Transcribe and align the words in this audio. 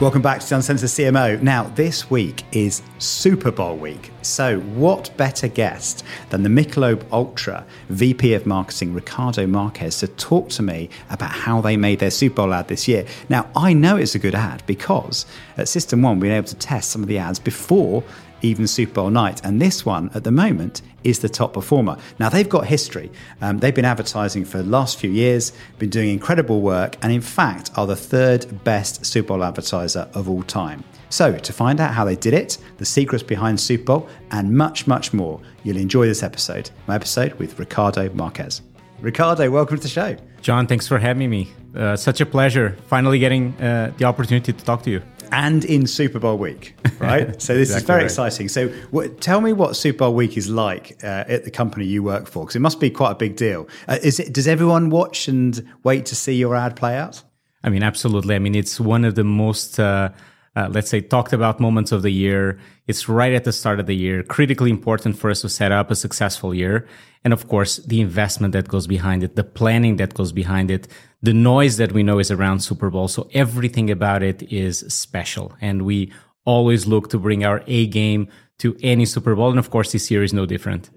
Welcome 0.00 0.22
back 0.22 0.40
to 0.40 0.48
the 0.48 0.54
Uncensored 0.54 0.88
CMO. 0.88 1.42
Now, 1.42 1.64
this 1.74 2.10
week 2.10 2.42
is 2.52 2.80
Super 2.96 3.50
Bowl 3.50 3.76
week. 3.76 4.10
So, 4.22 4.60
what 4.60 5.14
better 5.18 5.46
guest 5.46 6.04
than 6.30 6.42
the 6.42 6.48
Michelob 6.48 7.04
Ultra 7.12 7.66
VP 7.90 8.32
of 8.32 8.46
Marketing, 8.46 8.94
Ricardo 8.94 9.46
Marques, 9.46 10.00
to 10.00 10.08
talk 10.08 10.48
to 10.50 10.62
me 10.62 10.88
about 11.10 11.30
how 11.30 11.60
they 11.60 11.76
made 11.76 11.98
their 11.98 12.10
Super 12.10 12.36
Bowl 12.36 12.54
ad 12.54 12.68
this 12.68 12.88
year? 12.88 13.04
Now, 13.28 13.50
I 13.54 13.74
know 13.74 13.98
it's 13.98 14.14
a 14.14 14.18
good 14.18 14.34
ad 14.34 14.62
because 14.66 15.26
at 15.58 15.68
System 15.68 16.00
One, 16.00 16.18
we've 16.18 16.30
been 16.30 16.38
able 16.38 16.48
to 16.48 16.56
test 16.56 16.88
some 16.88 17.02
of 17.02 17.08
the 17.08 17.18
ads 17.18 17.38
before 17.38 18.02
even 18.42 18.66
Super 18.66 18.94
Bowl 18.94 19.10
night. 19.10 19.40
And 19.44 19.60
this 19.60 19.84
one 19.84 20.10
at 20.14 20.24
the 20.24 20.30
moment 20.30 20.82
is 21.04 21.20
the 21.20 21.28
top 21.28 21.54
performer. 21.54 21.96
Now, 22.18 22.28
they've 22.28 22.48
got 22.48 22.66
history. 22.66 23.10
Um, 23.40 23.58
they've 23.58 23.74
been 23.74 23.84
advertising 23.84 24.44
for 24.44 24.58
the 24.58 24.68
last 24.68 24.98
few 24.98 25.10
years, 25.10 25.52
been 25.78 25.90
doing 25.90 26.10
incredible 26.10 26.60
work, 26.60 26.96
and 27.02 27.12
in 27.12 27.20
fact, 27.20 27.70
are 27.76 27.86
the 27.86 27.96
third 27.96 28.64
best 28.64 29.04
Super 29.04 29.28
Bowl 29.28 29.44
advertiser 29.44 30.08
of 30.14 30.28
all 30.28 30.42
time. 30.42 30.84
So, 31.08 31.36
to 31.36 31.52
find 31.52 31.80
out 31.80 31.92
how 31.92 32.04
they 32.04 32.16
did 32.16 32.34
it, 32.34 32.58
the 32.78 32.84
secrets 32.84 33.24
behind 33.24 33.58
Super 33.58 33.84
Bowl, 33.84 34.08
and 34.30 34.56
much, 34.56 34.86
much 34.86 35.12
more, 35.12 35.40
you'll 35.64 35.76
enjoy 35.76 36.06
this 36.06 36.22
episode. 36.22 36.70
My 36.86 36.94
episode 36.94 37.34
with 37.34 37.58
Ricardo 37.58 38.08
Marques. 38.10 38.62
Ricardo, 39.00 39.50
welcome 39.50 39.76
to 39.76 39.82
the 39.82 39.88
show. 39.88 40.16
John, 40.42 40.66
thanks 40.66 40.86
for 40.86 40.98
having 40.98 41.30
me. 41.30 41.50
Uh, 41.74 41.96
such 41.96 42.20
a 42.20 42.26
pleasure 42.26 42.76
finally 42.88 43.18
getting 43.18 43.54
uh, 43.60 43.92
the 43.96 44.04
opportunity 44.04 44.52
to 44.52 44.64
talk 44.64 44.82
to 44.82 44.90
you 44.90 45.02
and 45.32 45.64
in 45.64 45.86
Super 45.86 46.18
Bowl 46.18 46.38
week, 46.38 46.74
right? 46.98 47.40
so 47.40 47.54
this 47.54 47.68
exactly 47.68 47.76
is 47.76 47.82
very 47.84 47.98
right. 47.98 48.04
exciting. 48.04 48.48
So 48.48 48.68
what, 48.90 49.20
tell 49.20 49.40
me 49.40 49.52
what 49.52 49.76
Super 49.76 49.98
Bowl 49.98 50.14
week 50.14 50.36
is 50.36 50.48
like 50.48 50.98
uh, 51.02 51.24
at 51.26 51.44
the 51.44 51.50
company 51.50 51.84
you 51.84 52.02
work 52.02 52.26
for, 52.26 52.44
because 52.44 52.56
it 52.56 52.60
must 52.60 52.80
be 52.80 52.90
quite 52.90 53.12
a 53.12 53.14
big 53.16 53.36
deal. 53.36 53.68
Uh, 53.88 53.98
is 54.02 54.20
it? 54.20 54.32
Does 54.32 54.48
everyone 54.48 54.90
watch 54.90 55.28
and 55.28 55.66
wait 55.84 56.06
to 56.06 56.16
see 56.16 56.34
your 56.34 56.54
ad 56.54 56.76
play 56.76 56.96
out? 56.96 57.22
I 57.62 57.68
mean, 57.68 57.82
absolutely. 57.82 58.34
I 58.34 58.38
mean, 58.38 58.54
it's 58.54 58.80
one 58.80 59.04
of 59.04 59.14
the 59.14 59.24
most 59.24 59.78
uh, 59.78 60.10
uh, 60.56 60.68
let's 60.70 60.90
say, 60.90 61.00
talked 61.00 61.32
about 61.32 61.60
moments 61.60 61.92
of 61.92 62.02
the 62.02 62.10
year. 62.10 62.58
It's 62.86 63.08
right 63.08 63.32
at 63.32 63.44
the 63.44 63.52
start 63.52 63.78
of 63.78 63.86
the 63.86 63.94
year, 63.96 64.22
critically 64.22 64.70
important 64.70 65.16
for 65.16 65.30
us 65.30 65.42
to 65.42 65.48
set 65.48 65.70
up 65.70 65.90
a 65.90 65.96
successful 65.96 66.52
year. 66.52 66.88
And 67.22 67.32
of 67.32 67.48
course, 67.48 67.76
the 67.76 68.00
investment 68.00 68.52
that 68.52 68.68
goes 68.68 68.86
behind 68.86 69.22
it, 69.22 69.36
the 69.36 69.44
planning 69.44 69.96
that 69.96 70.14
goes 70.14 70.32
behind 70.32 70.70
it, 70.70 70.88
the 71.22 71.34
noise 71.34 71.76
that 71.76 71.92
we 71.92 72.02
know 72.02 72.18
is 72.18 72.30
around 72.30 72.60
Super 72.60 72.90
Bowl. 72.90 73.06
So 73.06 73.28
everything 73.32 73.90
about 73.90 74.22
it 74.22 74.42
is 74.52 74.80
special. 74.92 75.54
And 75.60 75.82
we 75.82 76.12
always 76.44 76.86
look 76.86 77.10
to 77.10 77.18
bring 77.18 77.44
our 77.44 77.62
A 77.66 77.86
game 77.86 78.28
to 78.58 78.76
any 78.82 79.04
Super 79.04 79.34
Bowl. 79.34 79.50
And 79.50 79.58
of 79.58 79.70
course, 79.70 79.92
this 79.92 80.10
year 80.10 80.22
is 80.22 80.32
no 80.32 80.46
different. 80.46 80.90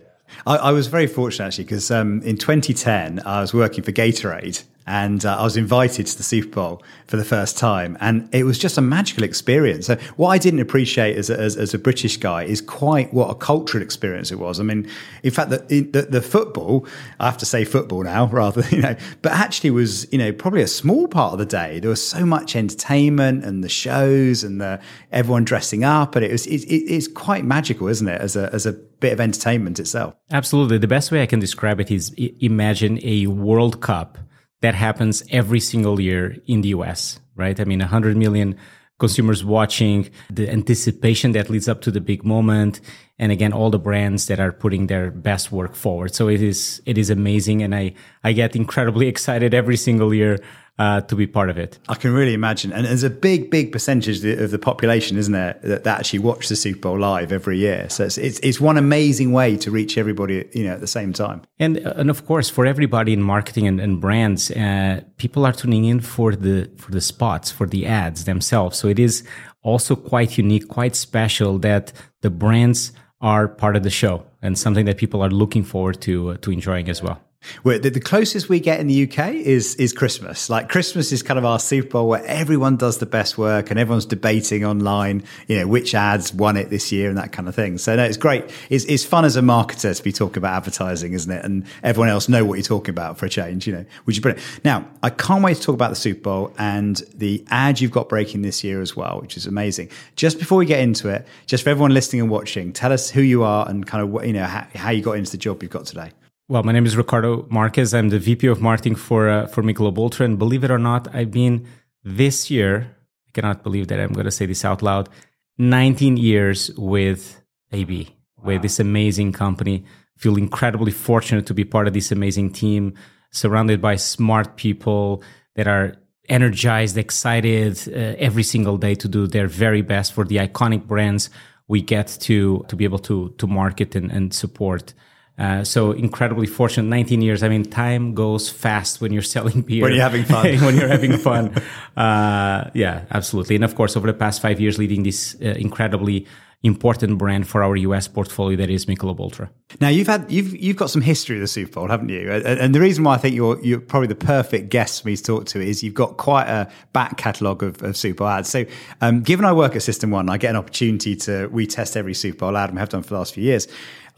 I, 0.47 0.55
I 0.55 0.71
was 0.71 0.87
very 0.87 1.07
fortunate 1.07 1.47
actually 1.47 1.65
because 1.65 1.91
um, 1.91 2.21
in 2.23 2.37
2010 2.37 3.21
I 3.25 3.41
was 3.41 3.53
working 3.53 3.83
for 3.83 3.91
Gatorade 3.91 4.63
and 4.85 5.25
uh, 5.25 5.37
I 5.37 5.43
was 5.43 5.55
invited 5.55 6.07
to 6.07 6.17
the 6.17 6.23
Super 6.23 6.49
Bowl 6.49 6.83
for 7.07 7.17
the 7.17 7.23
first 7.23 7.57
time, 7.57 7.97
and 8.01 8.27
it 8.33 8.43
was 8.43 8.57
just 8.57 8.77
a 8.77 8.81
magical 8.81 9.23
experience. 9.23 9.87
So 9.87 9.95
what 10.17 10.29
I 10.29 10.37
didn't 10.37 10.59
appreciate 10.59 11.15
as 11.17 11.29
a, 11.29 11.39
as, 11.39 11.55
as 11.55 11.73
a 11.73 11.79
British 11.79 12.17
guy 12.17 12.43
is 12.43 12.61
quite 12.61 13.13
what 13.13 13.29
a 13.29 13.35
cultural 13.35 13.81
experience 13.81 14.31
it 14.31 14.39
was. 14.39 14.59
I 14.59 14.63
mean, 14.63 14.89
in 15.23 15.31
fact, 15.31 15.51
the, 15.51 15.57
the, 15.57 16.01
the 16.03 16.21
football 16.21 16.85
I 17.19 17.25
have 17.25 17.37
to 17.37 17.45
say 17.45 17.63
football 17.63 18.03
now 18.03 18.25
rather, 18.31 18.63
you 18.69 18.81
know, 18.81 18.95
but 19.21 19.31
actually 19.31 19.71
was 19.71 20.11
you 20.11 20.17
know 20.17 20.33
probably 20.33 20.61
a 20.61 20.67
small 20.67 21.07
part 21.07 21.33
of 21.33 21.39
the 21.39 21.45
day. 21.45 21.79
There 21.79 21.89
was 21.89 22.05
so 22.05 22.25
much 22.25 22.55
entertainment 22.55 23.45
and 23.45 23.63
the 23.63 23.69
shows 23.69 24.43
and 24.43 24.59
the 24.59 24.81
everyone 25.11 25.45
dressing 25.45 25.83
up, 25.83 26.15
and 26.15 26.25
it 26.25 26.31
was 26.31 26.45
it, 26.47 26.63
it, 26.65 26.93
it's 26.93 27.07
quite 27.07 27.45
magical, 27.45 27.87
isn't 27.87 28.07
it, 28.07 28.19
as 28.19 28.35
a 28.35 28.53
as 28.53 28.65
a 28.65 28.73
bit 28.73 29.13
of 29.13 29.19
entertainment 29.19 29.79
itself. 29.79 30.15
Absolutely. 30.31 30.77
The 30.77 30.87
best 30.87 31.11
way 31.11 31.21
I 31.21 31.25
can 31.25 31.39
describe 31.39 31.79
it 31.79 31.91
is 31.91 32.13
imagine 32.17 32.99
a 33.03 33.27
World 33.27 33.81
Cup 33.81 34.17
that 34.63 34.75
happens 34.75 35.21
every 35.29 35.59
single 35.59 35.99
year 35.99 36.37
in 36.47 36.61
the 36.61 36.69
US, 36.69 37.19
right? 37.35 37.59
I 37.59 37.65
mean, 37.65 37.79
100 37.79 38.15
million 38.15 38.55
consumers 38.97 39.43
watching, 39.43 40.09
the 40.29 40.49
anticipation 40.49 41.33
that 41.33 41.49
leads 41.49 41.67
up 41.67 41.81
to 41.81 41.91
the 41.91 41.99
big 41.99 42.23
moment, 42.23 42.79
and 43.19 43.29
again, 43.29 43.51
all 43.51 43.69
the 43.69 43.77
brands 43.77 44.27
that 44.27 44.39
are 44.39 44.53
putting 44.53 44.87
their 44.87 45.11
best 45.11 45.51
work 45.51 45.75
forward. 45.75 46.15
So 46.15 46.29
it 46.29 46.41
is 46.41 46.81
it 46.85 46.97
is 46.97 47.09
amazing, 47.09 47.61
and 47.61 47.75
I 47.75 47.93
I 48.23 48.31
get 48.31 48.55
incredibly 48.55 49.07
excited 49.13 49.53
every 49.53 49.75
single 49.75 50.13
year 50.13 50.39
uh, 50.79 51.01
to 51.01 51.15
be 51.15 51.27
part 51.27 51.49
of 51.49 51.57
it. 51.57 51.77
I 51.87 51.95
can 51.95 52.13
really 52.13 52.33
imagine. 52.33 52.73
And 52.73 52.85
there's 52.85 53.03
a 53.03 53.09
big, 53.09 53.51
big 53.51 53.71
percentage 53.71 54.23
of 54.25 54.51
the 54.51 54.59
population, 54.59 55.17
isn't 55.17 55.33
there, 55.33 55.59
that, 55.63 55.83
that 55.83 55.99
actually 55.99 56.19
watch 56.19 56.49
the 56.49 56.55
Super 56.55 56.79
Bowl 56.79 56.99
live 56.99 57.31
every 57.31 57.59
year. 57.59 57.89
So 57.89 58.05
it's, 58.05 58.17
it's, 58.17 58.39
it's, 58.39 58.59
one 58.59 58.77
amazing 58.77 59.33
way 59.33 59.57
to 59.57 59.69
reach 59.69 59.97
everybody, 59.97 60.47
you 60.53 60.63
know, 60.63 60.73
at 60.73 60.79
the 60.79 60.87
same 60.87 61.13
time. 61.13 61.41
And, 61.59 61.77
and 61.77 62.09
of 62.09 62.25
course, 62.25 62.49
for 62.49 62.65
everybody 62.65 63.13
in 63.13 63.21
marketing 63.21 63.67
and, 63.67 63.79
and 63.79 64.01
brands, 64.01 64.49
uh, 64.51 65.01
people 65.17 65.45
are 65.45 65.51
tuning 65.51 65.85
in 65.85 65.99
for 65.99 66.35
the, 66.35 66.71
for 66.77 66.91
the 66.91 67.01
spots, 67.01 67.51
for 67.51 67.67
the 67.67 67.85
ads 67.85 68.25
themselves. 68.25 68.77
So 68.77 68.87
it 68.87 68.99
is 68.99 69.23
also 69.61 69.95
quite 69.95 70.37
unique, 70.37 70.67
quite 70.69 70.95
special 70.95 71.59
that 71.59 71.91
the 72.21 72.29
brands 72.29 72.93
are 73.21 73.47
part 73.47 73.75
of 73.75 73.83
the 73.83 73.89
show 73.89 74.25
and 74.41 74.57
something 74.57 74.85
that 74.85 74.97
people 74.97 75.21
are 75.21 75.29
looking 75.29 75.63
forward 75.63 76.01
to, 76.01 76.31
uh, 76.31 76.37
to 76.37 76.51
enjoying 76.51 76.89
as 76.89 77.01
well. 77.01 77.21
Well, 77.63 77.79
the, 77.79 77.89
the, 77.89 77.99
closest 77.99 78.49
we 78.49 78.59
get 78.59 78.79
in 78.79 78.87
the 78.87 79.03
UK 79.03 79.33
is 79.33 79.75
is 79.75 79.93
Christmas. 79.93 80.49
Like 80.49 80.69
Christmas 80.69 81.11
is 81.11 81.23
kind 81.23 81.37
of 81.37 81.45
our 81.45 81.59
Super 81.59 81.89
Bowl 81.89 82.07
where 82.07 82.23
everyone 82.25 82.77
does 82.77 82.97
the 82.97 83.05
best 83.05 83.37
work 83.37 83.69
and 83.69 83.79
everyone's 83.79 84.05
debating 84.05 84.65
online, 84.65 85.23
you 85.47 85.57
know, 85.57 85.67
which 85.67 85.95
ads 85.95 86.33
won 86.33 86.57
it 86.57 86.69
this 86.69 86.91
year 86.91 87.09
and 87.09 87.17
that 87.17 87.31
kind 87.31 87.47
of 87.47 87.55
thing. 87.55 87.77
So 87.77 87.95
no, 87.95 88.03
it's 88.03 88.17
great. 88.17 88.51
It's, 88.69 88.85
it's 88.85 89.03
fun 89.03 89.25
as 89.25 89.35
a 89.35 89.41
marketer 89.41 89.95
to 89.95 90.03
be 90.03 90.11
talking 90.11 90.37
about 90.37 90.57
advertising, 90.57 91.13
isn't 91.13 91.31
it? 91.31 91.43
And 91.43 91.65
everyone 91.81 92.09
else 92.09 92.29
know 92.29 92.45
what 92.45 92.55
you're 92.55 92.63
talking 92.63 92.91
about 92.91 93.17
for 93.17 93.25
a 93.25 93.29
change, 93.29 93.67
you 93.67 93.73
know, 93.73 93.85
which 94.05 94.17
is 94.17 94.21
brilliant. 94.21 94.45
Now, 94.63 94.87
I 95.01 95.09
can't 95.09 95.43
wait 95.43 95.57
to 95.57 95.61
talk 95.61 95.75
about 95.75 95.89
the 95.89 95.95
Super 95.95 96.21
Bowl 96.21 96.53
and 96.57 97.01
the 97.15 97.43
ad 97.49 97.81
you've 97.81 97.91
got 97.91 98.09
breaking 98.09 98.41
this 98.41 98.63
year 98.63 98.81
as 98.81 98.95
well, 98.95 99.19
which 99.21 99.37
is 99.37 99.45
amazing. 99.45 99.89
Just 100.15 100.39
before 100.39 100.57
we 100.57 100.65
get 100.65 100.79
into 100.79 101.09
it, 101.09 101.27
just 101.45 101.63
for 101.63 101.69
everyone 101.69 101.93
listening 101.93 102.21
and 102.21 102.31
watching, 102.31 102.73
tell 102.73 102.91
us 102.91 103.09
who 103.09 103.21
you 103.21 103.43
are 103.43 103.67
and 103.67 103.85
kind 103.85 104.03
of, 104.03 104.25
you 104.25 104.33
know, 104.33 104.45
how, 104.45 104.67
how 104.75 104.89
you 104.89 105.01
got 105.01 105.17
into 105.17 105.31
the 105.31 105.37
job 105.37 105.61
you've 105.61 105.71
got 105.71 105.85
today. 105.85 106.11
Well, 106.53 106.61
my 106.61 106.71
name 106.71 106.85
is 106.85 106.95
Ricardo 106.95 107.47
Marques. 107.49 107.95
I'm 107.95 108.09
the 108.09 108.19
VP 108.19 108.45
of 108.45 108.61
Marketing 108.61 108.93
for 108.93 109.27
uh, 109.27 109.47
for 109.47 109.63
Michelob 109.63 109.97
Ultra, 109.97 110.23
and 110.23 110.37
believe 110.37 110.63
it 110.63 110.69
or 110.69 110.77
not, 110.77 111.07
I've 111.11 111.31
been 111.31 111.65
this 112.03 112.51
year. 112.51 112.95
I 113.27 113.31
cannot 113.33 113.63
believe 113.63 113.87
that 113.87 113.99
I'm 113.99 114.13
going 114.13 114.27
to 114.27 114.31
say 114.39 114.45
this 114.45 114.63
out 114.63 114.83
loud. 114.83 115.09
19 115.57 116.15
years 116.15 116.69
with 116.77 117.41
AB, 117.71 118.07
wow. 118.37 118.43
with 118.45 118.61
this 118.61 118.79
amazing 118.79 119.31
company. 119.31 119.83
Feel 120.15 120.37
incredibly 120.37 120.91
fortunate 120.91 121.47
to 121.47 121.55
be 121.55 121.65
part 121.65 121.87
of 121.87 121.93
this 121.95 122.11
amazing 122.11 122.51
team, 122.51 122.93
surrounded 123.31 123.81
by 123.81 123.95
smart 123.95 124.55
people 124.55 125.23
that 125.55 125.67
are 125.67 125.95
energized, 126.29 126.99
excited 126.99 127.81
uh, 127.87 128.13
every 128.19 128.43
single 128.43 128.77
day 128.77 128.93
to 128.93 129.07
do 129.07 129.25
their 129.25 129.47
very 129.47 129.81
best 129.81 130.13
for 130.13 130.23
the 130.23 130.35
iconic 130.35 130.85
brands 130.85 131.31
we 131.67 131.81
get 131.81 132.15
to 132.21 132.63
to 132.67 132.75
be 132.75 132.83
able 132.83 132.99
to 132.99 133.33
to 133.39 133.47
market 133.47 133.95
and, 133.95 134.11
and 134.11 134.35
support. 134.35 134.93
Uh, 135.37 135.63
so 135.63 135.91
incredibly 135.91 136.45
fortunate. 136.45 136.87
19 136.87 137.21
years. 137.21 137.41
I 137.41 137.49
mean, 137.49 137.63
time 137.63 138.13
goes 138.13 138.49
fast 138.49 139.01
when 139.01 139.11
you're 139.11 139.23
selling 139.23 139.61
beer. 139.61 139.83
When 139.83 139.93
you're 139.93 140.01
having 140.01 140.23
fun. 140.23 140.43
when 140.61 140.75
you're 140.75 140.87
having 140.87 141.17
fun. 141.17 141.55
Uh, 141.97 142.69
yeah, 142.73 143.05
absolutely. 143.11 143.55
And 143.55 143.63
of 143.63 143.75
course, 143.75 143.97
over 143.97 144.07
the 144.07 144.13
past 144.13 144.41
five 144.41 144.59
years, 144.59 144.77
leading 144.77 145.03
this 145.03 145.35
uh, 145.41 145.49
incredibly 145.49 146.27
important 146.63 147.17
brand 147.17 147.45
for 147.45 147.61
our 147.61 147.75
US 147.75 148.07
portfolio 148.07 148.55
that 148.57 148.69
is 148.69 148.85
Michelob 148.85 149.19
Ultra. 149.19 149.51
Now 149.81 149.89
you've 149.89 150.07
had 150.07 150.31
you've 150.31 150.55
you've 150.55 150.77
got 150.77 150.89
some 150.89 151.01
history 151.01 151.35
of 151.35 151.41
the 151.41 151.47
Super 151.47 151.73
Bowl, 151.73 151.89
haven't 151.89 152.07
you? 152.07 152.31
And 152.31 152.73
the 152.73 152.79
reason 152.79 153.03
why 153.03 153.15
I 153.15 153.17
think 153.17 153.35
you're 153.35 153.59
you're 153.61 153.81
probably 153.81 154.07
the 154.07 154.15
perfect 154.15 154.69
guest 154.69 155.01
for 155.01 155.09
me 155.09 155.17
to 155.17 155.23
talk 155.23 155.45
to 155.47 155.61
is 155.61 155.83
you've 155.83 155.93
got 155.93 156.15
quite 156.15 156.47
a 156.47 156.71
back 156.93 157.17
catalogue 157.17 157.63
of, 157.63 157.83
of 157.83 157.97
Super 157.97 158.19
Bowl 158.19 158.29
ads. 158.29 158.49
So 158.49 158.65
um, 159.01 159.21
given 159.21 159.43
I 159.43 159.51
work 159.51 159.75
at 159.75 159.83
System 159.83 160.09
One, 160.09 160.29
I 160.29 160.37
get 160.37 160.51
an 160.51 160.55
opportunity 160.55 161.17
to 161.17 161.47
we 161.47 161.67
test 161.67 161.97
every 161.97 162.13
Super 162.13 162.39
Bowl 162.39 162.55
ad 162.55 162.69
and 162.69 162.77
we 162.77 162.79
have 162.79 162.89
done 162.89 163.03
for 163.03 163.09
the 163.09 163.17
last 163.17 163.33
few 163.33 163.43
years. 163.43 163.67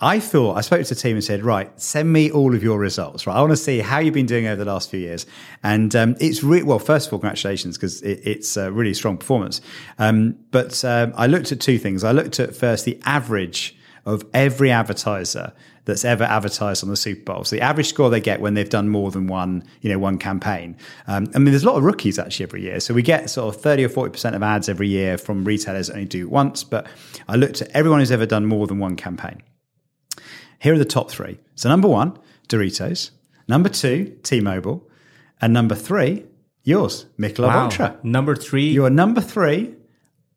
I 0.02 0.20
thought 0.20 0.58
I 0.58 0.62
spoke 0.62 0.86
to 0.86 0.94
the 0.94 1.00
team 1.00 1.16
and 1.16 1.24
said, 1.24 1.44
right, 1.44 1.70
send 1.80 2.12
me 2.12 2.30
all 2.30 2.54
of 2.54 2.62
your 2.62 2.78
results. 2.78 3.26
Right, 3.26 3.36
I 3.36 3.40
want 3.40 3.52
to 3.52 3.58
see 3.58 3.80
how 3.80 4.00
you've 4.00 4.14
been 4.14 4.26
doing 4.26 4.46
over 4.46 4.62
the 4.62 4.70
last 4.70 4.90
few 4.90 5.00
years. 5.00 5.26
And 5.64 5.96
um, 5.96 6.16
it's 6.20 6.44
really 6.44 6.64
well. 6.64 6.80
First 6.80 7.08
of 7.08 7.14
all, 7.14 7.20
congratulations 7.20 7.78
because 7.78 8.02
it, 8.02 8.20
it's 8.24 8.58
a 8.58 8.72
really 8.72 8.94
strong 8.94 9.18
performance. 9.18 9.62
Um, 9.98 10.38
but 10.52 10.84
um, 10.84 11.14
I 11.16 11.28
looked 11.28 11.54
at 11.54 11.62
two 11.62 11.78
things. 11.78 12.04
I 12.04 12.12
looked 12.12 12.42
at 12.42 12.54
first 12.54 12.84
the 12.84 13.00
average 13.06 13.78
of 14.06 14.24
every 14.34 14.70
advertiser 14.70 15.54
that's 15.86 16.04
ever 16.04 16.26
advertised 16.26 16.84
on 16.84 16.90
the 16.90 16.98
Super 16.98 17.24
Bowl. 17.24 17.44
So 17.46 17.56
the 17.56 17.62
average 17.62 17.88
score 17.88 18.10
they 18.10 18.20
get 18.20 18.42
when 18.42 18.54
they've 18.54 18.70
done 18.70 18.90
more 18.90 19.12
than 19.12 19.28
one, 19.28 19.64
you 19.82 19.90
know, 19.90 19.98
one 19.98 20.18
campaign. 20.18 20.76
Um, 21.08 21.28
I 21.34 21.40
mean, 21.40 21.52
there's 21.52 21.64
a 21.64 21.70
lot 21.70 21.78
of 21.78 21.84
rookies 21.84 22.20
actually 22.20 22.44
every 22.44 22.64
year. 22.64 22.80
So 22.82 22.94
we 22.94 23.02
get 23.02 23.30
sort 23.30 23.56
of 23.56 23.62
30 23.62 23.86
or 23.86 23.90
40% 23.90 24.36
of 24.36 24.44
ads 24.44 24.68
every 24.68 24.90
year 24.90 25.18
from 25.18 25.46
retailers 25.46 25.88
that 25.88 25.94
only 25.94 26.06
do 26.06 26.22
it 26.22 26.32
once. 26.32 26.64
But 26.64 26.88
I 27.30 27.36
looked 27.38 27.62
at 27.62 27.70
everyone 27.70 28.00
who's 28.00 28.12
ever 28.12 28.26
done 28.26 28.46
more 28.46 28.68
than 28.68 28.80
one 28.80 28.96
campaign. 28.96 29.42
Here 30.60 30.74
are 30.74 30.78
the 30.78 30.86
top 30.86 31.12
three. 31.12 31.40
So 31.56 31.70
number 31.70 31.88
one, 31.88 32.18
Doritos. 32.48 33.12
Number 33.48 33.70
two, 33.70 34.18
T-Mobile. 34.24 34.88
And 35.42 35.54
number 35.54 35.76
three, 35.76 36.26
yours, 36.64 37.06
Michelob 37.20 37.48
wow. 37.48 37.64
Ultra. 37.66 38.00
Number 38.04 38.36
three. 38.36 38.70
You're 38.70 38.90
number 38.90 39.22
three 39.22 39.76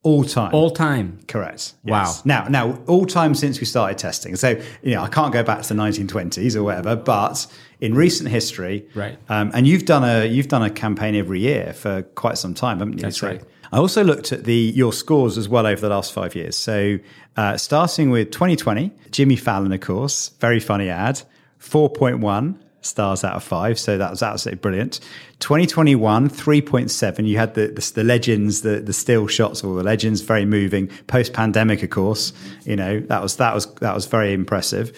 All 0.02 0.24
time. 0.24 0.54
All 0.54 0.70
time. 0.70 1.20
Correct. 1.26 1.74
Wow. 1.84 2.14
Now, 2.24 2.46
now, 2.48 2.80
all 2.86 3.04
time 3.06 3.34
since 3.34 3.60
we 3.60 3.66
started 3.66 3.98
testing. 3.98 4.36
So, 4.36 4.60
you 4.82 4.94
know, 4.94 5.02
I 5.02 5.08
can't 5.08 5.32
go 5.32 5.42
back 5.42 5.62
to 5.62 5.74
the 5.74 5.80
1920s 5.80 6.54
or 6.56 6.62
whatever, 6.62 6.94
but 6.96 7.46
in 7.80 7.94
recent 7.94 8.28
history, 8.28 8.86
Right. 8.94 9.18
Um, 9.28 9.50
and 9.54 9.66
you've 9.66 9.84
done 9.84 10.04
a 10.04 10.24
you've 10.26 10.48
done 10.48 10.62
a 10.62 10.70
campaign 10.70 11.14
every 11.14 11.40
year 11.40 11.72
for 11.72 12.02
quite 12.02 12.38
some 12.38 12.54
time, 12.54 12.78
haven't 12.78 12.98
you? 12.98 13.02
That's 13.02 13.22
right. 13.22 13.42
I 13.72 13.78
also 13.78 14.02
looked 14.02 14.32
at 14.32 14.44
the 14.44 14.54
your 14.54 14.92
scores 14.92 15.36
as 15.36 15.48
well 15.48 15.66
over 15.66 15.80
the 15.80 15.88
last 15.88 16.12
five 16.12 16.34
years. 16.34 16.56
So, 16.56 16.98
uh, 17.36 17.56
starting 17.56 18.10
with 18.10 18.30
2020, 18.30 18.92
Jimmy 19.10 19.36
Fallon, 19.36 19.72
of 19.72 19.80
course, 19.80 20.30
very 20.40 20.60
funny 20.60 20.88
ad, 20.88 21.22
4.1 21.60 22.58
stars 22.80 23.24
out 23.24 23.34
of 23.34 23.42
five. 23.42 23.78
So 23.78 23.98
that 23.98 24.10
was 24.10 24.22
absolutely 24.22 24.60
brilliant. 24.60 25.00
2021, 25.40 26.30
3.7. 26.30 27.26
You 27.26 27.36
had 27.36 27.54
the, 27.54 27.68
the, 27.68 27.92
the 27.94 28.04
legends, 28.04 28.62
the, 28.62 28.80
the 28.80 28.92
still 28.92 29.26
shots 29.26 29.62
of 29.62 29.68
all 29.68 29.74
the 29.74 29.82
legends, 29.82 30.20
very 30.20 30.44
moving. 30.44 30.88
Post 31.06 31.32
pandemic, 31.32 31.82
of 31.82 31.90
course, 31.90 32.32
you 32.64 32.76
know, 32.76 33.00
that 33.00 33.22
was, 33.22 33.36
that 33.36 33.54
was, 33.54 33.72
that 33.76 33.94
was 33.94 34.06
very 34.06 34.32
impressive. 34.32 34.92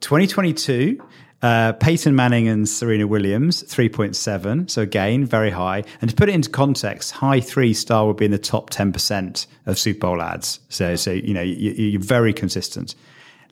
2022, 0.00 1.02
uh, 1.44 1.74
Peyton 1.74 2.16
Manning 2.16 2.48
and 2.48 2.66
Serena 2.66 3.06
Williams, 3.06 3.62
3.7. 3.64 4.70
So 4.70 4.80
again, 4.80 5.26
very 5.26 5.50
high. 5.50 5.84
And 6.00 6.08
to 6.08 6.16
put 6.16 6.30
it 6.30 6.34
into 6.34 6.48
context, 6.48 7.10
high 7.10 7.40
three 7.40 7.74
star 7.74 8.06
would 8.06 8.16
be 8.16 8.24
in 8.24 8.30
the 8.30 8.38
top 8.38 8.70
10% 8.70 9.46
of 9.66 9.78
Super 9.78 9.98
Bowl 9.98 10.22
ads. 10.22 10.60
So, 10.70 10.96
so 10.96 11.12
you 11.12 11.34
know, 11.34 11.42
you, 11.42 11.72
you're 11.72 12.00
very 12.00 12.32
consistent. 12.32 12.94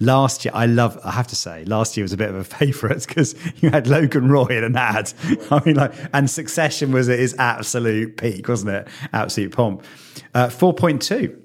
Last 0.01 0.47
year, 0.47 0.53
I 0.55 0.65
love, 0.65 0.99
I 1.05 1.11
have 1.11 1.27
to 1.29 1.37
say, 1.37 1.67
last 1.67 1.95
year 1.95 2.03
was 2.03 2.15
a 2.15 2.17
bit 2.17 2.31
of 2.31 2.37
a 2.37 2.45
favourite 2.59 3.07
because 3.07 3.35
you 3.61 3.69
had 3.69 3.87
Logan 3.87 4.29
Roy 4.29 4.47
in 4.47 4.65
an 4.65 4.75
ad. 4.75 5.13
I 5.51 5.63
mean, 5.63 5.77
like, 5.77 5.93
and 6.15 6.31
Succession 6.31 6.93
was 6.93 7.11
at 7.11 7.19
its 7.19 7.35
absolute 7.35 8.17
peak, 8.17 8.49
wasn't 8.49 8.73
it? 8.73 8.89
Absolute 9.13 9.53
pomp. 9.53 9.85
Uh, 10.33 10.47
4.2. 10.47 11.42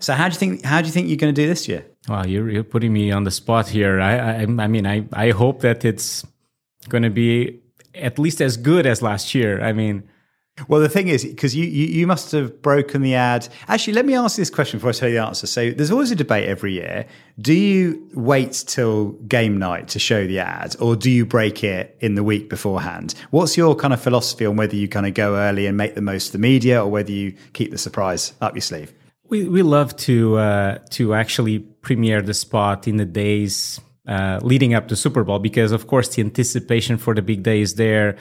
So 0.00 0.14
how 0.14 0.28
do 0.28 0.34
you 0.34 0.38
think, 0.38 0.64
how 0.64 0.80
do 0.80 0.86
you 0.86 0.92
think 0.92 1.08
you're 1.08 1.16
going 1.16 1.34
to 1.34 1.42
do 1.42 1.48
this 1.48 1.68
year? 1.68 1.86
Wow, 2.08 2.24
you're, 2.24 2.50
you're 2.50 2.64
putting 2.64 2.92
me 2.92 3.12
on 3.12 3.24
the 3.24 3.30
spot 3.30 3.68
here. 3.68 4.00
I, 4.00 4.16
I, 4.16 4.42
I 4.42 4.66
mean, 4.66 4.86
I, 4.86 5.04
I 5.12 5.30
hope 5.30 5.60
that 5.60 5.84
it's 5.84 6.26
going 6.88 7.02
to 7.04 7.10
be 7.10 7.60
at 7.94 8.18
least 8.18 8.40
as 8.40 8.56
good 8.56 8.86
as 8.86 9.02
last 9.02 9.34
year. 9.34 9.62
I 9.62 9.72
mean, 9.72 10.02
Well, 10.68 10.80
the 10.80 10.88
thing 10.88 11.08
is, 11.08 11.24
because 11.24 11.56
you, 11.56 11.64
you 11.64 11.86
you 11.86 12.06
must 12.06 12.30
have 12.32 12.60
broken 12.60 13.00
the 13.00 13.14
ad. 13.14 13.48
Actually, 13.68 13.94
let 13.94 14.04
me 14.04 14.14
ask 14.14 14.36
this 14.36 14.50
question 14.50 14.78
before 14.78 14.90
I 14.90 14.92
tell 14.92 15.08
you 15.08 15.14
the 15.14 15.26
answer. 15.26 15.46
So, 15.46 15.70
there's 15.70 15.90
always 15.90 16.10
a 16.10 16.14
debate 16.14 16.46
every 16.46 16.74
year. 16.74 17.06
Do 17.40 17.54
you 17.54 18.06
wait 18.14 18.52
till 18.66 19.12
game 19.26 19.58
night 19.58 19.88
to 19.88 19.98
show 19.98 20.26
the 20.26 20.40
ad, 20.40 20.76
or 20.78 20.94
do 20.94 21.10
you 21.10 21.24
break 21.24 21.64
it 21.64 21.96
in 22.00 22.16
the 22.16 22.22
week 22.22 22.50
beforehand? 22.50 23.14
What's 23.30 23.56
your 23.56 23.74
kind 23.74 23.94
of 23.94 24.00
philosophy 24.00 24.44
on 24.44 24.56
whether 24.56 24.76
you 24.76 24.88
kind 24.88 25.06
of 25.06 25.14
go 25.14 25.36
early 25.36 25.66
and 25.66 25.76
make 25.76 25.94
the 25.94 26.02
most 26.02 26.26
of 26.26 26.32
the 26.32 26.38
media, 26.38 26.84
or 26.84 26.90
whether 26.90 27.12
you 27.12 27.34
keep 27.54 27.70
the 27.70 27.78
surprise 27.78 28.34
up 28.42 28.54
your 28.54 28.60
sleeve? 28.60 28.92
We, 29.32 29.48
we 29.48 29.62
love 29.62 29.96
to 29.96 30.36
uh, 30.36 30.78
to 30.90 31.14
actually 31.14 31.60
premiere 31.60 32.20
the 32.20 32.34
spot 32.34 32.86
in 32.86 32.98
the 32.98 33.06
days 33.06 33.80
uh, 34.06 34.38
leading 34.42 34.74
up 34.74 34.88
to 34.88 34.94
Super 34.94 35.24
Bowl 35.24 35.38
because, 35.38 35.72
of 35.72 35.86
course, 35.86 36.08
the 36.14 36.20
anticipation 36.20 36.98
for 36.98 37.14
the 37.14 37.22
big 37.22 37.42
day 37.42 37.62
is 37.62 37.76
there. 37.76 38.16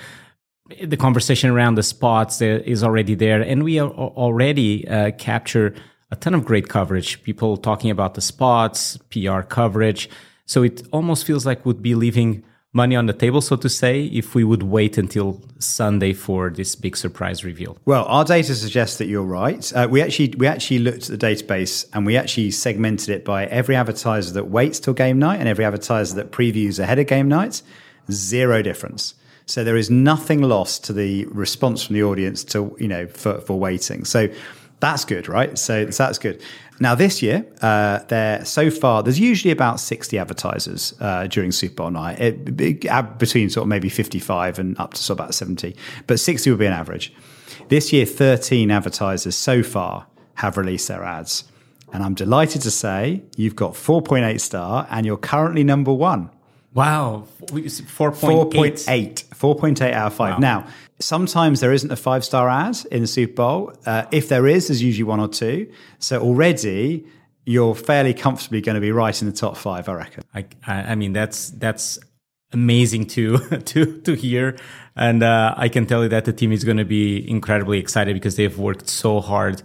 The 0.81 0.95
conversation 0.95 1.49
around 1.49 1.75
the 1.75 1.83
spots 1.83 2.39
there 2.39 2.59
is 2.59 2.81
already 2.81 3.15
there, 3.15 3.41
and 3.41 3.61
we 3.61 3.77
are 3.77 3.89
already 3.89 4.87
uh, 4.87 5.11
capture 5.11 5.75
a 6.11 6.15
ton 6.15 6.33
of 6.33 6.45
great 6.45 6.69
coverage. 6.69 7.21
People 7.23 7.57
talking 7.57 7.91
about 7.91 8.13
the 8.13 8.21
spots, 8.21 8.97
PR 9.09 9.41
coverage. 9.41 10.09
So 10.45 10.63
it 10.63 10.81
almost 10.93 11.25
feels 11.25 11.45
like 11.45 11.65
would 11.65 11.81
be 11.81 11.93
leaving 11.93 12.45
money 12.73 12.95
on 12.95 13.05
the 13.05 13.13
table, 13.13 13.41
so 13.41 13.55
to 13.57 13.69
say, 13.69 14.05
if 14.05 14.33
we 14.33 14.43
would 14.43 14.63
wait 14.63 14.97
until 14.97 15.41
Sunday 15.59 16.13
for 16.13 16.49
this 16.49 16.75
big 16.75 16.95
surprise 16.95 17.43
reveal. 17.43 17.77
Well, 17.85 18.05
our 18.05 18.23
data 18.23 18.55
suggests 18.55 18.97
that 18.97 19.07
you're 19.07 19.23
right. 19.23 19.71
Uh, 19.73 19.87
we 19.89 20.01
actually 20.01 20.33
we 20.37 20.47
actually 20.47 20.79
looked 20.79 21.09
at 21.09 21.19
the 21.19 21.25
database 21.25 21.85
and 21.93 22.05
we 22.05 22.17
actually 22.17 22.51
segmented 22.51 23.09
it 23.09 23.25
by 23.25 23.45
every 23.45 23.75
advertiser 23.75 24.33
that 24.33 24.47
waits 24.47 24.79
till 24.79 24.93
game 24.93 25.19
night 25.19 25.39
and 25.39 25.49
every 25.49 25.65
advertiser 25.65 26.15
that 26.15 26.31
previews 26.31 26.79
ahead 26.79 26.99
of 26.99 27.07
game 27.07 27.27
night. 27.27 27.61
Zero 28.09 28.61
difference. 28.61 29.15
So 29.45 29.63
there 29.63 29.75
is 29.75 29.89
nothing 29.89 30.41
lost 30.41 30.85
to 30.85 30.93
the 30.93 31.25
response 31.25 31.83
from 31.83 31.95
the 31.95 32.03
audience 32.03 32.43
to 32.45 32.75
you 32.79 32.87
know 32.87 33.07
for, 33.07 33.41
for 33.41 33.59
waiting. 33.59 34.05
So 34.05 34.29
that's 34.81 35.05
good, 35.05 35.29
right? 35.29 35.57
So, 35.57 35.89
so 35.91 36.03
that's 36.03 36.17
good. 36.17 36.41
Now 36.81 36.95
this 36.95 37.21
year, 37.21 37.45
uh, 37.61 37.99
there 38.07 38.43
so 38.43 38.71
far 38.71 39.03
there's 39.03 39.19
usually 39.19 39.51
about 39.51 39.79
60 39.79 40.17
advertisers 40.17 40.95
uh, 40.99 41.27
during 41.27 41.51
Super 41.51 41.75
Bowl 41.75 41.91
night, 41.91 42.19
it, 42.19 42.59
it, 42.59 43.17
between 43.19 43.51
sort 43.51 43.65
of 43.65 43.67
maybe 43.67 43.87
55 43.87 44.57
and 44.57 44.77
up 44.79 44.95
to 44.95 45.03
sort 45.03 45.19
of 45.19 45.25
about 45.25 45.35
70, 45.35 45.75
but 46.07 46.19
60 46.19 46.49
would 46.49 46.57
be 46.57 46.65
an 46.65 46.73
average. 46.73 47.13
This 47.69 47.93
year, 47.93 48.07
13 48.07 48.71
advertisers 48.71 49.35
so 49.35 49.61
far 49.61 50.07
have 50.35 50.57
released 50.57 50.87
their 50.87 51.03
ads, 51.03 51.43
and 51.93 52.01
I'm 52.01 52.15
delighted 52.15 52.63
to 52.63 52.71
say 52.71 53.21
you've 53.37 53.55
got 53.55 53.73
4.8 53.73 54.41
star, 54.41 54.87
and 54.89 55.05
you're 55.05 55.17
currently 55.17 55.63
number 55.63 55.93
one. 55.93 56.31
Wow, 56.73 57.27
4.8. 57.45 57.83
4.8. 58.49 59.25
4.8 59.25 59.93
out 59.93 60.07
of 60.07 60.13
5. 60.15 60.33
Wow. 60.33 60.37
Now, 60.39 60.67
sometimes 61.01 61.59
there 61.59 61.73
isn't 61.73 61.91
a 61.91 61.95
five 61.95 62.23
star 62.23 62.49
ad 62.49 62.77
in 62.91 63.01
the 63.01 63.07
Super 63.07 63.33
Bowl. 63.33 63.73
Uh, 63.85 64.05
if 64.11 64.29
there 64.29 64.47
is, 64.47 64.67
there's 64.67 64.81
usually 64.81 65.03
one 65.03 65.19
or 65.19 65.27
two. 65.27 65.71
So 65.99 66.21
already 66.21 67.05
you're 67.45 67.75
fairly 67.75 68.13
comfortably 68.13 68.61
going 68.61 68.75
to 68.75 68.81
be 68.81 68.91
right 68.91 69.19
in 69.21 69.27
the 69.27 69.35
top 69.35 69.57
five, 69.57 69.89
I 69.89 69.93
reckon. 69.93 70.23
I, 70.33 70.45
I 70.67 70.95
mean, 70.95 71.13
that's 71.13 71.49
that's 71.51 71.99
amazing 72.53 73.07
to 73.07 73.37
to 73.65 74.01
to 74.01 74.13
hear, 74.13 74.57
and 74.95 75.23
uh, 75.23 75.55
I 75.57 75.69
can 75.69 75.85
tell 75.85 76.03
you 76.03 76.09
that 76.09 76.25
the 76.25 76.33
team 76.33 76.51
is 76.51 76.63
going 76.63 76.77
to 76.77 76.85
be 76.85 77.29
incredibly 77.29 77.79
excited 77.79 78.13
because 78.13 78.35
they've 78.35 78.57
worked 78.57 78.87
so 78.87 79.19
hard 79.19 79.63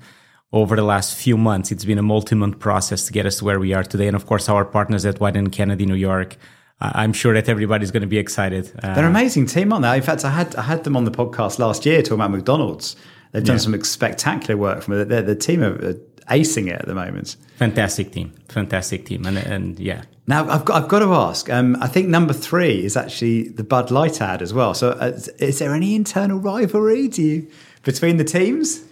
over 0.52 0.76
the 0.76 0.82
last 0.82 1.16
few 1.16 1.36
months. 1.36 1.70
It's 1.70 1.84
been 1.84 1.98
a 1.98 2.02
multi-month 2.02 2.58
process 2.58 3.04
to 3.06 3.12
get 3.12 3.26
us 3.26 3.38
to 3.38 3.44
where 3.44 3.60
we 3.60 3.74
are 3.74 3.84
today, 3.84 4.06
and 4.06 4.16
of 4.16 4.26
course, 4.26 4.48
our 4.48 4.64
partners 4.64 5.04
at 5.04 5.20
and 5.20 5.52
Kennedy, 5.52 5.86
New 5.86 5.94
York. 5.94 6.36
I'm 6.80 7.12
sure 7.14 7.32
that 7.34 7.48
everybody's 7.48 7.90
going 7.90 8.02
to 8.02 8.06
be 8.06 8.18
excited. 8.18 8.70
Uh, 8.82 8.94
They're 8.94 9.04
an 9.04 9.10
amazing 9.10 9.46
team 9.46 9.72
on 9.72 9.82
that. 9.82 9.96
In 9.96 10.02
fact, 10.02 10.24
I 10.24 10.30
had 10.30 10.54
I 10.56 10.62
had 10.62 10.84
them 10.84 10.96
on 10.96 11.04
the 11.04 11.10
podcast 11.10 11.58
last 11.58 11.86
year 11.86 12.02
talking 12.02 12.16
about 12.16 12.30
McDonald's. 12.30 12.96
They've 13.32 13.44
done 13.44 13.56
yeah. 13.56 13.60
some 13.60 13.84
spectacular 13.84 14.56
work 14.58 14.82
from 14.82 15.00
it. 15.00 15.08
The 15.08 15.34
team 15.34 15.62
are 15.62 15.94
acing 16.30 16.68
it 16.68 16.80
at 16.80 16.86
the 16.86 16.94
moment. 16.94 17.36
Fantastic 17.56 18.12
team, 18.12 18.32
fantastic 18.48 19.06
team, 19.06 19.26
and 19.26 19.38
and 19.38 19.78
yeah. 19.80 20.02
Now 20.26 20.48
I've 20.48 20.64
got 20.64 20.82
I've 20.82 20.88
got 20.88 20.98
to 20.98 21.14
ask. 21.14 21.48
Um, 21.48 21.76
I 21.80 21.86
think 21.86 22.08
number 22.08 22.34
three 22.34 22.84
is 22.84 22.96
actually 22.96 23.48
the 23.48 23.64
Bud 23.64 23.90
Light 23.90 24.20
ad 24.20 24.42
as 24.42 24.52
well. 24.52 24.74
So 24.74 24.90
uh, 24.90 25.18
is 25.38 25.58
there 25.58 25.74
any 25.74 25.94
internal 25.94 26.38
rivalry 26.38 27.08
do 27.08 27.22
you, 27.22 27.50
between 27.84 28.16
the 28.18 28.24
teams? 28.24 28.82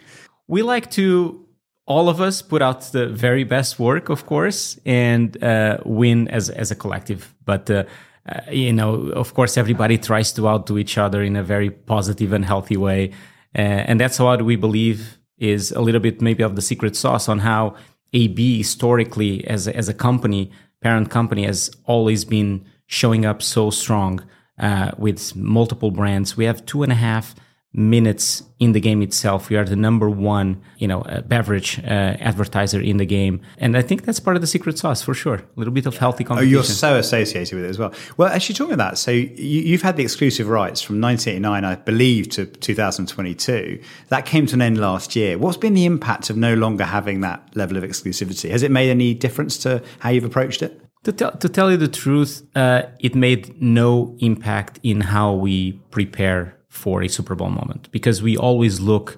We 0.47 0.63
like 0.63 0.91
to 0.93 1.44
all 1.87 2.09
of 2.09 2.21
us 2.21 2.43
put 2.43 2.63
out 2.63 2.81
the 2.93 3.09
very 3.09 3.45
best 3.45 3.79
work, 3.79 4.09
of 4.09 4.27
course, 4.27 4.79
and 4.87 5.43
uh, 5.43 5.79
win 5.85 6.29
as 6.29 6.51
as 6.51 6.71
a 6.71 6.75
collective. 6.75 7.35
But 7.45 7.71
uh, 7.71 7.85
uh, 8.27 8.41
you 8.51 8.73
know, 8.73 8.95
of 9.11 9.35
course, 9.35 9.57
everybody 9.57 9.99
tries 9.99 10.33
to 10.33 10.49
outdo 10.49 10.79
each 10.79 10.97
other 10.97 11.23
in 11.23 11.37
a 11.37 11.43
very 11.43 11.71
positive 11.71 12.33
and 12.33 12.45
healthy 12.45 12.77
way, 12.77 13.13
and 13.55 14.01
that's 14.01 14.19
what 14.19 14.43
we 14.43 14.57
believe 14.57 15.19
is 15.39 15.73
a 15.73 15.81
little 15.81 16.01
bit 16.01 16.21
maybe 16.21 16.43
of 16.43 16.57
the 16.57 16.63
secret 16.63 16.97
sauce 16.97 17.29
on 17.29 17.41
how 17.41 17.75
AB 18.13 18.59
historically, 18.59 19.47
as 19.47 19.69
as 19.69 19.89
a 19.89 19.95
company, 19.95 20.51
parent 20.81 21.11
company, 21.11 21.45
has 21.45 21.71
always 21.85 22.25
been 22.25 22.65
showing 22.87 23.27
up 23.27 23.43
so 23.43 23.71
strong 23.71 24.25
uh, 24.59 24.93
with 24.97 25.35
multiple 25.37 25.91
brands. 25.91 26.37
We 26.37 26.45
have 26.45 26.65
two 26.65 26.83
and 26.83 26.93
a 26.93 26.97
half 26.97 27.35
minutes 27.75 28.45
in 28.61 28.73
the 28.73 28.81
game 28.81 29.03
itself. 29.03 29.51
We 29.51 29.57
are 29.57 29.65
the 29.65 29.77
number 29.77 30.09
one, 30.09 30.63
you 30.79 30.87
know, 30.87 31.03
uh, 31.03 31.23
beverage 31.23 31.81
uh, 31.81 32.17
advertiser 32.21 32.81
in 32.81 32.99
the 32.99 33.05
game, 33.05 33.41
and 33.59 33.77
I 33.77 33.83
think 33.83 34.05
that's 34.05 34.21
part 34.21 34.37
of 34.37 34.41
the 34.41 34.47
secret 34.47 34.79
sauce 34.79 35.03
for 35.03 35.13
sure. 35.13 35.35
A 35.35 35.45
little 35.57 35.75
bit 35.75 35.85
of 35.85 35.97
healthy 35.97 36.25
competition. 36.25 36.49
Oh, 36.49 36.57
you're 36.59 36.65
so 36.65 36.97
associated 36.97 37.57
with 37.57 37.65
it 37.65 37.69
as 37.69 37.79
well. 37.79 37.93
Well, 38.17 38.29
actually, 38.29 38.55
talking 38.55 38.75
about 38.75 38.93
that, 38.93 38.99
so 38.99 39.11
you, 39.11 39.73
have 39.73 39.83
had 39.83 39.97
the 39.97 40.05
exclusive 40.05 40.49
rights 40.49 40.81
from 40.81 41.01
1989, 41.01 41.65
I 41.65 41.75
believe, 41.83 42.29
to 42.31 42.47
2022. 42.47 43.83
That 44.09 44.25
came 44.25 44.47
to 44.47 44.55
an 44.55 44.63
end 44.63 44.79
last 44.79 45.17
year. 45.17 45.37
What's 45.37 45.57
been 45.57 45.75
the 45.75 45.85
impact 45.85 46.31
of 46.31 46.37
no 46.37 46.55
longer 46.55 46.85
having 46.85 47.21
that 47.23 47.57
level 47.57 47.77
of 47.77 47.83
exclusivity? 47.83 48.51
Has 48.51 48.63
it 48.63 48.71
made 48.71 48.89
any 48.89 49.15
difference 49.15 49.59
to 49.59 49.83
how 49.99 50.11
you've 50.11 50.25
approached 50.25 50.63
it? 50.63 50.81
To 51.05 51.13
tell, 51.13 51.33
to 51.33 51.49
tell 51.51 51.71
you 51.71 51.77
the 51.77 51.89
truth, 51.89 52.47
uh, 52.55 52.85
it 52.99 53.15
made 53.15 53.61
no 53.61 54.17
impact 54.21 54.81
in 54.83 55.03
how 55.03 55.35
we 55.35 55.73
prepare 55.91 56.57
for 56.75 57.03
a 57.03 57.09
Super 57.09 57.35
Bowl 57.35 57.51
moment 57.51 57.91
because 57.93 58.23
we 58.23 58.37
always 58.37 58.81
look 58.81 59.17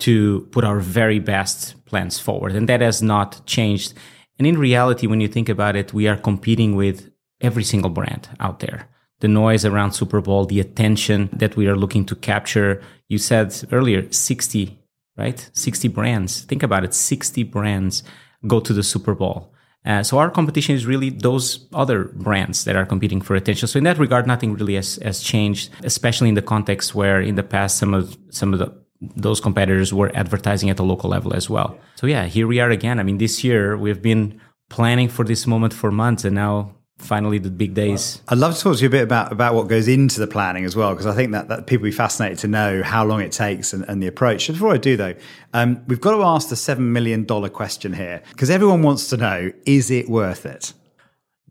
to 0.00 0.46
put 0.50 0.64
our 0.64 0.80
very 0.80 1.18
best 1.18 1.74
plans 1.84 2.18
forward. 2.18 2.54
And 2.54 2.68
that 2.68 2.80
has 2.80 3.02
not 3.02 3.44
changed. 3.46 3.94
And 4.38 4.46
in 4.46 4.58
reality, 4.58 5.06
when 5.06 5.20
you 5.20 5.28
think 5.28 5.48
about 5.48 5.76
it, 5.76 5.92
we 5.92 6.06
are 6.06 6.16
competing 6.16 6.76
with 6.76 7.10
every 7.40 7.64
single 7.64 7.90
brand 7.90 8.28
out 8.40 8.60
there. 8.60 8.88
The 9.20 9.28
noise 9.28 9.64
around 9.64 9.92
Super 9.92 10.20
Bowl, 10.20 10.44
the 10.44 10.60
attention 10.60 11.28
that 11.32 11.56
we 11.56 11.66
are 11.66 11.76
looking 11.76 12.04
to 12.06 12.14
capture. 12.14 12.82
You 13.08 13.18
said 13.18 13.54
earlier, 13.72 14.10
60, 14.10 14.78
right? 15.16 15.50
60 15.52 15.88
brands. 15.88 16.42
Think 16.42 16.62
about 16.62 16.84
it 16.84 16.94
60 16.94 17.42
brands 17.44 18.02
go 18.46 18.60
to 18.60 18.72
the 18.72 18.84
Super 18.84 19.14
Bowl. 19.14 19.52
Uh, 19.84 20.02
so 20.02 20.18
our 20.18 20.30
competition 20.30 20.74
is 20.74 20.86
really 20.86 21.10
those 21.10 21.68
other 21.72 22.04
brands 22.04 22.64
that 22.64 22.76
are 22.76 22.84
competing 22.84 23.20
for 23.20 23.34
attention. 23.36 23.68
So 23.68 23.78
in 23.78 23.84
that 23.84 23.98
regard, 23.98 24.26
nothing 24.26 24.54
really 24.54 24.74
has, 24.74 24.96
has 25.02 25.22
changed, 25.22 25.70
especially 25.82 26.28
in 26.28 26.34
the 26.34 26.42
context 26.42 26.94
where 26.94 27.20
in 27.20 27.36
the 27.36 27.42
past 27.42 27.78
some 27.78 27.94
of 27.94 28.16
some 28.30 28.52
of 28.52 28.58
the 28.58 28.72
those 29.00 29.40
competitors 29.40 29.94
were 29.94 30.10
advertising 30.14 30.70
at 30.70 30.76
the 30.76 30.82
local 30.82 31.08
level 31.08 31.32
as 31.32 31.48
well. 31.48 31.78
So 31.94 32.08
yeah, 32.08 32.26
here 32.26 32.48
we 32.48 32.58
are 32.58 32.70
again. 32.70 32.98
I 32.98 33.04
mean, 33.04 33.18
this 33.18 33.44
year 33.44 33.76
we've 33.76 34.02
been 34.02 34.40
planning 34.70 35.08
for 35.08 35.24
this 35.24 35.46
moment 35.46 35.72
for 35.72 35.92
months, 35.92 36.24
and 36.24 36.34
now 36.34 36.74
finally 36.98 37.38
the 37.38 37.50
big 37.50 37.74
days. 37.74 38.20
I'd 38.28 38.38
love 38.38 38.56
to 38.56 38.60
talk 38.60 38.76
to 38.76 38.82
you 38.82 38.88
a 38.88 38.90
bit 38.90 39.02
about, 39.02 39.32
about 39.32 39.54
what 39.54 39.68
goes 39.68 39.88
into 39.88 40.20
the 40.20 40.26
planning 40.26 40.64
as 40.64 40.76
well, 40.76 40.90
because 40.90 41.06
I 41.06 41.14
think 41.14 41.32
that, 41.32 41.48
that 41.48 41.66
people 41.66 41.84
be 41.84 41.92
fascinated 41.92 42.38
to 42.40 42.48
know 42.48 42.82
how 42.82 43.04
long 43.04 43.20
it 43.20 43.32
takes 43.32 43.72
and, 43.72 43.84
and 43.88 44.02
the 44.02 44.06
approach. 44.06 44.48
Before 44.48 44.72
I 44.72 44.78
do 44.78 44.96
though, 44.96 45.14
um, 45.54 45.82
we've 45.86 46.00
got 46.00 46.16
to 46.16 46.22
ask 46.22 46.48
the 46.48 46.56
$7 46.56 46.78
million 46.78 47.24
question 47.24 47.92
here, 47.94 48.22
because 48.30 48.50
everyone 48.50 48.82
wants 48.82 49.08
to 49.08 49.16
know, 49.16 49.52
is 49.64 49.90
it 49.90 50.08
worth 50.08 50.44
it? 50.44 50.72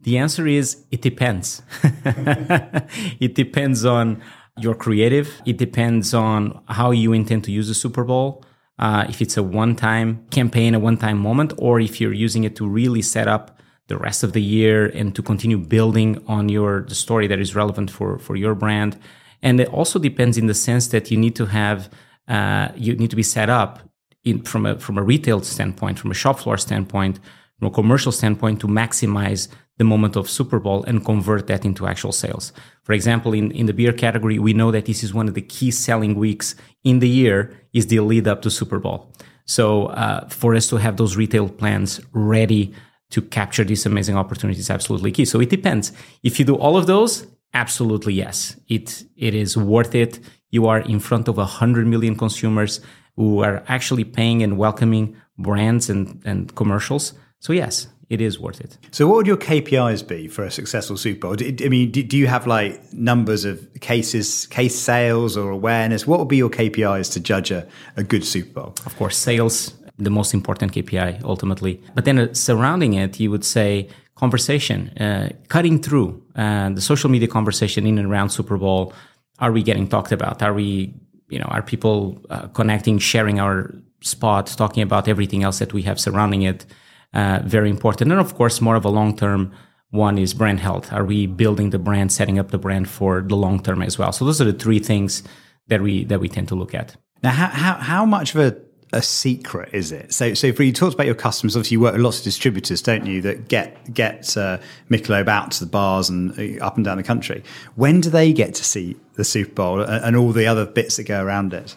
The 0.02 0.18
answer 0.18 0.48
is 0.48 0.84
it 0.92 1.02
depends. 1.02 1.62
it 1.84 3.36
depends 3.36 3.84
on 3.84 4.22
your 4.58 4.76
creative. 4.76 5.42
It 5.46 5.58
depends 5.58 6.14
on 6.14 6.62
how 6.68 6.92
you 6.92 7.14
intend 7.14 7.44
to 7.46 7.52
use 7.52 7.68
the 7.68 7.74
Super 7.74 8.04
Bowl. 8.04 8.44
Uh, 8.80 9.06
if 9.10 9.22
it's 9.22 9.38
a 9.38 9.44
one-time 9.44 10.26
campaign, 10.30 10.76
a 10.76 10.80
one-time 10.80 11.18
moment, 11.18 11.54
or 11.58 11.80
if 11.80 12.00
you're 12.00 12.14
using 12.14 12.44
it 12.44 12.56
to 12.58 12.68
really 12.68 13.02
set 13.02 13.28
up 13.28 13.57
the 13.88 13.98
rest 13.98 14.24
of 14.24 14.34
the 14.34 14.42
year 14.42 14.88
and 14.88 15.16
to 15.16 15.22
continue 15.22 15.58
building 15.58 16.24
on 16.28 16.50
your 16.50 16.82
the 16.82 16.96
story 16.96 17.28
that 17.28 17.40
is 17.40 17.56
relevant 17.56 17.90
for 17.92 18.20
for 18.20 18.36
your 18.36 18.56
brand. 18.56 19.00
And 19.42 19.60
it 19.60 19.70
also 19.70 20.00
depends 20.00 20.38
in 20.38 20.48
the 20.48 20.54
sense 20.54 20.88
that 20.88 21.12
you 21.12 21.18
need 21.18 21.36
to 21.36 21.46
have 21.46 21.90
uh, 22.28 22.70
you 22.76 22.96
need 22.96 23.10
to 23.10 23.16
be 23.16 23.24
set 23.24 23.50
up 23.50 23.80
in, 24.24 24.42
from 24.44 24.66
a 24.66 24.80
from 24.80 24.98
a 24.98 25.04
retail 25.04 25.42
standpoint, 25.42 26.00
from 26.00 26.12
a 26.12 26.16
shop 26.16 26.40
floor 26.40 26.58
standpoint, 26.58 27.20
from 27.60 27.68
a 27.68 27.72
commercial 27.72 28.12
standpoint, 28.12 28.60
to 28.62 28.68
maximize 28.68 29.48
the 29.78 29.84
moment 29.84 30.16
of 30.16 30.30
Super 30.30 30.60
Bowl 30.60 30.84
and 30.86 31.06
convert 31.06 31.48
that 31.48 31.64
into 31.64 31.88
actual 31.88 32.12
sales. 32.12 32.52
For 32.84 32.94
example, 32.94 33.34
in, 33.34 33.52
in 33.52 33.68
the 33.68 33.74
beer 33.74 33.94
category, 33.94 34.40
we 34.40 34.54
know 34.54 34.72
that 34.72 34.86
this 34.86 35.04
is 35.04 35.14
one 35.14 35.28
of 35.28 35.36
the 35.36 35.42
key 35.42 35.72
selling 35.72 36.16
weeks 36.16 36.56
in 36.84 37.00
the 37.00 37.08
year 37.08 37.54
is 37.74 37.88
the 37.88 38.00
lead 38.00 38.28
up 38.28 38.42
to 38.42 38.50
Super 38.50 38.80
Bowl. 38.80 39.14
So 39.46 39.86
uh, 39.88 40.28
for 40.30 40.56
us 40.56 40.68
to 40.70 40.78
have 40.78 40.98
those 40.98 41.16
retail 41.16 41.48
plans 41.48 42.02
ready 42.12 42.74
to 43.10 43.22
capture 43.22 43.64
these 43.64 43.86
amazing 43.86 44.18
opportunities 44.18 44.60
is 44.60 44.70
absolutely 44.70 45.12
key. 45.12 45.26
So 45.26 45.40
it 45.40 45.50
depends. 45.50 45.92
If 46.24 46.40
you 46.40 46.46
do 46.46 46.56
all 46.56 46.78
of 46.78 46.88
those, 46.88 47.28
absolutely 47.54 48.14
yes. 48.14 48.56
It 48.68 49.04
it 49.16 49.34
is 49.34 49.58
worth 49.58 49.96
it. 49.96 50.20
You 50.50 50.68
are 50.68 50.80
in 50.80 51.00
front 51.00 51.28
of 51.28 51.38
a 51.38 51.46
hundred 51.46 51.88
million 51.88 52.16
consumers 52.16 52.82
who 53.16 53.44
are 53.44 53.64
actually 53.68 54.04
paying 54.04 54.44
and 54.44 54.58
welcoming 54.58 55.16
brands 55.38 55.90
and, 55.90 56.22
and 56.26 56.54
commercials. 56.56 57.14
So 57.40 57.54
yes, 57.54 57.88
it 58.10 58.22
is 58.22 58.40
worth 58.40 58.62
it. 58.62 58.78
So, 58.92 59.08
what 59.08 59.18
would 59.18 59.28
your 59.28 59.38
KPIs 59.38 60.08
be 60.08 60.28
for 60.28 60.44
a 60.44 60.52
successful 60.52 60.98
Super 60.98 61.36
Bowl? 61.36 61.36
I 61.40 61.68
mean, 61.68 61.92
do 61.92 62.18
you 62.18 62.28
have 62.28 62.48
like 62.48 62.94
numbers 62.94 63.44
of 63.44 63.68
cases, 63.82 64.48
case 64.48 64.76
sales, 64.76 65.36
or 65.36 65.50
awareness? 65.50 66.08
What 66.08 66.20
would 66.20 66.30
be 66.30 66.38
your 66.38 66.50
KPIs 66.50 67.12
to 67.14 67.20
judge 67.20 67.52
a, 67.52 67.68
a 67.98 68.04
good 68.04 68.24
Super 68.24 68.62
Bowl? 68.62 68.76
Of 68.86 68.96
course, 68.96 69.18
sales, 69.18 69.74
the 69.98 70.10
most 70.10 70.34
important 70.34 70.74
KPI 70.74 71.24
ultimately. 71.24 71.82
But 71.96 72.06
then 72.06 72.20
uh, 72.20 72.34
surrounding 72.34 72.94
it, 72.94 73.20
you 73.20 73.32
would 73.32 73.46
say 73.46 73.90
conversation, 74.16 74.90
uh, 74.98 75.30
cutting 75.48 75.82
through 75.82 76.22
uh, 76.36 76.70
the 76.70 76.82
social 76.82 77.10
media 77.10 77.28
conversation 77.28 77.86
in 77.86 77.98
and 77.98 78.08
around 78.12 78.30
Super 78.30 78.58
Bowl. 78.58 78.94
Are 79.40 79.52
we 79.52 79.62
getting 79.64 79.88
talked 79.88 80.12
about? 80.12 80.42
Are 80.42 80.54
we, 80.54 80.94
you 81.30 81.40
know, 81.40 81.46
are 81.46 81.62
people 81.62 82.20
uh, 82.30 82.48
connecting, 82.48 82.98
sharing 83.00 83.40
our 83.40 83.74
spot, 84.02 84.48
talking 84.48 84.84
about 84.84 85.08
everything 85.08 85.44
else 85.44 85.60
that 85.60 85.74
we 85.74 85.84
have 85.84 86.00
surrounding 86.00 86.44
it? 86.44 86.66
Uh, 87.14 87.40
very 87.44 87.70
important. 87.70 88.12
And 88.12 88.20
of 88.20 88.36
course, 88.36 88.60
more 88.62 88.76
of 88.76 88.86
a 88.86 88.90
long 88.90 89.16
term 89.16 89.52
one 89.92 90.18
is 90.18 90.34
brand 90.34 90.60
health. 90.60 90.92
Are 90.92 91.06
we 91.06 91.28
building 91.28 91.70
the 91.70 91.80
brand, 91.80 92.12
setting 92.12 92.38
up 92.38 92.52
the 92.52 92.58
brand 92.58 92.90
for 92.90 93.22
the 93.22 93.36
long 93.36 93.64
term 93.64 93.82
as 93.82 93.98
well? 93.98 94.12
So 94.12 94.26
those 94.26 94.42
are 94.42 94.46
the 94.46 94.54
three 94.54 94.80
things 94.80 95.24
that 95.68 95.82
we 95.82 96.04
that 96.06 96.20
we 96.20 96.28
tend 96.28 96.48
to 96.50 96.56
look 96.56 96.74
at. 96.74 96.96
Now, 97.24 97.32
how 97.32 97.48
how, 97.48 97.74
how 97.76 98.06
much 98.06 98.36
of 98.36 98.42
a 98.42 98.67
a 98.94 99.02
secret 99.02 99.70
is 99.74 99.92
it? 99.92 100.14
So, 100.14 100.34
so 100.34 100.54
for 100.54 100.64
you 100.64 100.72
talked 100.72 100.94
about 100.94 101.06
your 101.06 101.16
customers, 101.16 101.56
obviously 101.56 101.76
you 101.76 101.82
work 101.82 101.94
with 101.94 102.02
lots 102.02 102.20
of 102.20 102.24
distributors, 102.24 102.82
don't 102.82 103.06
you? 103.06 103.22
That 103.22 103.48
get 103.48 103.94
get 103.94 104.38
uh, 104.38 104.60
Michelob 104.90 105.28
out 105.28 105.52
to 105.52 105.60
the 105.62 105.70
bars 105.70 106.10
and 106.10 106.32
uh, 106.40 106.64
up 106.64 106.78
and 106.78 106.86
down 106.86 106.98
the 106.98 107.04
country. 107.04 107.44
When 107.76 108.02
do 108.02 108.10
they 108.10 108.32
get 108.34 108.54
to 108.56 108.64
see 108.64 108.96
the 109.16 109.24
Super 109.24 109.54
Bowl 109.54 109.82
and, 109.82 110.06
and 110.06 110.16
all 110.16 110.32
the 110.32 110.48
other 110.48 110.66
bits 110.66 110.98
that 110.98 111.04
go 111.04 111.22
around 111.22 111.54
it? 111.54 111.76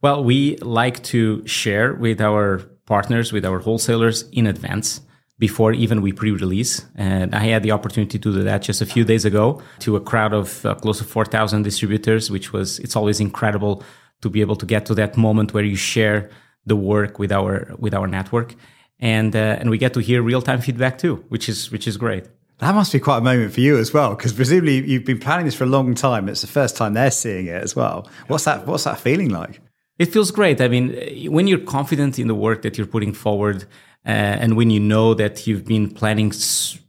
Well, 0.00 0.22
we 0.22 0.56
like 0.58 1.02
to 1.04 1.46
share 1.46 1.92
with 1.92 2.20
our 2.20 2.58
partners, 2.86 3.32
with 3.32 3.44
our 3.44 3.58
wholesalers 3.58 4.22
in 4.30 4.46
advance 4.46 5.00
before 5.38 5.72
even 5.72 6.02
we 6.02 6.12
pre-release. 6.12 6.84
And 6.96 7.34
I 7.34 7.40
had 7.40 7.62
the 7.62 7.72
opportunity 7.72 8.18
to 8.18 8.32
do 8.32 8.42
that 8.42 8.62
just 8.62 8.80
a 8.80 8.86
few 8.86 9.04
days 9.04 9.24
ago 9.24 9.62
to 9.80 9.96
a 9.96 10.00
crowd 10.00 10.32
of 10.32 10.64
uh, 10.66 10.74
close 10.74 10.98
to 10.98 11.04
4,000 11.04 11.62
distributors, 11.62 12.30
which 12.30 12.52
was, 12.52 12.78
it's 12.80 12.96
always 12.96 13.20
incredible 13.20 13.82
to 14.20 14.30
be 14.30 14.40
able 14.40 14.56
to 14.56 14.66
get 14.66 14.86
to 14.86 14.94
that 14.94 15.16
moment 15.16 15.54
where 15.54 15.64
you 15.64 15.76
share 15.76 16.30
the 16.66 16.76
work 16.76 17.18
with 17.18 17.32
our, 17.32 17.74
with 17.78 17.94
our 17.94 18.06
network. 18.06 18.54
And, 19.00 19.34
uh, 19.34 19.56
and 19.60 19.70
we 19.70 19.78
get 19.78 19.94
to 19.94 20.00
hear 20.00 20.22
real-time 20.22 20.60
feedback 20.60 20.98
too, 20.98 21.24
which 21.28 21.48
is, 21.48 21.70
which 21.70 21.86
is 21.86 21.96
great. 21.96 22.24
That 22.58 22.74
must 22.74 22.92
be 22.92 22.98
quite 22.98 23.18
a 23.18 23.20
moment 23.20 23.52
for 23.52 23.60
you 23.60 23.78
as 23.78 23.92
well, 23.92 24.16
because 24.16 24.32
presumably 24.32 24.84
you've 24.84 25.04
been 25.04 25.20
planning 25.20 25.46
this 25.46 25.54
for 25.54 25.62
a 25.62 25.68
long 25.68 25.94
time. 25.94 26.28
It's 26.28 26.40
the 26.40 26.48
first 26.48 26.76
time 26.76 26.94
they're 26.94 27.12
seeing 27.12 27.46
it 27.46 27.62
as 27.62 27.76
well. 27.76 28.08
What's 28.26 28.44
that? 28.44 28.66
What's 28.66 28.82
that 28.82 28.98
feeling 28.98 29.28
like? 29.28 29.60
It 30.00 30.06
feels 30.06 30.32
great. 30.32 30.60
I 30.60 30.66
mean, 30.66 31.30
when 31.30 31.46
you're 31.46 31.60
confident 31.60 32.18
in 32.18 32.26
the 32.26 32.34
work 32.34 32.62
that 32.62 32.76
you're 32.76 32.86
putting 32.88 33.12
forward, 33.12 33.62
uh, 34.04 34.08
and 34.42 34.56
when 34.56 34.70
you 34.70 34.80
know 34.80 35.14
that 35.14 35.46
you've 35.46 35.64
been 35.64 35.88
planning, 35.88 36.32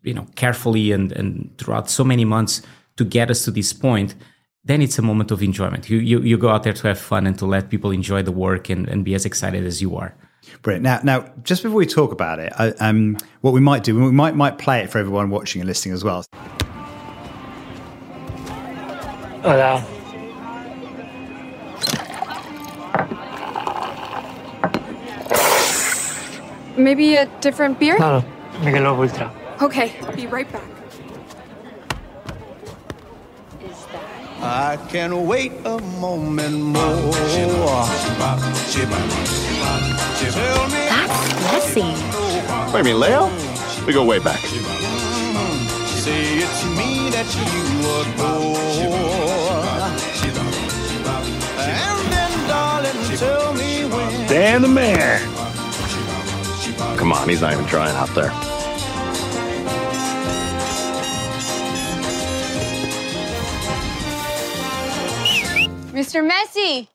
you 0.02 0.14
know, 0.16 0.26
carefully 0.36 0.92
and, 0.92 1.12
and 1.12 1.56
throughout 1.60 1.90
so 1.90 2.04
many 2.04 2.26
months 2.26 2.64
to 2.98 3.06
get 3.06 3.30
us 3.30 3.46
to 3.46 3.52
this 3.52 3.72
point, 3.72 4.16
then 4.64 4.82
it's 4.82 5.00
a 5.00 5.02
moment 5.02 5.32
of 5.32 5.42
enjoyment. 5.42 5.90
You, 5.90 5.98
you, 5.98 6.22
you 6.22 6.38
go 6.38 6.50
out 6.50 6.64
there 6.64 6.74
to 6.74 6.88
have 6.88 7.00
fun 7.00 7.26
and 7.26 7.38
to 7.40 7.46
let 7.46 7.70
people 7.70 7.92
enjoy 7.92 8.22
the 8.22 8.32
work 8.32 8.70
and, 8.70 8.88
and 8.88 9.06
be 9.06 9.16
as 9.16 9.26
excited 9.26 9.66
as 9.66 9.82
you 9.82 9.96
are. 9.96 10.14
Brilliant. 10.62 10.84
Now, 10.84 11.00
now, 11.04 11.34
just 11.44 11.64
before 11.64 11.78
we 11.78 11.86
talk 11.86 12.12
about 12.12 12.40
it, 12.40 12.52
I, 12.58 12.70
um, 12.80 13.18
what 13.42 13.54
we 13.54 13.62
might 13.62 13.84
do, 13.84 13.96
we 13.96 14.12
might 14.12 14.36
might 14.36 14.58
play 14.58 14.82
it 14.82 14.90
for 14.90 14.98
everyone 14.98 15.30
watching 15.30 15.62
and 15.62 15.68
listening 15.68 15.94
as 15.94 16.04
well. 16.04 16.26
Hola. 19.44 19.86
Maybe 26.78 27.16
a 27.16 27.26
different 27.42 27.80
beer? 27.80 27.98
No, 28.00 28.20
no, 28.20 28.26
Michelob 28.60 28.98
Ultra. 28.98 29.58
Okay, 29.62 29.94
be 30.16 30.28
right 30.28 30.50
back. 30.52 30.79
I 34.42 34.78
can't 34.90 35.14
wait 35.14 35.52
a 35.66 35.80
moment 36.00 36.58
more. 36.62 37.14
Tell 40.32 40.68
me 40.68 40.88
That's 40.88 41.76
Messi. 41.76 42.74
Wait, 42.74 42.80
you 42.80 42.84
mean 42.86 43.00
Leo? 43.00 43.30
We 43.86 43.92
go 43.92 44.06
way 44.06 44.20
back. 44.20 44.40
Say 46.00 46.38
it's 46.38 46.64
me 46.78 47.10
that 47.10 47.28
you 47.36 47.52
adore. 48.00 48.58
And 51.60 52.00
then, 52.12 52.32
darling, 52.48 53.18
tell 53.18 53.54
me 53.54 53.86
when. 53.94 54.28
Dan 54.28 54.62
the 54.62 54.70
man. 54.70 55.20
Come 56.98 57.12
on, 57.12 57.28
he's 57.28 57.42
not 57.42 57.52
even 57.52 57.66
trying 57.66 57.94
out 57.96 58.14
there. 58.16 58.32
Mr. 65.92 66.22
Messi. 66.22 66.88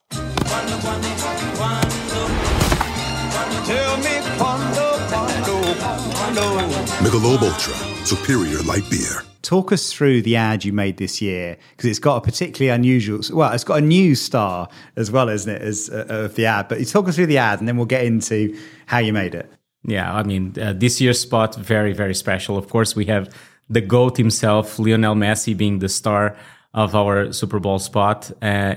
Michelob 7.02 7.42
Ultra, 7.42 7.74
superior 8.06 8.58
light 8.62 8.88
beer. 8.88 9.24
Talk 9.42 9.72
us 9.72 9.92
through 9.92 10.22
the 10.22 10.36
ad 10.36 10.64
you 10.64 10.72
made 10.72 10.96
this 10.98 11.20
year 11.20 11.56
because 11.70 11.90
it's 11.90 11.98
got 11.98 12.18
a 12.18 12.20
particularly 12.20 12.72
unusual. 12.72 13.20
Well, 13.32 13.52
it's 13.52 13.64
got 13.64 13.78
a 13.78 13.84
new 13.84 14.14
star 14.14 14.68
as 14.94 15.10
well, 15.10 15.28
isn't 15.28 15.52
it, 15.52 15.60
as 15.60 15.90
uh, 15.90 16.06
of 16.08 16.36
the 16.36 16.46
ad? 16.46 16.68
But 16.68 16.78
you 16.78 16.84
talk 16.84 17.08
us 17.08 17.16
through 17.16 17.26
the 17.26 17.38
ad, 17.38 17.58
and 17.58 17.66
then 17.66 17.76
we'll 17.76 17.86
get 17.86 18.04
into 18.04 18.56
how 18.86 18.98
you 18.98 19.12
made 19.12 19.34
it. 19.34 19.52
Yeah, 19.82 20.14
I 20.14 20.22
mean, 20.22 20.54
uh, 20.58 20.72
this 20.72 21.00
year's 21.00 21.20
spot 21.20 21.56
very 21.56 21.92
very 21.92 22.14
special. 22.14 22.56
Of 22.56 22.68
course, 22.68 22.94
we 22.94 23.06
have 23.06 23.34
the 23.68 23.80
goat 23.80 24.16
himself, 24.16 24.78
Lionel 24.78 25.16
Messi, 25.16 25.56
being 25.56 25.80
the 25.80 25.88
star 25.88 26.36
of 26.74 26.94
our 26.94 27.32
Super 27.32 27.60
Bowl 27.60 27.78
spot, 27.78 28.30
uh, 28.42 28.74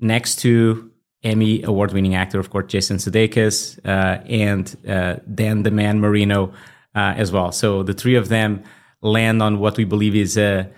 next 0.00 0.40
to 0.40 0.90
Emmy 1.22 1.62
award 1.62 1.92
winning 1.92 2.14
actor, 2.14 2.38
of 2.38 2.50
course, 2.50 2.66
Jason 2.68 2.98
Sudeikis, 2.98 3.78
uh, 3.84 4.22
and 4.26 4.76
uh, 4.86 5.16
Dan 5.34 5.62
the 5.62 5.70
Man 5.70 6.00
Marino 6.00 6.52
uh, 6.94 7.14
as 7.16 7.32
well. 7.32 7.52
So 7.52 7.82
the 7.82 7.94
three 7.94 8.16
of 8.16 8.28
them 8.28 8.62
land 9.02 9.42
on 9.42 9.58
what 9.58 9.76
we 9.76 9.84
believe 9.84 10.14
is 10.14 10.36
a 10.36 10.70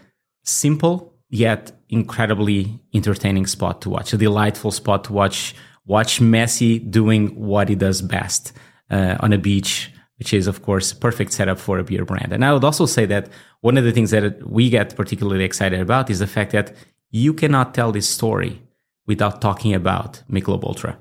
simple 0.44 1.14
yet 1.30 1.72
incredibly 1.88 2.80
entertaining 2.94 3.46
spot 3.46 3.82
to 3.82 3.90
watch, 3.90 4.12
a 4.12 4.16
delightful 4.16 4.70
spot 4.70 5.04
to 5.04 5.12
watch. 5.12 5.54
Watch 5.86 6.20
Messi 6.20 6.88
doing 6.88 7.34
what 7.34 7.68
he 7.68 7.74
does 7.74 8.00
best 8.00 8.52
uh, 8.90 9.16
on 9.20 9.32
a 9.32 9.38
beach, 9.38 9.90
which 10.20 10.34
is, 10.34 10.46
of 10.46 10.62
course, 10.62 10.92
perfect 10.92 11.32
setup 11.32 11.58
for 11.58 11.78
a 11.78 11.82
beer 11.82 12.04
brand. 12.04 12.30
And 12.30 12.44
I 12.44 12.52
would 12.52 12.62
also 12.62 12.84
say 12.84 13.06
that 13.06 13.30
one 13.62 13.78
of 13.78 13.84
the 13.84 13.90
things 13.90 14.10
that 14.10 14.46
we 14.46 14.68
get 14.68 14.94
particularly 14.94 15.44
excited 15.44 15.80
about 15.80 16.10
is 16.10 16.18
the 16.18 16.26
fact 16.26 16.52
that 16.52 16.74
you 17.10 17.32
cannot 17.32 17.72
tell 17.74 17.90
this 17.90 18.06
story 18.06 18.62
without 19.06 19.40
talking 19.40 19.72
about 19.74 20.22
Michelob 20.30 20.62
Ultra. 20.62 20.98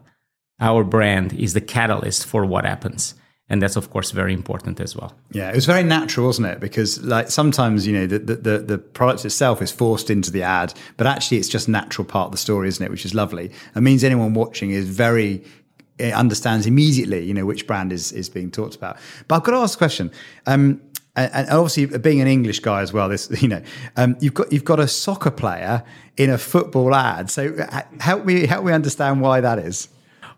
Our 0.61 0.85
brand 0.85 1.33
is 1.33 1.53
the 1.53 1.59
catalyst 1.61 2.25
for 2.25 2.45
what 2.45 2.65
happens. 2.65 3.13
And 3.49 3.61
that's 3.61 3.75
of 3.75 3.89
course 3.89 4.11
very 4.11 4.33
important 4.33 4.79
as 4.79 4.95
well. 4.95 5.13
Yeah, 5.31 5.49
it 5.49 5.55
was 5.55 5.65
very 5.65 5.83
natural, 5.83 6.27
wasn't 6.27 6.47
it? 6.47 6.59
Because 6.59 7.01
like 7.03 7.29
sometimes 7.29 7.87
you 7.87 7.93
know 7.93 8.05
the, 8.05 8.19
the 8.19 8.35
the 8.35 8.57
the 8.59 8.77
product 8.77 9.25
itself 9.25 9.61
is 9.61 9.71
forced 9.71 10.11
into 10.11 10.31
the 10.31 10.43
ad, 10.43 10.73
but 10.97 11.07
actually 11.07 11.37
it's 11.39 11.49
just 11.49 11.67
natural 11.67 12.05
part 12.05 12.27
of 12.27 12.31
the 12.31 12.37
story, 12.37 12.67
isn't 12.67 12.85
it? 12.85 12.91
Which 12.91 13.05
is 13.05 13.15
lovely. 13.15 13.49
It 13.75 13.81
means 13.81 14.03
anyone 14.03 14.35
watching 14.35 14.69
is 14.69 14.87
very 14.87 15.43
it 15.99 16.13
understands 16.13 16.65
immediately, 16.65 17.25
you 17.25 17.33
know, 17.33 17.45
which 17.45 17.67
brand 17.67 17.91
is 17.91 18.11
is 18.11 18.29
being 18.29 18.51
talked 18.51 18.75
about. 18.75 18.97
But 19.27 19.35
I've 19.35 19.43
got 19.43 19.51
to 19.51 19.57
ask 19.57 19.77
a 19.77 19.77
question. 19.77 20.11
Um, 20.45 20.81
and, 21.15 21.49
obviously, 21.49 21.97
being 21.97 22.21
an 22.21 22.27
English 22.27 22.59
guy 22.59 22.81
as 22.81 22.93
well, 22.93 23.09
this 23.09 23.29
you 23.41 23.47
know, 23.47 23.61
um, 23.97 24.15
you've 24.19 24.33
got 24.33 24.51
you've 24.51 24.65
got 24.65 24.79
a 24.79 24.87
soccer 24.87 25.31
player 25.31 25.83
in 26.17 26.29
a 26.29 26.37
football 26.37 26.95
ad. 26.95 27.29
So 27.29 27.55
uh, 27.55 27.81
help 27.99 28.25
me 28.25 28.45
help 28.45 28.65
me 28.65 28.71
understand 28.71 29.21
why 29.21 29.41
that 29.41 29.59
is. 29.59 29.89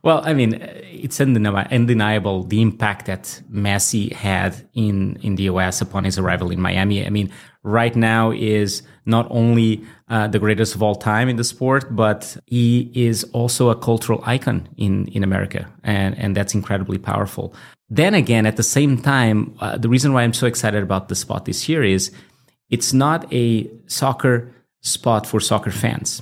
Well, 0.04 0.22
I 0.24 0.34
mean, 0.34 0.56
it's 0.56 1.22
undeniable 1.22 2.44
the 2.44 2.62
impact 2.62 3.06
that 3.06 3.42
Messi 3.52 4.12
had 4.12 4.68
in 4.74 5.18
in 5.22 5.36
the 5.36 5.44
US 5.44 5.82
upon 5.82 6.04
his 6.04 6.18
arrival 6.18 6.50
in 6.50 6.60
Miami. 6.60 7.06
I 7.06 7.10
mean, 7.10 7.32
right 7.64 7.96
now 7.96 8.32
is 8.32 8.82
not 9.06 9.28
only 9.30 9.84
uh, 10.10 10.28
the 10.28 10.40
greatest 10.40 10.76
of 10.76 10.84
all 10.84 10.96
time 10.96 11.30
in 11.30 11.36
the 11.36 11.44
sport, 11.44 11.96
but 11.96 12.38
he 12.48 12.92
is 12.94 13.24
also 13.34 13.70
a 13.70 13.76
cultural 13.76 14.22
icon 14.26 14.68
in 14.78 15.08
in 15.08 15.24
America, 15.24 15.68
and 15.84 16.18
and 16.18 16.36
that's 16.36 16.54
incredibly 16.54 16.98
powerful. 16.98 17.54
Then 17.90 18.14
again, 18.14 18.46
at 18.46 18.56
the 18.56 18.64
same 18.64 18.98
time, 18.98 19.54
uh, 19.60 19.78
the 19.78 19.90
reason 19.90 20.14
why 20.14 20.24
I'm 20.24 20.34
so 20.34 20.48
excited 20.48 20.84
about 20.84 21.10
the 21.10 21.16
spot 21.16 21.46
this 21.46 21.68
year 21.68 21.84
is 21.84 22.12
it's 22.70 22.94
not 22.94 23.32
a 23.34 23.70
soccer 23.88 24.54
spot 24.82 25.28
for 25.28 25.40
soccer 25.40 25.72
fans 25.72 26.22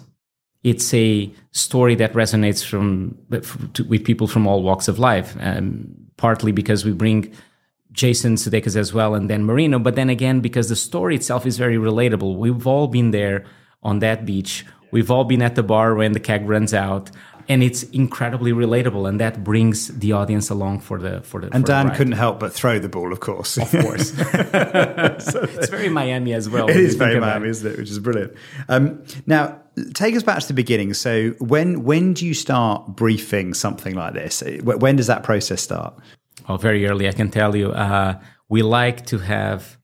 it's 0.61 0.93
a 0.93 1.31
story 1.51 1.95
that 1.95 2.11
resonates 2.11 2.65
from 2.65 3.17
with 3.29 4.03
people 4.03 4.27
from 4.27 4.45
all 4.45 4.61
walks 4.61 4.89
of 4.89 4.99
life. 4.99 5.37
Um, 5.39 5.95
partly 6.19 6.51
because 6.51 6.83
we 6.83 6.91
bring 6.91 7.33
Jason 7.91 8.35
Sudeikis 8.35 8.75
as 8.75 8.93
well, 8.93 9.15
and 9.15 9.29
then 9.29 9.43
Marino, 9.43 9.79
but 9.79 9.95
then 9.95 10.09
again 10.09 10.39
because 10.41 10.69
the 10.69 10.75
story 10.75 11.15
itself 11.15 11.45
is 11.45 11.57
very 11.57 11.77
relatable. 11.77 12.37
We've 12.37 12.67
all 12.67 12.87
been 12.87 13.11
there 13.11 13.45
on 13.81 13.99
that 13.99 14.25
beach. 14.25 14.65
We've 14.91 15.09
all 15.11 15.23
been 15.23 15.41
at 15.41 15.55
the 15.55 15.63
bar 15.63 15.95
when 15.95 16.13
the 16.13 16.19
keg 16.19 16.47
runs 16.47 16.73
out 16.73 17.11
and 17.49 17.63
it's 17.63 17.81
incredibly 17.83 18.51
relatable, 18.51 19.09
and 19.09 19.19
that 19.19 19.43
brings 19.43 19.87
the 19.87 20.11
audience 20.11 20.51
along 20.51 20.81
for 20.81 20.99
the 20.99 21.21
for 21.21 21.41
the. 21.41 21.47
And 21.51 21.63
for 21.65 21.71
Dan 21.71 21.87
the 21.87 21.95
couldn't 21.95 22.13
help 22.13 22.39
but 22.39 22.53
throw 22.53 22.77
the 22.77 22.87
ball, 22.87 23.11
of 23.11 23.19
course. 23.19 23.57
Of 23.57 23.71
course, 23.71 24.11
so 24.13 24.23
it's 25.43 25.69
very 25.69 25.89
Miami 25.89 26.33
as 26.33 26.47
well. 26.47 26.69
It 26.69 26.77
is 26.77 26.93
very 26.93 27.19
Miami, 27.19 27.47
it. 27.47 27.51
isn't 27.51 27.71
it? 27.73 27.77
Which 27.79 27.89
is 27.89 27.97
brilliant. 27.97 28.33
Um, 28.69 29.03
now, 29.25 29.59
take 29.95 30.15
us 30.15 30.21
back 30.21 30.39
to 30.41 30.47
the 30.47 30.53
beginning. 30.53 30.93
So, 30.93 31.31
when 31.39 31.83
when 31.83 32.13
do 32.13 32.27
you 32.27 32.35
start 32.35 32.85
briefing 32.95 33.55
something 33.55 33.95
like 33.95 34.13
this? 34.13 34.43
When 34.61 34.95
does 34.95 35.07
that 35.07 35.23
process 35.23 35.61
start? 35.61 35.99
Oh, 36.49 36.57
very 36.57 36.85
early. 36.85 37.07
I 37.07 37.13
can 37.13 37.29
tell 37.29 37.55
you. 37.55 37.71
Uh, 37.71 38.19
we 38.49 38.63
like 38.63 39.05
to 39.05 39.19
have 39.19 39.77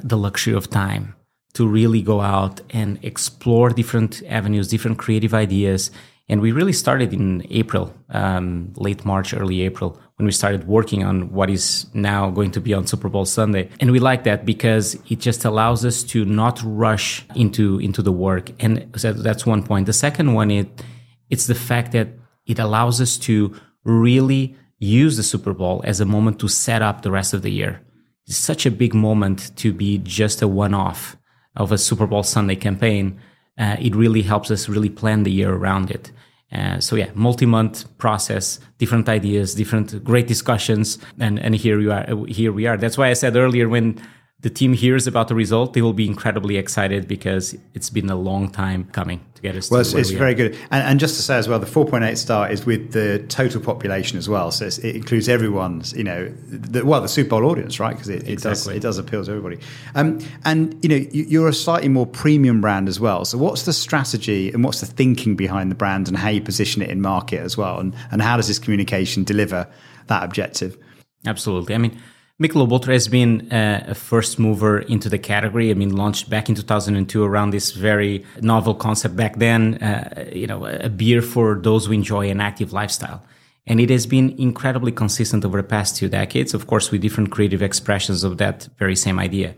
the 0.00 0.16
luxury 0.16 0.54
of 0.54 0.70
time 0.70 1.16
to 1.54 1.66
really 1.66 2.02
go 2.02 2.20
out 2.20 2.60
and 2.70 2.98
explore 3.02 3.70
different 3.70 4.22
avenues, 4.28 4.68
different 4.68 4.98
creative 4.98 5.34
ideas 5.34 5.90
and 6.32 6.40
we 6.40 6.50
really 6.50 6.72
started 6.72 7.12
in 7.12 7.46
April, 7.50 7.92
um, 8.08 8.72
late 8.76 9.04
March, 9.04 9.34
early 9.34 9.60
April, 9.62 10.00
when 10.16 10.24
we 10.24 10.32
started 10.32 10.66
working 10.66 11.04
on 11.04 11.30
what 11.30 11.50
is 11.50 11.86
now 11.92 12.30
going 12.30 12.52
to 12.52 12.60
be 12.60 12.72
on 12.72 12.86
Super 12.86 13.08
Bowl 13.10 13.26
Sunday. 13.26 13.68
And 13.80 13.90
we 13.90 13.98
like 13.98 14.24
that 14.24 14.46
because 14.46 14.94
it 15.10 15.18
just 15.18 15.44
allows 15.44 15.84
us 15.84 16.02
to 16.04 16.24
not 16.24 16.62
rush 16.64 17.26
into, 17.34 17.78
into 17.80 18.02
the 18.02 18.12
work. 18.12 18.50
And 18.62 18.88
so 18.96 19.12
that's 19.12 19.44
one 19.44 19.62
point. 19.62 19.86
The 19.86 19.92
second 19.92 20.32
one, 20.32 20.50
it 20.50 20.82
it's 21.28 21.46
the 21.46 21.54
fact 21.54 21.92
that 21.92 22.08
it 22.46 22.58
allows 22.58 23.00
us 23.00 23.18
to 23.18 23.54
really 23.84 24.56
use 24.86 25.16
the 25.16 25.22
Super 25.22 25.52
Bowl 25.52 25.82
as 25.84 26.00
a 26.00 26.04
moment 26.04 26.38
to 26.40 26.48
set 26.48 26.82
up 26.82 27.02
the 27.02 27.10
rest 27.10 27.34
of 27.34 27.42
the 27.42 27.50
year. 27.50 27.80
It's 28.26 28.36
such 28.36 28.66
a 28.66 28.70
big 28.70 28.94
moment 28.94 29.56
to 29.56 29.72
be 29.72 29.98
just 29.98 30.42
a 30.42 30.48
one 30.48 30.74
off 30.74 31.16
of 31.56 31.72
a 31.72 31.78
Super 31.78 32.06
Bowl 32.06 32.22
Sunday 32.22 32.56
campaign 32.56 33.20
uh, 33.58 33.76
it 33.78 33.94
really 33.94 34.22
helps 34.22 34.50
us 34.50 34.68
really 34.68 34.88
plan 34.88 35.22
the 35.24 35.30
year 35.30 35.52
around 35.52 35.90
it. 35.90 36.10
Uh, 36.52 36.80
so 36.80 36.96
yeah, 36.96 37.10
multi-month 37.14 37.96
process, 37.98 38.60
different 38.78 39.08
ideas, 39.08 39.54
different 39.54 40.04
great 40.04 40.26
discussions, 40.26 40.98
and 41.18 41.38
and 41.38 41.54
here 41.54 41.78
we 41.78 41.88
are. 41.88 42.26
Here 42.26 42.52
we 42.52 42.66
are. 42.66 42.76
That's 42.76 42.98
why 42.98 43.08
I 43.08 43.14
said 43.14 43.36
earlier 43.36 43.68
when 43.68 43.98
the 44.42 44.50
team 44.50 44.72
hears 44.72 45.06
about 45.06 45.28
the 45.28 45.36
result, 45.36 45.72
they 45.72 45.82
will 45.82 45.92
be 45.92 46.06
incredibly 46.06 46.56
excited 46.56 47.06
because 47.06 47.56
it's 47.74 47.88
been 47.90 48.10
a 48.10 48.16
long 48.16 48.50
time 48.50 48.84
coming 48.86 49.24
to 49.34 49.42
get 49.42 49.54
us. 49.54 49.70
Well, 49.70 49.80
it's, 49.80 49.94
it's 49.94 50.10
we 50.10 50.16
very 50.16 50.32
are. 50.32 50.34
good. 50.34 50.54
And, 50.72 50.82
and, 50.82 51.00
just 51.00 51.14
to 51.14 51.22
say 51.22 51.36
as 51.36 51.48
well, 51.48 51.60
the 51.60 51.66
4.8 51.66 52.16
star 52.16 52.50
is 52.50 52.66
with 52.66 52.90
the 52.90 53.24
total 53.28 53.60
population 53.60 54.18
as 54.18 54.28
well, 54.28 54.50
so 54.50 54.66
it 54.66 54.96
includes 54.96 55.28
everyone's. 55.28 55.92
You 55.92 56.02
know, 56.02 56.28
the, 56.48 56.84
well, 56.84 57.00
the 57.00 57.08
Super 57.08 57.30
Bowl 57.30 57.44
audience, 57.48 57.78
right? 57.78 57.94
Because 57.94 58.08
it, 58.08 58.24
it 58.24 58.30
exactly. 58.30 58.74
does 58.74 58.76
it 58.76 58.80
does 58.80 58.98
appeal 58.98 59.24
to 59.24 59.30
everybody. 59.30 59.60
Um, 59.94 60.18
and 60.44 60.76
you 60.82 60.88
know, 60.88 61.06
you, 61.12 61.44
are 61.44 61.48
a 61.48 61.54
slightly 61.54 61.88
more 61.88 62.06
premium 62.06 62.60
brand 62.60 62.88
as 62.88 62.98
well. 62.98 63.24
So, 63.24 63.38
what's 63.38 63.62
the 63.62 63.72
strategy 63.72 64.50
and 64.52 64.64
what's 64.64 64.80
the 64.80 64.86
thinking 64.86 65.36
behind 65.36 65.70
the 65.70 65.76
brand 65.76 66.08
and 66.08 66.16
how 66.16 66.30
you 66.30 66.40
position 66.40 66.82
it 66.82 66.90
in 66.90 67.00
market 67.00 67.38
as 67.38 67.56
well, 67.56 67.78
and 67.78 67.94
and 68.10 68.20
how 68.20 68.36
does 68.36 68.48
this 68.48 68.58
communication 68.58 69.22
deliver 69.22 69.68
that 70.08 70.24
objective? 70.24 70.76
Absolutely. 71.24 71.76
I 71.76 71.78
mean 71.78 71.96
Michelob 72.42 72.72
Ultra 72.72 72.94
has 72.94 73.06
been 73.06 73.52
uh, 73.52 73.84
a 73.86 73.94
first 73.94 74.36
mover 74.36 74.80
into 74.80 75.08
the 75.08 75.18
category. 75.18 75.70
I 75.70 75.74
mean, 75.74 75.94
launched 75.94 76.28
back 76.28 76.48
in 76.48 76.56
2002 76.56 77.22
around 77.22 77.50
this 77.50 77.70
very 77.70 78.24
novel 78.40 78.74
concept 78.74 79.14
back 79.14 79.36
then, 79.36 79.74
uh, 79.74 80.28
you 80.32 80.48
know, 80.48 80.66
a 80.66 80.88
beer 80.88 81.22
for 81.22 81.54
those 81.54 81.86
who 81.86 81.92
enjoy 81.92 82.28
an 82.30 82.40
active 82.40 82.72
lifestyle. 82.72 83.22
And 83.68 83.78
it 83.78 83.90
has 83.90 84.06
been 84.06 84.34
incredibly 84.38 84.90
consistent 84.90 85.44
over 85.44 85.62
the 85.62 85.68
past 85.68 85.96
two 85.96 86.08
decades, 86.08 86.52
of 86.52 86.66
course, 86.66 86.90
with 86.90 87.00
different 87.00 87.30
creative 87.30 87.62
expressions 87.62 88.24
of 88.24 88.38
that 88.38 88.68
very 88.76 88.96
same 88.96 89.20
idea. 89.20 89.54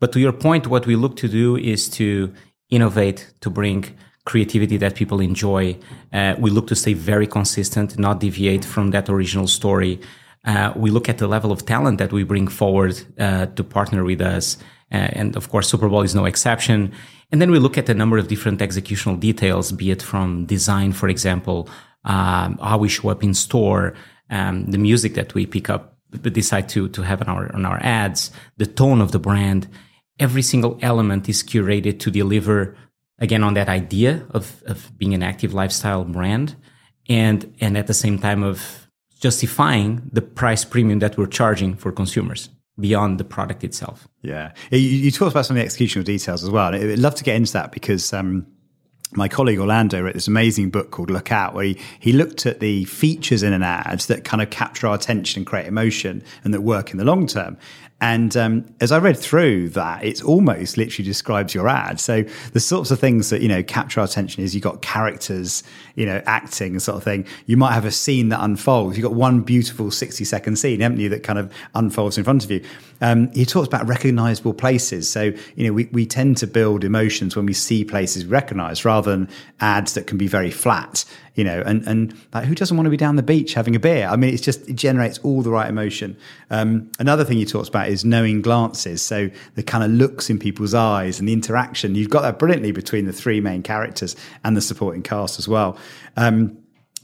But 0.00 0.12
to 0.12 0.20
your 0.20 0.32
point, 0.32 0.66
what 0.68 0.86
we 0.86 0.96
look 0.96 1.16
to 1.16 1.28
do 1.28 1.56
is 1.58 1.86
to 1.90 2.32
innovate, 2.70 3.30
to 3.42 3.50
bring 3.50 3.94
creativity 4.24 4.78
that 4.78 4.94
people 4.94 5.20
enjoy. 5.20 5.76
Uh, 6.12 6.34
we 6.38 6.48
look 6.48 6.66
to 6.68 6.76
stay 6.76 6.94
very 6.94 7.26
consistent, 7.26 7.98
not 7.98 8.20
deviate 8.20 8.64
from 8.64 8.90
that 8.92 9.10
original 9.10 9.46
story. 9.46 10.00
Uh, 10.44 10.72
we 10.74 10.90
look 10.90 11.08
at 11.08 11.18
the 11.18 11.28
level 11.28 11.52
of 11.52 11.64
talent 11.64 11.98
that 11.98 12.12
we 12.12 12.24
bring 12.24 12.48
forward 12.48 13.00
uh, 13.18 13.46
to 13.46 13.62
partner 13.62 14.04
with 14.04 14.20
us. 14.20 14.56
Uh, 14.90 15.08
and 15.12 15.36
of 15.36 15.48
course, 15.50 15.68
Super 15.68 15.88
Bowl 15.88 16.02
is 16.02 16.14
no 16.14 16.24
exception. 16.24 16.92
And 17.30 17.40
then 17.40 17.50
we 17.50 17.58
look 17.58 17.78
at 17.78 17.88
a 17.88 17.94
number 17.94 18.18
of 18.18 18.28
different 18.28 18.60
executional 18.60 19.18
details, 19.18 19.72
be 19.72 19.90
it 19.90 20.02
from 20.02 20.44
design, 20.44 20.92
for 20.92 21.08
example, 21.08 21.68
um, 22.04 22.58
how 22.58 22.78
we 22.78 22.88
show 22.88 23.08
up 23.08 23.22
in 23.22 23.34
store, 23.34 23.94
um, 24.30 24.66
the 24.66 24.78
music 24.78 25.14
that 25.14 25.32
we 25.34 25.46
pick 25.46 25.70
up, 25.70 25.96
decide 26.10 26.68
to, 26.70 26.88
to 26.88 27.02
have 27.02 27.22
on 27.22 27.28
our, 27.28 27.54
on 27.54 27.64
our 27.64 27.78
ads, 27.82 28.30
the 28.58 28.66
tone 28.66 29.00
of 29.00 29.12
the 29.12 29.18
brand. 29.18 29.68
Every 30.18 30.42
single 30.42 30.78
element 30.82 31.28
is 31.28 31.42
curated 31.42 32.00
to 32.00 32.10
deliver 32.10 32.76
again 33.18 33.44
on 33.44 33.54
that 33.54 33.68
idea 33.68 34.26
of, 34.30 34.62
of 34.66 34.96
being 34.98 35.14
an 35.14 35.22
active 35.22 35.54
lifestyle 35.54 36.04
brand 36.04 36.56
and, 37.08 37.54
and 37.60 37.78
at 37.78 37.86
the 37.86 37.94
same 37.94 38.18
time 38.18 38.42
of 38.42 38.81
justifying 39.22 40.10
the 40.12 40.20
price 40.20 40.64
premium 40.64 40.98
that 40.98 41.16
we're 41.16 41.26
charging 41.26 41.76
for 41.76 41.92
consumers 41.92 42.50
beyond 42.78 43.18
the 43.18 43.24
product 43.24 43.62
itself. 43.62 44.08
Yeah. 44.22 44.52
You, 44.70 44.78
you 44.78 45.10
talked 45.12 45.30
about 45.30 45.46
some 45.46 45.56
of 45.56 45.62
the 45.62 45.68
executional 45.68 46.04
details 46.04 46.42
as 46.42 46.50
well. 46.50 46.74
I'd 46.74 46.98
love 46.98 47.14
to 47.14 47.24
get 47.24 47.36
into 47.36 47.52
that 47.52 47.70
because 47.70 48.12
um, 48.12 48.46
my 49.12 49.28
colleague 49.28 49.60
Orlando 49.60 50.02
wrote 50.02 50.14
this 50.14 50.26
amazing 50.26 50.70
book 50.70 50.90
called 50.90 51.08
Look 51.08 51.30
Out, 51.30 51.54
where 51.54 51.66
he, 51.66 51.78
he 52.00 52.12
looked 52.12 52.46
at 52.46 52.58
the 52.58 52.84
features 52.86 53.44
in 53.44 53.52
an 53.52 53.62
ad 53.62 54.00
that 54.00 54.24
kind 54.24 54.42
of 54.42 54.50
capture 54.50 54.88
our 54.88 54.96
attention 54.96 55.40
and 55.40 55.46
create 55.46 55.66
emotion 55.66 56.24
and 56.42 56.52
that 56.52 56.62
work 56.62 56.90
in 56.90 56.98
the 56.98 57.04
long 57.04 57.28
term. 57.28 57.56
And 58.02 58.36
um, 58.36 58.66
as 58.80 58.90
I 58.90 58.98
read 58.98 59.16
through 59.16 59.68
that, 59.70 60.02
it's 60.02 60.20
almost 60.20 60.76
literally 60.76 61.06
describes 61.06 61.54
your 61.54 61.68
ad. 61.68 62.00
So 62.00 62.24
the 62.52 62.58
sorts 62.58 62.90
of 62.90 62.98
things 62.98 63.30
that 63.30 63.42
you 63.42 63.48
know 63.48 63.62
capture 63.62 64.00
our 64.00 64.06
attention 64.06 64.42
is 64.42 64.56
you've 64.56 64.64
got 64.64 64.82
characters, 64.82 65.62
you 65.94 66.04
know, 66.04 66.20
acting 66.26 66.80
sort 66.80 66.96
of 66.96 67.04
thing. 67.04 67.24
You 67.46 67.56
might 67.56 67.74
have 67.74 67.84
a 67.84 67.92
scene 67.92 68.30
that 68.30 68.42
unfolds. 68.42 68.98
You've 68.98 69.04
got 69.04 69.14
one 69.14 69.42
beautiful 69.42 69.92
sixty 69.92 70.24
second 70.24 70.56
scene, 70.56 70.80
haven't 70.80 70.98
you, 70.98 71.08
that 71.10 71.22
kind 71.22 71.38
of 71.38 71.52
unfolds 71.76 72.18
in 72.18 72.24
front 72.24 72.44
of 72.44 72.50
you. 72.50 72.64
Um, 73.00 73.30
he 73.34 73.44
talks 73.46 73.68
about 73.68 73.86
recognizable 73.86 74.52
places. 74.52 75.08
So 75.08 75.32
you 75.54 75.64
know, 75.64 75.72
we 75.72 75.84
we 75.92 76.04
tend 76.04 76.38
to 76.38 76.48
build 76.48 76.82
emotions 76.82 77.36
when 77.36 77.46
we 77.46 77.52
see 77.52 77.84
places 77.84 78.26
recognized, 78.26 78.84
rather 78.84 79.12
than 79.12 79.28
ads 79.60 79.94
that 79.94 80.08
can 80.08 80.18
be 80.18 80.26
very 80.26 80.50
flat 80.50 81.04
you 81.34 81.44
know, 81.44 81.62
and, 81.64 81.86
and 81.86 82.14
like 82.34 82.44
who 82.44 82.54
doesn't 82.54 82.76
want 82.76 82.86
to 82.86 82.90
be 82.90 82.96
down 82.96 83.16
the 83.16 83.22
beach 83.22 83.54
having 83.54 83.74
a 83.74 83.80
beer? 83.80 84.06
I 84.06 84.16
mean, 84.16 84.34
it's 84.34 84.42
just, 84.42 84.68
it 84.68 84.74
generates 84.74 85.18
all 85.18 85.42
the 85.42 85.50
right 85.50 85.68
emotion. 85.68 86.16
Um, 86.50 86.90
another 86.98 87.24
thing 87.24 87.38
he 87.38 87.46
talks 87.46 87.68
about 87.68 87.88
is 87.88 88.04
knowing 88.04 88.42
glances. 88.42 89.02
So 89.02 89.30
the 89.54 89.62
kind 89.62 89.82
of 89.82 89.90
looks 89.90 90.28
in 90.28 90.38
people's 90.38 90.74
eyes 90.74 91.18
and 91.18 91.28
the 91.28 91.32
interaction. 91.32 91.94
You've 91.94 92.10
got 92.10 92.22
that 92.22 92.38
brilliantly 92.38 92.72
between 92.72 93.06
the 93.06 93.12
three 93.12 93.40
main 93.40 93.62
characters 93.62 94.14
and 94.44 94.56
the 94.56 94.60
supporting 94.60 95.02
cast 95.02 95.38
as 95.38 95.48
well. 95.48 95.78
Um, 96.16 96.58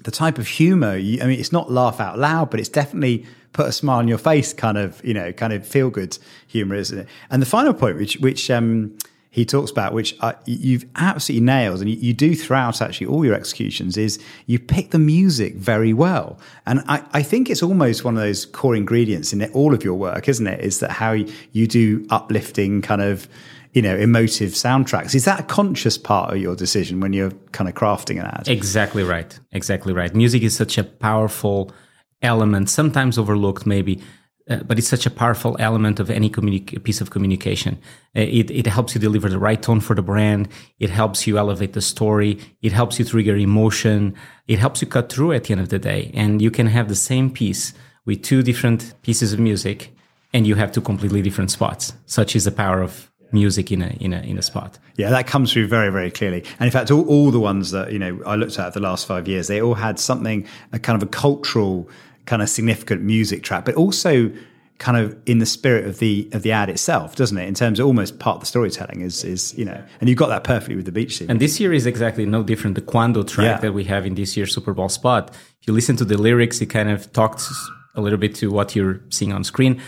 the 0.05 0.11
type 0.11 0.39
of 0.39 0.47
humor, 0.47 0.93
I 0.93 1.01
mean, 1.01 1.41
it's 1.41 1.53
not 1.53 1.71
laugh 1.73 1.99
out 1.99 2.19
loud, 2.19 2.51
but 2.51 2.61
it's 2.61 2.69
definitely 2.69 3.27
put 3.53 3.67
a 3.67 3.73
smile 3.73 3.99
on 3.99 4.09
your 4.09 4.19
face 4.19 4.53
kind 4.53 4.79
of, 4.79 5.05
you 5.05 5.15
know, 5.15 5.33
kind 5.33 5.53
of 5.53 5.67
feel 5.67 5.91
good 5.91 6.17
humor, 6.47 6.77
isn't 6.77 6.99
it? 6.99 7.09
And 7.31 7.43
the 7.43 7.47
final 7.47 7.75
point, 7.75 7.97
which, 7.97 8.17
which, 8.19 8.51
um, 8.51 8.97
he 9.39 9.45
talks 9.45 9.71
about, 9.71 9.93
which 9.93 10.17
uh, 10.19 10.33
you've 10.47 10.85
absolutely 10.97 11.47
nailed, 11.47 11.81
and 11.81 11.89
you, 11.89 11.97
you, 11.97 12.13
do 12.13 12.35
throughout 12.35 12.83
actually 12.83 13.07
all 13.07 13.25
your 13.25 13.35
executions, 13.35 13.97
is 13.97 14.19
you 14.47 14.59
pick 14.59 14.91
the 14.91 14.99
music 14.99 15.55
very 15.55 15.93
well. 15.93 16.41
And 16.67 16.83
I, 16.89 17.05
I, 17.13 17.23
think 17.23 17.49
it's 17.49 17.63
almost 17.63 18.05
one 18.05 18.17
of 18.17 18.21
those 18.21 18.47
core 18.47 18.75
ingredients 18.75 19.33
in 19.33 19.45
all 19.53 19.75
of 19.75 19.85
your 19.85 19.95
work, 19.95 20.29
isn't 20.29 20.47
it? 20.49 20.61
Is 20.61 20.81
that 20.81 20.91
how 20.91 21.13
you 21.53 21.69
do 21.69 22.05
uplifting 22.11 22.83
kind 22.83 23.01
of, 23.01 23.29
you 23.75 23.81
know, 23.81 23.95
emotive 23.95 24.55
soundtracks. 24.55 25.15
Is 25.15 25.25
that 25.27 25.39
a 25.39 25.45
conscious 25.45 25.97
part 25.97 26.33
of 26.33 26.39
your 26.39 26.57
decision 26.57 26.99
when 26.99 27.13
you're 27.13 27.31
kind 27.53 27.69
of 27.69 27.77
crafting 27.77 28.19
an 28.19 28.27
ad? 28.27 28.49
Exactly 28.49 29.05
right. 29.05 29.39
Exactly 29.53 29.93
right. 29.93 30.13
Music 30.17 30.43
is 30.43 30.57
such 30.57 30.79
a 30.79 30.83
powerful 30.83 31.71
element, 32.23 32.69
sometimes 32.71 33.17
overlooked 33.17 33.67
maybe 33.67 34.01
uh, 34.49 34.63
but 34.65 34.79
it's 34.79 34.89
such 34.89 35.07
a 35.07 35.11
powerful 35.11 35.57
element 35.59 36.01
of 36.01 36.11
any 36.11 36.31
communi- 36.31 36.83
piece 36.83 37.01
of 37.01 37.11
communication. 37.11 37.79
Uh, 38.17 38.21
it, 38.21 38.51
it 38.51 38.67
helps 38.67 38.95
you 38.95 39.01
deliver 39.01 39.29
the 39.29 39.39
right 39.39 39.63
tone 39.63 39.81
for 39.81 39.95
the 39.95 40.03
brand. 40.03 40.49
It 40.79 40.91
helps 40.91 41.27
you 41.27 41.39
elevate 41.39 41.75
the 41.75 41.83
story. 41.83 42.39
It 42.63 42.73
helps 42.73 42.99
you 42.99 43.05
trigger 43.05 43.37
emotion. 43.37 44.15
It 44.47 44.59
helps 44.59 44.81
you 44.81 44.89
cut 44.89 45.13
through 45.13 45.33
at 45.33 45.45
the 45.45 45.53
end 45.53 45.61
of 45.61 45.69
the 45.69 45.79
day. 45.79 46.11
And 46.15 46.41
you 46.41 46.51
can 46.51 46.67
have 46.67 46.89
the 46.89 46.95
same 46.95 47.31
piece 47.31 47.75
with 48.07 48.23
two 48.23 48.43
different 48.43 48.95
pieces 49.03 49.33
of 49.33 49.39
music 49.39 49.93
and 50.33 50.47
you 50.47 50.55
have 50.55 50.73
two 50.73 50.81
completely 50.81 51.23
different 51.23 51.51
spots. 51.51 51.93
Such 52.07 52.37
is 52.37 52.45
the 52.45 52.51
power 52.51 52.83
of 52.83 53.11
music 53.33 53.71
in 53.71 53.83
a 53.83 53.89
in 54.01 54.13
a 54.13 54.21
in 54.21 54.39
a 54.39 54.43
spot. 54.43 54.79
Yeah, 54.97 55.11
that 55.11 55.27
comes 55.27 55.53
through 55.53 55.69
very 55.69 55.91
very 55.91 56.11
clearly. 56.11 56.45
And 56.59 56.67
in 56.67 56.71
fact, 56.71 56.91
all, 56.91 57.07
all 57.09 57.31
the 57.31 57.41
ones 57.41 57.71
that 57.71 57.93
you 57.93 57.99
know 57.99 58.21
I 58.27 58.37
looked 58.37 58.59
at 58.59 58.75
the 58.75 58.81
last 58.81 59.07
five 59.07 59.29
years, 59.29 59.49
they 59.49 59.61
all 59.61 59.75
had 59.75 59.99
something 59.99 60.47
a 60.73 60.79
kind 60.79 61.01
of 61.01 61.07
a 61.07 61.11
cultural 61.11 61.89
kind 62.29 62.43
of 62.43 62.49
significant 62.49 63.03
music 63.03 63.43
track, 63.43 63.65
but 63.65 63.75
also 63.75 64.31
kind 64.77 64.97
of 64.97 65.17
in 65.27 65.39
the 65.39 65.47
spirit 65.47 65.87
of 65.87 65.99
the 65.99 66.29
of 66.33 66.43
the 66.43 66.53
ad 66.53 66.69
itself, 66.69 67.17
doesn't 67.17 67.39
it? 67.39 67.49
In 67.49 67.55
terms 67.55 67.81
of 67.81 67.87
almost 67.87 68.21
part 68.21 68.37
of 68.37 68.41
the 68.41 68.47
storytelling 68.47 69.01
is 69.01 69.25
is 69.25 69.57
you 69.59 69.65
know, 69.65 69.83
and 70.01 70.09
you've 70.09 70.19
got 70.19 70.29
that 70.29 70.45
perfectly 70.45 70.77
with 70.77 70.85
the 70.85 70.93
beach 70.93 71.17
scene. 71.17 71.31
And 71.31 71.41
this 71.41 71.59
year 71.59 71.73
is 71.73 71.87
exactly 71.87 72.27
no 72.27 72.43
different. 72.43 72.77
The 72.77 72.83
Quando 72.83 73.23
track 73.25 73.57
yeah. 73.57 73.59
that 73.59 73.73
we 73.73 73.85
have 73.85 74.07
in 74.07 74.15
this 74.15 74.37
year's 74.37 74.55
Super 74.55 74.75
Bowl 74.75 74.91
spot. 74.91 75.31
If 75.61 75.67
you 75.67 75.73
listen 75.73 75.97
to 75.97 76.05
the 76.05 76.19
lyrics, 76.19 76.61
it 76.61 76.67
kind 76.67 76.91
of 76.91 77.13
talks 77.13 77.51
a 77.95 78.01
little 78.01 78.19
bit 78.19 78.35
to 78.37 78.51
what 78.51 78.77
you're 78.77 79.01
seeing 79.09 79.33
on 79.33 79.43
screen. 79.43 79.81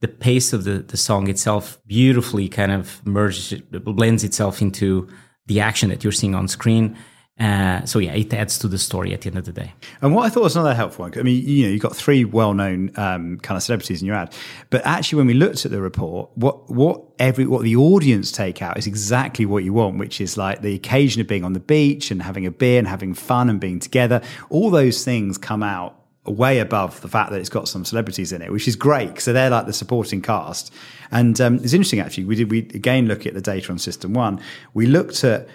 The 0.00 0.08
pace 0.08 0.52
of 0.52 0.62
the, 0.62 0.78
the 0.78 0.96
song 0.96 1.28
itself 1.28 1.78
beautifully 1.86 2.48
kind 2.48 2.70
of 2.70 3.04
merges, 3.04 3.60
blends 3.70 4.22
itself 4.22 4.62
into 4.62 5.08
the 5.46 5.58
action 5.60 5.90
that 5.90 6.04
you're 6.04 6.12
seeing 6.12 6.36
on 6.36 6.46
screen. 6.46 6.96
Uh, 7.38 7.84
so 7.84 8.00
yeah, 8.00 8.12
it 8.12 8.34
adds 8.34 8.58
to 8.58 8.68
the 8.68 8.78
story 8.78 9.14
at 9.14 9.20
the 9.20 9.28
end 9.28 9.38
of 9.38 9.44
the 9.44 9.52
day. 9.52 9.72
And 10.02 10.14
what 10.14 10.26
I 10.26 10.28
thought 10.28 10.42
was 10.42 10.56
another 10.56 10.74
helpful 10.74 11.04
one. 11.04 11.16
I 11.16 11.22
mean, 11.22 11.46
you 11.46 11.66
know, 11.66 11.70
you've 11.70 11.82
got 11.82 11.94
three 11.94 12.24
well-known 12.24 12.90
um, 12.96 13.38
kind 13.38 13.56
of 13.56 13.62
celebrities 13.62 14.00
in 14.00 14.06
your 14.06 14.16
ad, 14.16 14.34
but 14.70 14.84
actually, 14.84 15.18
when 15.18 15.26
we 15.28 15.34
looked 15.34 15.64
at 15.64 15.70
the 15.70 15.80
report, 15.80 16.30
what 16.34 16.68
what 16.70 17.02
every 17.18 17.46
what 17.46 17.62
the 17.62 17.76
audience 17.76 18.32
take 18.32 18.60
out 18.60 18.76
is 18.76 18.86
exactly 18.86 19.46
what 19.46 19.62
you 19.62 19.72
want, 19.72 19.98
which 19.98 20.20
is 20.20 20.36
like 20.36 20.62
the 20.62 20.74
occasion 20.74 21.20
of 21.20 21.28
being 21.28 21.44
on 21.44 21.52
the 21.52 21.60
beach 21.60 22.10
and 22.10 22.22
having 22.22 22.44
a 22.44 22.50
beer 22.50 22.78
and 22.78 22.88
having 22.88 23.14
fun 23.14 23.48
and 23.48 23.60
being 23.60 23.78
together. 23.78 24.20
All 24.50 24.70
those 24.70 25.04
things 25.04 25.38
come 25.38 25.62
out 25.62 25.94
way 26.24 26.58
above 26.58 27.00
the 27.00 27.08
fact 27.08 27.30
that 27.30 27.40
it's 27.40 27.48
got 27.48 27.68
some 27.68 27.84
celebrities 27.84 28.32
in 28.32 28.42
it, 28.42 28.52
which 28.52 28.68
is 28.68 28.76
great. 28.76 29.20
So 29.20 29.32
they're 29.32 29.50
like 29.50 29.66
the 29.66 29.72
supporting 29.72 30.20
cast. 30.20 30.72
And 31.10 31.40
um, 31.40 31.56
it's 31.56 31.72
interesting 31.72 32.00
actually. 32.00 32.24
We 32.24 32.34
did 32.36 32.50
we 32.50 32.58
again 32.58 33.06
look 33.06 33.26
at 33.26 33.34
the 33.34 33.40
data 33.40 33.70
on 33.70 33.78
System 33.78 34.12
One. 34.12 34.40
We 34.74 34.86
looked 34.86 35.24
at 35.24 35.48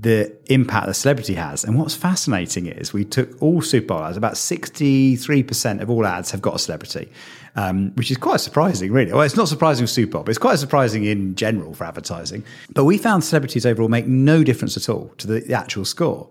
the 0.00 0.32
impact 0.46 0.86
the 0.86 0.94
celebrity 0.94 1.34
has. 1.34 1.64
And 1.64 1.76
what's 1.76 1.94
fascinating 1.94 2.66
is 2.66 2.92
we 2.92 3.04
took 3.04 3.42
all 3.42 3.60
Super 3.60 3.88
Bowl 3.88 4.04
ads, 4.04 4.16
about 4.16 4.34
63% 4.34 5.80
of 5.80 5.90
all 5.90 6.06
ads 6.06 6.30
have 6.30 6.40
got 6.40 6.54
a 6.54 6.58
celebrity, 6.58 7.10
um, 7.56 7.90
which 7.96 8.10
is 8.10 8.16
quite 8.16 8.40
surprising, 8.40 8.92
really. 8.92 9.12
Well, 9.12 9.22
it's 9.22 9.36
not 9.36 9.48
surprising 9.48 9.82
with 9.82 9.90
Super 9.90 10.12
Bowl, 10.12 10.22
but 10.22 10.30
it's 10.30 10.38
quite 10.38 10.60
surprising 10.60 11.04
in 11.04 11.34
general 11.34 11.74
for 11.74 11.84
advertising. 11.84 12.44
But 12.70 12.84
we 12.84 12.96
found 12.96 13.24
celebrities 13.24 13.66
overall 13.66 13.88
make 13.88 14.06
no 14.06 14.44
difference 14.44 14.76
at 14.76 14.88
all 14.88 15.12
to 15.18 15.26
the, 15.26 15.40
the 15.40 15.54
actual 15.54 15.84
score. 15.84 16.28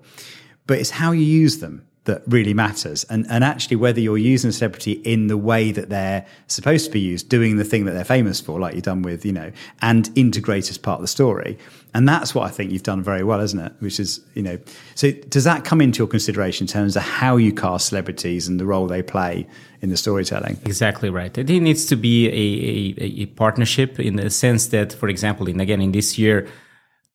But 0.65 0.79
it's 0.79 0.91
how 0.91 1.11
you 1.11 1.23
use 1.23 1.59
them 1.59 1.86
that 2.07 2.23
really 2.27 2.53
matters. 2.53 3.05
And, 3.05 3.25
and 3.29 3.43
actually, 3.43 3.77
whether 3.77 3.99
you're 4.01 4.17
using 4.17 4.49
a 4.49 4.53
celebrity 4.53 4.93
in 5.03 5.27
the 5.27 5.37
way 5.37 5.71
that 5.71 5.89
they're 5.89 6.25
supposed 6.47 6.85
to 6.87 6.91
be 6.91 6.99
used, 6.99 7.29
doing 7.29 7.57
the 7.57 7.63
thing 7.63 7.85
that 7.85 7.91
they're 7.91 8.03
famous 8.03 8.41
for, 8.41 8.59
like 8.59 8.73
you've 8.73 8.83
done 8.83 9.03
with, 9.03 9.25
you 9.25 9.31
know, 9.31 9.51
and 9.81 10.09
integrate 10.15 10.69
as 10.69 10.77
part 10.77 10.95
of 10.95 11.01
the 11.01 11.07
story. 11.07 11.57
And 11.93 12.07
that's 12.07 12.35
what 12.35 12.45
I 12.47 12.49
think 12.49 12.71
you've 12.71 12.83
done 12.83 13.03
very 13.03 13.23
well, 13.23 13.39
isn't 13.39 13.59
it? 13.59 13.73
Which 13.79 13.99
is, 13.99 14.19
you 14.33 14.41
know, 14.41 14.59
so 14.95 15.11
does 15.11 15.43
that 15.45 15.63
come 15.63 15.79
into 15.79 15.99
your 15.99 16.07
consideration 16.07 16.65
in 16.65 16.67
terms 16.67 16.95
of 16.95 17.03
how 17.03 17.37
you 17.37 17.53
cast 17.53 17.87
celebrities 17.87 18.47
and 18.47 18.59
the 18.59 18.65
role 18.65 18.87
they 18.87 19.01
play 19.01 19.47
in 19.81 19.89
the 19.89 19.97
storytelling? 19.97 20.57
Exactly 20.65 21.09
right. 21.09 21.35
It 21.37 21.47
needs 21.47 21.85
to 21.85 21.95
be 21.95 22.27
a, 22.27 23.03
a, 23.03 23.21
a 23.21 23.25
partnership 23.27 23.99
in 23.99 24.15
the 24.15 24.29
sense 24.29 24.67
that, 24.67 24.93
for 24.93 25.07
example, 25.07 25.47
in 25.47 25.59
again, 25.59 25.81
in 25.81 25.91
this 25.91 26.17
year, 26.17 26.47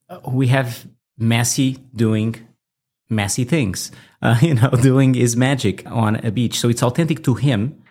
uh, 0.09 0.19
we 0.29 0.47
have 0.49 0.87
Messi 1.21 1.79
doing 1.95 2.37
messy 3.13 3.45
things, 3.45 3.93
uh, 4.23 4.39
you 4.43 4.55
know, 4.55 4.71
doing 4.83 5.15
his 5.15 5.37
magic 5.37 5.85
on 5.87 6.17
a 6.17 6.31
beach. 6.31 6.59
So 6.59 6.69
it's 6.69 6.83
authentic 6.83 7.23
to 7.25 7.35
him, 7.35 7.83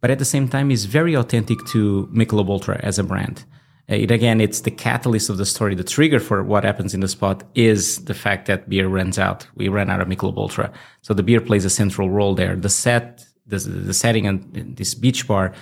but 0.00 0.10
at 0.10 0.18
the 0.18 0.24
same 0.24 0.48
time, 0.48 0.70
is 0.70 0.86
very 0.86 1.14
authentic 1.14 1.64
to 1.66 2.08
Michelob 2.12 2.48
Ultra 2.48 2.80
as 2.82 2.98
a 2.98 3.04
brand. 3.04 3.44
Uh, 3.90 3.96
it 3.96 4.10
again, 4.10 4.40
it's 4.40 4.60
the 4.60 4.70
catalyst 4.70 5.30
of 5.30 5.36
the 5.36 5.46
story. 5.46 5.74
The 5.74 5.84
trigger 5.84 6.20
for 6.20 6.42
what 6.42 6.64
happens 6.64 6.94
in 6.94 7.00
the 7.00 7.08
spot 7.08 7.44
is 7.54 8.04
the 8.04 8.14
fact 8.14 8.46
that 8.46 8.68
beer 8.68 8.88
runs 8.88 9.18
out. 9.18 9.46
We 9.54 9.68
ran 9.68 9.90
out 9.90 10.00
of 10.00 10.08
Michelob 10.08 10.36
Ultra, 10.36 10.72
so 11.02 11.14
the 11.14 11.22
beer 11.22 11.40
plays 11.40 11.64
a 11.64 11.70
central 11.70 12.08
role 12.10 12.34
there. 12.34 12.56
The 12.56 12.68
set, 12.68 13.24
the, 13.46 13.58
the 13.58 13.94
setting, 13.94 14.26
and 14.26 14.76
this 14.76 14.94
beach 14.94 15.26
bar, 15.26 15.52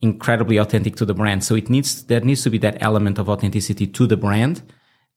incredibly 0.00 0.56
authentic 0.58 0.96
to 0.96 1.04
the 1.04 1.14
brand. 1.14 1.44
So 1.44 1.54
it 1.54 1.70
needs 1.70 2.02
there 2.04 2.20
needs 2.20 2.42
to 2.42 2.50
be 2.50 2.58
that 2.58 2.76
element 2.80 3.18
of 3.18 3.28
authenticity 3.28 3.86
to 3.86 4.06
the 4.06 4.16
brand 4.16 4.62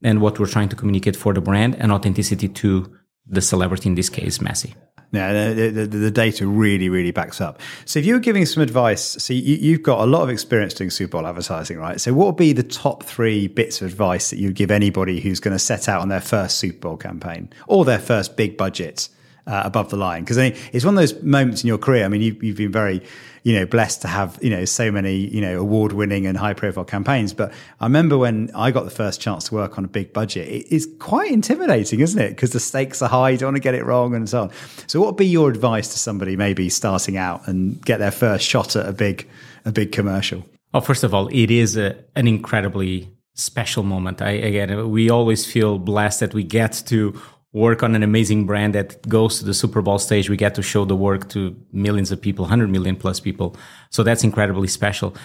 and 0.01 0.21
what 0.21 0.39
we're 0.39 0.45
trying 0.45 0.69
to 0.69 0.75
communicate 0.75 1.15
for 1.15 1.33
the 1.33 1.41
brand, 1.41 1.75
and 1.75 1.91
authenticity 1.91 2.47
to 2.47 2.95
the 3.29 3.41
celebrity 3.41 3.89
in 3.89 3.95
this 3.95 4.09
case, 4.09 4.39
Messi. 4.39 4.73
Yeah, 5.11 5.53
the, 5.53 5.69
the, 5.71 5.85
the, 5.87 6.11
data 6.11 6.45
really, 6.45 6.87
really 6.87 7.09
backs 7.09 7.41
up. 7.41 7.59
So, 7.85 7.97
if 7.97 8.05
you 8.05 8.13
were 8.13 8.19
giving 8.19 8.45
some 8.45 8.61
advice, 8.61 9.01
so 9.01 9.33
you, 9.33 9.73
have 9.73 9.81
got 9.81 10.01
a 10.01 10.05
lot 10.05 10.21
of 10.21 10.29
experience 10.29 10.75
doing 10.75 10.91
Super 10.91 11.17
Bowl 11.17 11.25
advertising, 11.25 11.79
right? 11.79 11.99
So, 11.99 12.13
what 12.13 12.27
would 12.27 12.35
be 12.35 12.53
the 12.53 12.61
top 12.61 13.03
three 13.03 13.47
bits 13.47 13.81
of 13.81 13.87
advice 13.87 14.29
that 14.29 14.37
you 14.37 14.49
would 14.49 14.55
give 14.55 14.69
anybody 14.69 15.19
who's 15.19 15.39
going 15.39 15.55
to 15.55 15.59
set 15.59 15.89
out 15.89 16.01
on 16.01 16.09
their 16.09 16.21
first 16.21 16.59
Super 16.59 16.77
Bowl 16.77 16.97
campaign 16.97 17.49
or 17.67 17.85
their 17.85 17.97
first 17.97 18.37
big 18.37 18.55
budget 18.55 19.09
uh, 19.47 19.63
above 19.65 19.89
the 19.89 19.97
line? 19.97 20.23
Because 20.23 20.37
it's 20.37 20.85
one 20.85 20.95
of 20.95 20.99
those 20.99 21.23
moments 21.23 21.63
in 21.63 21.69
your 21.69 21.79
career. 21.79 22.05
I 22.05 22.07
mean, 22.07 22.21
you've, 22.21 22.43
you've 22.43 22.57
been 22.57 22.71
very 22.71 23.01
you 23.43 23.53
know, 23.53 23.65
blessed 23.65 24.01
to 24.01 24.07
have, 24.07 24.37
you 24.41 24.49
know, 24.49 24.65
so 24.65 24.91
many, 24.91 25.15
you 25.15 25.41
know, 25.41 25.59
award 25.59 25.93
winning 25.93 26.25
and 26.25 26.37
high 26.37 26.53
profile 26.53 26.83
campaigns. 26.83 27.33
But 27.33 27.53
I 27.79 27.85
remember 27.85 28.17
when 28.17 28.51
I 28.53 28.71
got 28.71 28.85
the 28.85 28.91
first 28.91 29.21
chance 29.21 29.45
to 29.45 29.55
work 29.55 29.77
on 29.77 29.85
a 29.85 29.87
big 29.87 30.13
budget, 30.13 30.47
it 30.47 30.73
is 30.73 30.87
quite 30.99 31.31
intimidating, 31.31 31.99
isn't 31.99 32.21
it? 32.21 32.29
Because 32.29 32.51
the 32.51 32.59
stakes 32.59 33.01
are 33.01 33.09
high, 33.09 33.29
you 33.31 33.37
don't 33.37 33.47
want 33.47 33.57
to 33.57 33.61
get 33.61 33.75
it 33.75 33.85
wrong 33.85 34.15
and 34.15 34.29
so 34.29 34.43
on. 34.43 34.51
So 34.87 34.99
what 34.99 35.07
would 35.07 35.17
be 35.17 35.27
your 35.27 35.49
advice 35.49 35.89
to 35.89 35.99
somebody 35.99 36.35
maybe 36.35 36.69
starting 36.69 37.17
out 37.17 37.47
and 37.47 37.83
get 37.83 37.99
their 37.99 38.11
first 38.11 38.45
shot 38.45 38.75
at 38.75 38.87
a 38.87 38.93
big, 38.93 39.27
a 39.65 39.71
big 39.71 39.91
commercial? 39.91 40.45
Well, 40.73 40.81
first 40.81 41.03
of 41.03 41.13
all, 41.13 41.27
it 41.29 41.49
is 41.49 41.77
a, 41.77 41.95
an 42.15 42.27
incredibly 42.27 43.09
special 43.33 43.83
moment. 43.83 44.21
I, 44.21 44.31
again, 44.31 44.91
we 44.91 45.09
always 45.09 45.45
feel 45.45 45.79
blessed 45.79 46.19
that 46.19 46.33
we 46.33 46.43
get 46.43 46.83
to 46.87 47.19
work 47.51 47.81
on 47.81 47.95
an 47.95 48.03
amazing 48.03 48.45
brand 48.45 48.75
that 48.75 49.07
goes 49.07 49.39
to 49.39 49.45
the 49.45 49.53
Super 49.53 49.81
Bowl 49.81 49.97
stage. 49.97 50.29
We 50.29 50.37
get 50.37 50.55
to 50.55 50.61
show 50.61 50.85
the 50.85 50.95
work 50.95 51.29
to 51.29 51.55
millions 51.71 52.11
of 52.11 52.21
people, 52.21 52.43
100 52.43 52.69
million 52.69 52.95
plus 52.95 53.19
people. 53.19 53.55
So 53.89 54.03
that's 54.03 54.23
incredibly 54.23 54.67
special. 54.67 55.15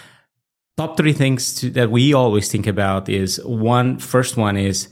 Top 0.76 0.96
three 0.96 1.12
things 1.12 1.54
to, 1.56 1.70
that 1.70 1.90
we 1.90 2.14
always 2.14 2.50
think 2.50 2.66
about 2.66 3.08
is 3.08 3.40
one, 3.44 3.98
first 3.98 4.36
one 4.36 4.56
is 4.56 4.88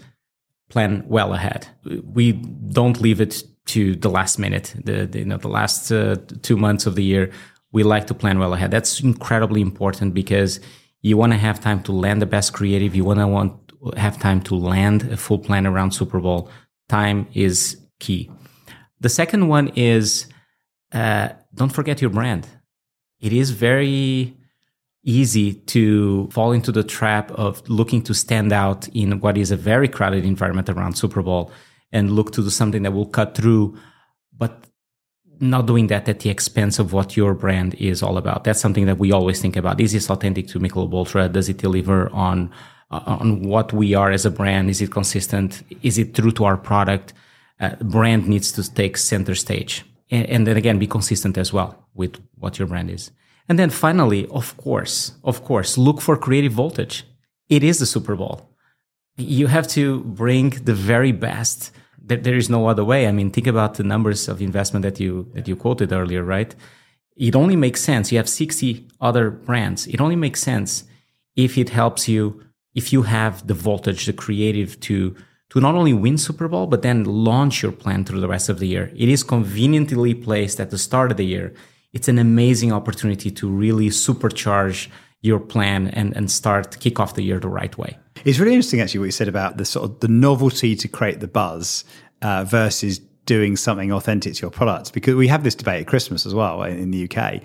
plan 0.68 1.04
well 1.08 1.32
ahead. 1.32 1.68
We 2.04 2.32
don't 2.32 3.00
leave 3.00 3.20
it 3.20 3.42
to 3.66 3.94
the 3.96 4.10
last 4.10 4.38
minute, 4.38 4.74
the, 4.84 5.06
the 5.06 5.20
you 5.20 5.24
know, 5.24 5.38
the 5.38 5.48
last 5.48 5.90
uh, 5.90 6.16
two 6.42 6.56
months 6.56 6.86
of 6.86 6.94
the 6.94 7.02
year. 7.02 7.30
We 7.72 7.82
like 7.82 8.06
to 8.08 8.14
plan 8.14 8.38
well 8.38 8.52
ahead. 8.52 8.70
That's 8.70 9.00
incredibly 9.00 9.60
important 9.60 10.12
because 10.12 10.60
you 11.00 11.16
want 11.16 11.32
to 11.32 11.38
have 11.38 11.60
time 11.60 11.82
to 11.84 11.92
land 11.92 12.20
the 12.20 12.26
best 12.26 12.52
creative. 12.52 12.94
You 12.94 13.04
want 13.04 13.20
to 13.20 13.26
want 13.26 13.58
have 13.96 14.18
time 14.18 14.40
to 14.42 14.54
land 14.54 15.10
a 15.10 15.16
full 15.16 15.38
plan 15.38 15.66
around 15.66 15.90
Super 15.92 16.20
Bowl 16.20 16.48
time 16.92 17.26
is 17.32 17.56
key. 18.04 18.30
The 19.00 19.08
second 19.08 19.48
one 19.48 19.68
is 19.94 20.26
uh, 20.92 21.28
don't 21.54 21.74
forget 21.78 22.00
your 22.02 22.10
brand. 22.18 22.46
It 23.20 23.32
is 23.32 23.48
very 23.50 24.36
easy 25.04 25.54
to 25.74 26.28
fall 26.36 26.52
into 26.52 26.70
the 26.78 26.84
trap 26.84 27.26
of 27.32 27.52
looking 27.68 28.02
to 28.08 28.14
stand 28.14 28.52
out 28.52 28.88
in 28.88 29.20
what 29.20 29.36
is 29.36 29.50
a 29.50 29.56
very 29.56 29.88
crowded 29.88 30.24
environment 30.24 30.68
around 30.68 30.92
Super 30.94 31.22
Bowl 31.22 31.50
and 31.92 32.12
look 32.12 32.32
to 32.32 32.42
do 32.42 32.50
something 32.50 32.82
that 32.84 32.92
will 32.92 33.10
cut 33.18 33.34
through, 33.34 33.76
but 34.42 34.52
not 35.40 35.66
doing 35.66 35.88
that 35.88 36.08
at 36.08 36.20
the 36.20 36.30
expense 36.30 36.78
of 36.78 36.92
what 36.92 37.16
your 37.16 37.34
brand 37.34 37.74
is 37.74 38.02
all 38.02 38.16
about. 38.16 38.44
That's 38.44 38.60
something 38.60 38.86
that 38.86 38.98
we 38.98 39.12
always 39.12 39.40
think 39.40 39.56
about. 39.56 39.80
Is 39.80 39.92
this 39.92 40.08
authentic 40.10 40.46
to 40.48 40.60
Michelob 40.60 40.92
Ultra? 40.92 41.28
Does 41.28 41.48
it 41.48 41.58
deliver 41.58 41.98
on 42.12 42.50
on 42.92 43.42
what 43.42 43.72
we 43.72 43.94
are 43.94 44.10
as 44.10 44.24
a 44.26 44.30
brand. 44.30 44.70
Is 44.70 44.80
it 44.80 44.90
consistent? 44.90 45.62
Is 45.82 45.98
it 45.98 46.14
true 46.14 46.32
to 46.32 46.44
our 46.44 46.56
product? 46.56 47.14
Uh, 47.60 47.76
brand 47.76 48.28
needs 48.28 48.52
to 48.52 48.74
take 48.74 48.96
center 48.96 49.34
stage. 49.34 49.84
And, 50.10 50.26
and 50.26 50.46
then 50.46 50.56
again, 50.56 50.78
be 50.78 50.86
consistent 50.86 51.38
as 51.38 51.52
well 51.52 51.86
with 51.94 52.20
what 52.36 52.58
your 52.58 52.68
brand 52.68 52.90
is. 52.90 53.10
And 53.48 53.58
then 53.58 53.70
finally, 53.70 54.26
of 54.28 54.56
course, 54.56 55.12
of 55.24 55.44
course, 55.44 55.76
look 55.76 56.00
for 56.00 56.16
creative 56.16 56.52
voltage. 56.52 57.04
It 57.48 57.62
is 57.64 57.78
the 57.78 57.86
Super 57.86 58.16
Bowl. 58.16 58.48
you 59.16 59.46
have 59.46 59.68
to 59.68 60.00
bring 60.04 60.50
the 60.50 60.74
very 60.74 61.12
best. 61.12 61.70
There, 61.98 62.16
there 62.16 62.36
is 62.36 62.48
no 62.48 62.66
other 62.66 62.84
way. 62.84 63.06
I 63.06 63.12
mean, 63.12 63.30
think 63.30 63.46
about 63.46 63.74
the 63.74 63.82
numbers 63.82 64.28
of 64.28 64.40
investment 64.40 64.82
that 64.84 64.98
you 65.00 65.30
that 65.34 65.46
you 65.48 65.56
quoted 65.56 65.92
earlier, 65.92 66.22
right? 66.22 66.54
It 67.16 67.36
only 67.36 67.56
makes 67.56 67.82
sense. 67.82 68.10
You 68.10 68.18
have 68.18 68.28
60 68.28 68.86
other 69.00 69.30
brands. 69.30 69.86
It 69.86 70.00
only 70.00 70.16
makes 70.16 70.40
sense 70.40 70.84
if 71.36 71.58
it 71.58 71.70
helps 71.70 72.08
you, 72.08 72.42
if 72.74 72.92
you 72.92 73.02
have 73.02 73.46
the 73.46 73.54
voltage, 73.54 74.06
the 74.06 74.12
creative 74.12 74.78
to 74.80 75.14
to 75.50 75.60
not 75.60 75.74
only 75.74 75.92
win 75.92 76.16
Super 76.16 76.48
Bowl, 76.48 76.66
but 76.66 76.80
then 76.80 77.04
launch 77.04 77.62
your 77.62 77.72
plan 77.72 78.06
through 78.06 78.20
the 78.20 78.28
rest 78.28 78.48
of 78.48 78.58
the 78.58 78.66
year. 78.66 78.90
It 78.96 79.10
is 79.10 79.22
conveniently 79.22 80.14
placed 80.14 80.58
at 80.58 80.70
the 80.70 80.78
start 80.78 81.10
of 81.10 81.18
the 81.18 81.26
year. 81.26 81.52
It's 81.92 82.08
an 82.08 82.18
amazing 82.18 82.72
opportunity 82.72 83.30
to 83.32 83.50
really 83.50 83.90
supercharge 83.90 84.88
your 85.20 85.38
plan 85.38 85.88
and, 85.88 86.16
and 86.16 86.30
start 86.30 86.80
kick 86.80 86.98
off 86.98 87.16
the 87.16 87.22
year 87.22 87.38
the 87.38 87.50
right 87.50 87.76
way. 87.76 87.98
It's 88.24 88.38
really 88.38 88.54
interesting, 88.54 88.80
actually, 88.80 89.00
what 89.00 89.06
you 89.06 89.12
said 89.12 89.28
about 89.28 89.58
the 89.58 89.66
sort 89.66 89.90
of 89.90 90.00
the 90.00 90.08
novelty 90.08 90.74
to 90.74 90.88
create 90.88 91.20
the 91.20 91.28
buzz 91.28 91.84
uh, 92.22 92.44
versus 92.44 92.98
doing 93.26 93.56
something 93.56 93.92
authentic 93.92 94.34
to 94.34 94.42
your 94.42 94.50
products. 94.50 94.90
Because 94.90 95.14
we 95.16 95.28
have 95.28 95.44
this 95.44 95.54
debate 95.54 95.82
at 95.82 95.86
Christmas 95.86 96.24
as 96.24 96.34
well 96.34 96.62
in 96.62 96.90
the 96.92 97.08
UK. 97.10 97.42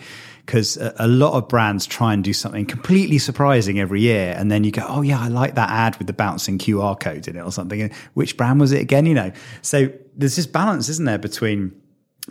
Because 0.48 0.78
a, 0.78 0.96
a 0.98 1.08
lot 1.08 1.34
of 1.34 1.48
brands 1.48 1.86
try 1.86 2.14
and 2.14 2.24
do 2.24 2.34
something 2.34 2.66
completely 2.66 3.20
surprising 3.20 3.80
every 3.80 4.02
year, 4.02 4.34
and 4.36 4.50
then 4.50 4.64
you 4.64 4.72
go, 4.72 4.84
"Oh 4.88 5.02
yeah, 5.04 5.22
I 5.22 5.28
like 5.28 5.54
that 5.56 5.70
ad 5.70 5.98
with 5.98 6.08
the 6.08 6.14
bouncing 6.14 6.58
QR 6.58 7.00
code 7.00 7.28
in 7.28 7.36
it 7.36 7.42
or 7.42 7.52
something." 7.52 7.82
And 7.82 7.94
which 8.16 8.38
brand 8.38 8.60
was 8.60 8.72
it 8.72 8.82
again? 8.82 9.06
You 9.06 9.14
know, 9.14 9.32
so 9.62 9.90
there's 10.16 10.38
this 10.38 10.48
balance, 10.48 10.90
isn't 10.90 11.06
there, 11.06 11.20
between 11.20 11.80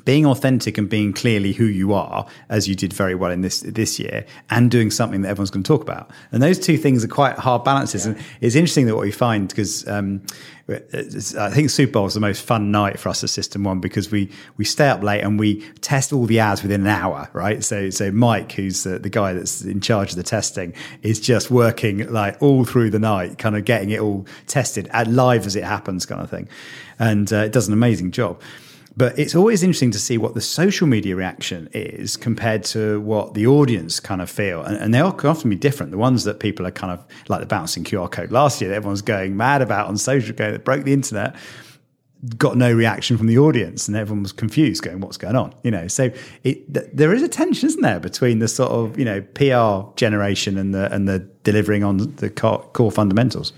being 0.04 0.26
authentic 0.26 0.78
and 0.78 0.88
being 0.88 1.12
clearly 1.12 1.52
who 1.52 1.64
you 1.64 1.92
are, 1.92 2.26
as 2.48 2.68
you 2.68 2.74
did 2.74 2.92
very 2.92 3.14
well 3.14 3.30
in 3.30 3.40
this 3.40 3.61
this 3.61 3.98
year, 3.98 4.26
and 4.50 4.70
doing 4.70 4.90
something 4.90 5.22
that 5.22 5.28
everyone's 5.28 5.50
going 5.50 5.62
to 5.62 5.68
talk 5.68 5.82
about. 5.82 6.11
And 6.32 6.42
those 6.42 6.59
two 6.59 6.76
things 6.76 7.04
are 7.04 7.09
quite 7.09 7.37
hard 7.38 7.64
balances. 7.64 8.06
Yeah. 8.06 8.12
And 8.12 8.24
it's 8.40 8.54
interesting 8.54 8.87
that 8.87 8.94
what 8.94 9.04
we 9.04 9.11
find 9.11 9.48
because 9.48 9.87
um, 9.88 10.22
I 10.68 11.50
think 11.50 11.70
Super 11.70 11.92
Bowl 11.92 12.06
is 12.06 12.14
the 12.14 12.20
most 12.20 12.42
fun 12.42 12.72
night 12.72 12.98
for 12.98 13.09
us 13.09 13.22
at 13.22 13.30
System 13.30 13.62
One 13.62 13.80
because 13.80 14.11
we 14.11 14.30
we 14.56 14.64
stay 14.64 14.88
up 14.88 15.02
late 15.02 15.22
and 15.22 15.38
we 15.38 15.61
test 15.80 16.12
all 16.12 16.26
the 16.26 16.40
ads 16.40 16.62
within 16.62 16.80
an 16.80 16.88
hour, 16.88 17.30
right? 17.32 17.62
So 17.62 17.90
so 17.90 18.11
Mike, 18.11 18.50
who's 18.52 18.82
the, 18.82 18.98
the 18.98 19.11
guy 19.11 19.32
that's 19.32 19.62
in 19.62 19.80
charge 19.80 20.11
of 20.11 20.16
the 20.16 20.24
testing, 20.24 20.74
is 21.02 21.20
just 21.20 21.52
working 21.52 22.11
like 22.12 22.42
all 22.42 22.64
through 22.64 22.90
the 22.90 22.98
night, 22.98 23.38
kind 23.38 23.56
of 23.56 23.64
getting 23.64 23.90
it 23.90 24.00
all 24.00 24.26
tested 24.48 24.88
at 24.92 25.06
live 25.06 25.46
as 25.46 25.54
it 25.54 25.62
happens, 25.64 26.04
kind 26.04 26.20
of 26.20 26.28
thing, 26.28 26.48
and 26.98 27.32
uh, 27.32 27.37
it 27.37 27.52
does 27.52 27.68
an 27.68 27.72
amazing 27.72 28.11
job. 28.11 28.42
But 28.96 29.18
it's 29.18 29.35
always 29.35 29.62
interesting 29.62 29.90
to 29.90 29.98
see 29.98 30.16
what 30.16 30.35
the 30.35 30.40
social 30.40 30.87
media 30.87 31.14
reaction 31.16 31.68
is 31.74 32.16
compared 32.16 32.64
to 32.64 33.00
what 33.02 33.35
the 33.35 33.46
audience 33.46 34.00
kind 34.00 34.22
of 34.22 34.30
feel. 34.30 34.62
And, 34.62 34.76
and 34.76 34.94
they 34.94 35.00
all 35.00 35.12
can 35.12 35.28
often 35.28 35.50
be 35.50 35.56
different. 35.56 35.92
The 35.92 35.98
ones 35.98 36.24
that 36.24 36.40
people 36.40 36.66
are 36.66 36.70
kind 36.70 36.92
of 36.92 37.04
like 37.28 37.40
the 37.40 37.46
bouncing 37.46 37.85
QR 37.85 38.11
code 38.11 38.32
last 38.32 38.61
year, 38.61 38.70
that 38.70 38.76
everyone's 38.76 39.02
going 39.02 39.37
mad 39.37 39.61
about 39.61 39.88
on 39.88 39.98
social, 39.98 40.35
going 40.35 40.52
that 40.52 40.64
broke 40.64 40.85
the 40.85 40.94
internet, 40.94 41.37
got 42.38 42.56
no 42.56 42.72
reaction 42.72 43.18
from 43.18 43.26
the 43.26 43.38
audience 43.38 43.87
and 43.88 43.96
everyone 43.96 44.22
was 44.22 44.32
confused 44.32 44.82
going 44.82 45.00
what's 45.00 45.18
going 45.18 45.37
on 45.37 45.54
you 45.62 45.70
know 45.70 45.87
so 45.87 46.11
it 46.44 46.72
th- 46.72 46.87
there 46.92 47.12
is 47.12 47.22
a 47.22 47.28
tension 47.28 47.66
isn't 47.68 47.82
there 47.82 48.00
between 48.00 48.38
the 48.38 48.48
sort 48.48 48.70
of 48.72 48.98
you 48.98 49.04
know 49.04 49.20
pr 49.35 49.96
generation 49.96 50.56
and 50.56 50.74
the 50.74 50.92
and 50.92 51.06
the 51.06 51.18
delivering 51.44 51.85
on 51.85 51.98
the 52.16 52.30
core, 52.30 52.62
core 52.72 52.90
fundamentals 52.90 53.52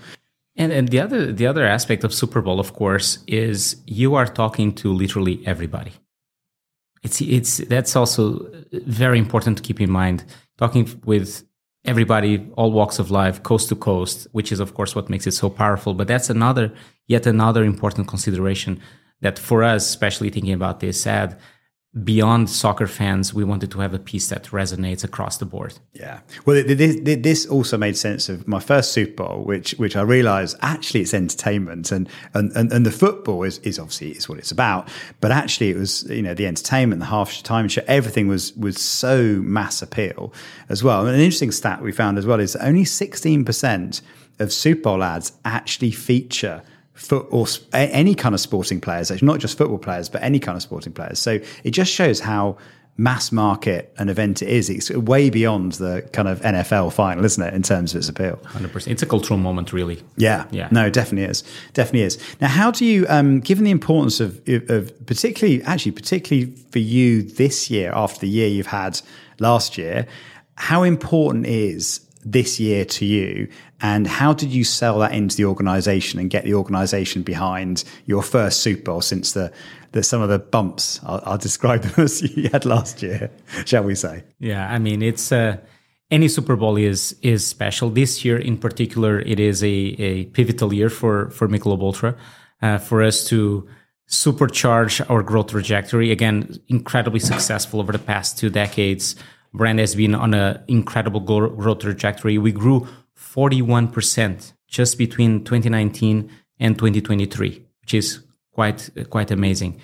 and 0.58 0.72
and 0.72 0.88
the 0.88 1.00
other 1.00 1.32
the 1.32 1.46
other 1.46 1.64
aspect 1.64 2.04
of 2.04 2.12
Super 2.12 2.42
Bowl, 2.42 2.58
of 2.60 2.74
course, 2.74 3.18
is 3.26 3.76
you 3.86 4.16
are 4.16 4.26
talking 4.26 4.74
to 4.74 4.92
literally 4.92 5.40
everybody. 5.46 5.92
It's 7.02 7.20
it's 7.20 7.58
that's 7.58 7.94
also 7.94 8.50
very 8.72 9.18
important 9.18 9.56
to 9.58 9.62
keep 9.62 9.80
in 9.80 9.90
mind. 9.90 10.24
Talking 10.58 11.00
with 11.04 11.44
everybody, 11.84 12.50
all 12.56 12.72
walks 12.72 12.98
of 12.98 13.10
life, 13.12 13.42
coast 13.44 13.68
to 13.68 13.76
coast, 13.76 14.26
which 14.32 14.50
is 14.50 14.58
of 14.58 14.74
course 14.74 14.96
what 14.96 15.08
makes 15.08 15.26
it 15.28 15.32
so 15.32 15.48
powerful. 15.48 15.94
But 15.94 16.08
that's 16.08 16.28
another 16.28 16.72
yet 17.06 17.26
another 17.26 17.62
important 17.64 18.08
consideration 18.08 18.80
that 19.20 19.38
for 19.38 19.62
us, 19.62 19.88
especially 19.88 20.30
thinking 20.30 20.52
about 20.52 20.80
this 20.80 21.06
ad, 21.06 21.38
beyond 22.04 22.50
soccer 22.50 22.86
fans, 22.86 23.32
we 23.32 23.44
wanted 23.44 23.70
to 23.70 23.80
have 23.80 23.94
a 23.94 23.98
piece 23.98 24.28
that 24.28 24.44
resonates 24.44 25.04
across 25.04 25.38
the 25.38 25.46
board. 25.46 25.78
Yeah. 25.94 26.20
Well, 26.44 26.62
this, 26.62 27.46
also 27.46 27.78
made 27.78 27.96
sense 27.96 28.28
of 28.28 28.46
my 28.46 28.60
first 28.60 28.92
Super 28.92 29.24
Bowl, 29.24 29.44
which 29.44 29.72
which 29.72 29.96
I 29.96 30.02
realised 30.02 30.56
actually 30.60 31.00
it's 31.00 31.14
entertainment, 31.14 31.90
and 31.90 32.08
and 32.34 32.52
and, 32.52 32.70
and 32.72 32.84
the 32.84 32.90
football 32.90 33.42
is, 33.42 33.58
is 33.60 33.78
obviously 33.78 34.10
is 34.10 34.28
what 34.28 34.38
it's 34.38 34.50
about, 34.50 34.88
but 35.20 35.30
actually 35.32 35.70
it 35.70 35.76
was 35.76 36.04
you 36.10 36.22
know 36.22 36.34
the 36.34 36.46
entertainment, 36.46 37.00
the 37.00 37.06
half 37.06 37.42
time 37.42 37.68
show, 37.68 37.82
everything 37.86 38.28
was 38.28 38.52
was 38.54 38.78
so 38.78 39.22
mass 39.42 39.80
appeal 39.80 40.32
as 40.68 40.84
well. 40.84 41.06
And 41.06 41.16
an 41.16 41.20
interesting 41.20 41.52
stat 41.52 41.80
we 41.80 41.92
found 41.92 42.18
as 42.18 42.26
well 42.26 42.38
is 42.38 42.54
only 42.56 42.84
sixteen 42.84 43.44
percent 43.44 44.02
of 44.38 44.52
Super 44.52 44.82
Bowl 44.82 45.02
ads 45.02 45.32
actually 45.44 45.90
feature 45.90 46.62
foot 46.98 47.26
or 47.30 47.46
any 47.72 48.14
kind 48.14 48.34
of 48.34 48.40
sporting 48.40 48.80
players, 48.80 49.22
not 49.22 49.38
just 49.38 49.56
football 49.56 49.78
players, 49.78 50.08
but 50.08 50.22
any 50.22 50.38
kind 50.38 50.56
of 50.56 50.62
sporting 50.62 50.92
players. 50.92 51.18
So 51.18 51.38
it 51.64 51.70
just 51.70 51.92
shows 51.92 52.20
how 52.20 52.58
mass 53.00 53.30
market 53.30 53.94
an 53.98 54.08
event 54.08 54.42
it 54.42 54.48
is. 54.48 54.68
It's 54.68 54.90
way 54.90 55.30
beyond 55.30 55.72
the 55.72 56.02
kind 56.12 56.26
of 56.26 56.40
NFL 56.40 56.92
final, 56.92 57.24
isn't 57.24 57.42
it, 57.42 57.54
in 57.54 57.62
terms 57.62 57.94
of 57.94 57.98
its 57.98 58.08
appeal? 58.08 58.36
100%. 58.46 58.88
It's 58.88 59.02
a 59.02 59.06
cultural 59.06 59.38
moment, 59.38 59.72
really. 59.72 60.02
Yeah. 60.16 60.46
Yeah. 60.50 60.68
No, 60.72 60.90
definitely 60.90 61.30
is. 61.30 61.44
Definitely 61.72 62.02
is. 62.02 62.18
Now, 62.40 62.48
how 62.48 62.72
do 62.72 62.84
you, 62.84 63.06
um, 63.08 63.38
given 63.38 63.64
the 63.64 63.70
importance 63.70 64.18
of, 64.18 64.42
of 64.48 65.06
particularly, 65.06 65.62
actually, 65.62 65.92
particularly 65.92 66.52
for 66.72 66.80
you 66.80 67.22
this 67.22 67.70
year, 67.70 67.92
after 67.94 68.20
the 68.20 68.28
year 68.28 68.48
you've 68.48 68.66
had 68.66 69.00
last 69.38 69.78
year, 69.78 70.04
how 70.56 70.82
important 70.82 71.46
is 71.46 72.00
this 72.24 72.58
year 72.58 72.84
to 72.84 73.04
you 73.04 73.48
and 73.80 74.06
how 74.06 74.32
did 74.32 74.50
you 74.50 74.64
sell 74.64 74.98
that 74.98 75.12
into 75.12 75.36
the 75.36 75.44
organization 75.44 76.18
and 76.18 76.30
get 76.30 76.44
the 76.44 76.54
organization 76.54 77.22
behind 77.22 77.84
your 78.06 78.22
first 78.22 78.60
super 78.60 78.82
bowl 78.82 79.00
since 79.00 79.32
the, 79.32 79.52
the 79.92 80.02
some 80.02 80.20
of 80.20 80.28
the 80.28 80.38
bumps 80.38 81.00
I'll, 81.04 81.22
I'll 81.24 81.38
describe 81.38 81.82
them 81.82 82.04
as 82.04 82.22
you 82.22 82.48
had 82.50 82.64
last 82.64 83.02
year 83.02 83.30
shall 83.64 83.84
we 83.84 83.94
say 83.94 84.24
yeah 84.38 84.68
i 84.70 84.78
mean 84.78 85.02
it's 85.02 85.32
uh 85.32 85.58
any 86.10 86.26
Super 86.26 86.56
Bowl 86.56 86.78
is 86.78 87.14
is 87.20 87.46
special. 87.46 87.90
This 87.90 88.24
year, 88.24 88.38
in 88.38 88.56
particular, 88.56 89.20
it 89.20 89.38
is 89.38 89.62
a, 89.62 89.66
a 89.68 90.24
pivotal 90.32 90.72
year 90.72 90.88
for 90.88 91.28
for 91.28 91.48
Michelob 91.48 91.82
Ultra, 91.82 92.16
uh, 92.62 92.78
for 92.78 93.02
us 93.02 93.24
to 93.28 93.68
supercharge 94.08 95.04
our 95.10 95.22
growth 95.22 95.48
trajectory. 95.48 96.10
Again, 96.10 96.58
incredibly 96.68 97.20
successful 97.20 97.78
over 97.78 97.92
the 97.92 97.98
past 97.98 98.38
two 98.38 98.48
decades 98.48 99.16
brand 99.54 99.78
has 99.78 99.94
been 99.94 100.14
on 100.14 100.34
an 100.34 100.62
incredible 100.68 101.20
growth 101.20 101.80
trajectory. 101.80 102.38
We 102.38 102.52
grew 102.52 102.86
41% 103.18 104.52
just 104.68 104.98
between 104.98 105.44
2019 105.44 106.30
and 106.60 106.78
2023, 106.78 107.64
which 107.80 107.94
is 107.94 108.20
quite 108.52 108.90
quite 109.10 109.30
amazing. 109.30 109.80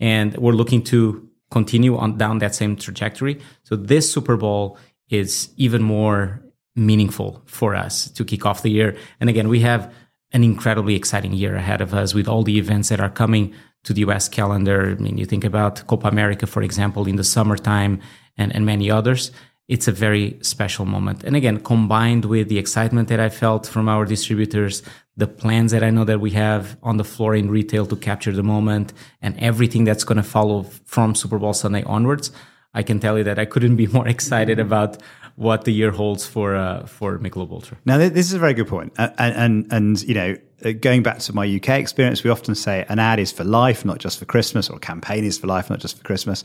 And 0.00 0.36
we're 0.36 0.52
looking 0.52 0.82
to 0.84 1.28
continue 1.50 1.96
on 1.96 2.18
down 2.18 2.38
that 2.38 2.54
same 2.54 2.76
trajectory. 2.76 3.40
So 3.62 3.76
this 3.76 4.12
Super 4.12 4.36
Bowl 4.36 4.78
is 5.08 5.50
even 5.56 5.82
more 5.82 6.42
meaningful 6.74 7.42
for 7.46 7.74
us 7.74 8.10
to 8.10 8.24
kick 8.24 8.44
off 8.44 8.62
the 8.62 8.70
year. 8.70 8.96
And 9.20 9.30
again, 9.30 9.48
we 9.48 9.60
have 9.60 9.92
an 10.32 10.44
incredibly 10.44 10.94
exciting 10.94 11.32
year 11.32 11.56
ahead 11.56 11.80
of 11.80 11.94
us 11.94 12.14
with 12.14 12.28
all 12.28 12.42
the 12.42 12.58
events 12.58 12.88
that 12.88 13.00
are 13.00 13.08
coming 13.08 13.54
to 13.84 13.92
the 13.92 14.00
US 14.02 14.28
calendar. 14.28 14.96
I 14.98 15.02
mean, 15.02 15.16
you 15.16 15.24
think 15.24 15.44
about 15.44 15.86
Copa 15.86 16.08
America, 16.08 16.46
for 16.46 16.62
example, 16.62 17.06
in 17.06 17.16
the 17.16 17.24
summertime 17.24 18.00
and, 18.36 18.54
and 18.54 18.66
many 18.66 18.90
others. 18.90 19.30
It's 19.68 19.88
a 19.88 19.92
very 19.92 20.38
special 20.42 20.84
moment. 20.84 21.24
And 21.24 21.34
again, 21.34 21.58
combined 21.58 22.24
with 22.24 22.48
the 22.48 22.58
excitement 22.58 23.08
that 23.08 23.18
I 23.18 23.28
felt 23.28 23.66
from 23.66 23.88
our 23.88 24.04
distributors, 24.04 24.82
the 25.16 25.26
plans 25.26 25.72
that 25.72 25.82
I 25.82 25.90
know 25.90 26.04
that 26.04 26.20
we 26.20 26.30
have 26.32 26.76
on 26.82 26.98
the 26.98 27.04
floor 27.04 27.34
in 27.34 27.50
retail 27.50 27.86
to 27.86 27.96
capture 27.96 28.32
the 28.32 28.44
moment 28.44 28.92
and 29.20 29.36
everything 29.38 29.84
that's 29.84 30.04
going 30.04 30.16
to 30.16 30.22
follow 30.22 30.62
from 30.84 31.14
Super 31.14 31.38
Bowl 31.38 31.52
Sunday 31.52 31.82
onwards, 31.82 32.30
I 32.74 32.82
can 32.82 33.00
tell 33.00 33.18
you 33.18 33.24
that 33.24 33.38
I 33.38 33.44
couldn't 33.44 33.76
be 33.76 33.86
more 33.98 34.06
excited 34.06 34.60
about 34.60 35.02
what 35.34 35.64
the 35.64 35.72
year 35.72 35.90
holds 35.90 36.26
for 36.26 36.54
uh, 36.56 36.86
for 36.86 37.18
Michelob 37.18 37.50
Ultra. 37.50 37.76
Now, 37.84 37.98
this 37.98 38.26
is 38.26 38.32
a 38.32 38.38
very 38.38 38.54
good 38.54 38.68
point, 38.68 38.92
and 38.98 39.12
and, 39.18 39.66
and 39.70 40.02
you 40.02 40.14
know, 40.14 40.36
going 40.80 41.02
back 41.02 41.18
to 41.18 41.34
my 41.34 41.46
UK 41.46 41.70
experience, 41.70 42.24
we 42.24 42.30
often 42.30 42.54
say 42.54 42.86
an 42.88 42.98
ad 42.98 43.18
is 43.18 43.30
for 43.30 43.44
life, 43.44 43.84
not 43.84 43.98
just 43.98 44.18
for 44.18 44.24
Christmas, 44.24 44.70
or 44.70 44.76
a 44.76 44.80
campaign 44.80 45.24
is 45.24 45.36
for 45.36 45.46
life, 45.46 45.68
not 45.68 45.80
just 45.80 45.98
for 45.98 46.04
Christmas. 46.04 46.42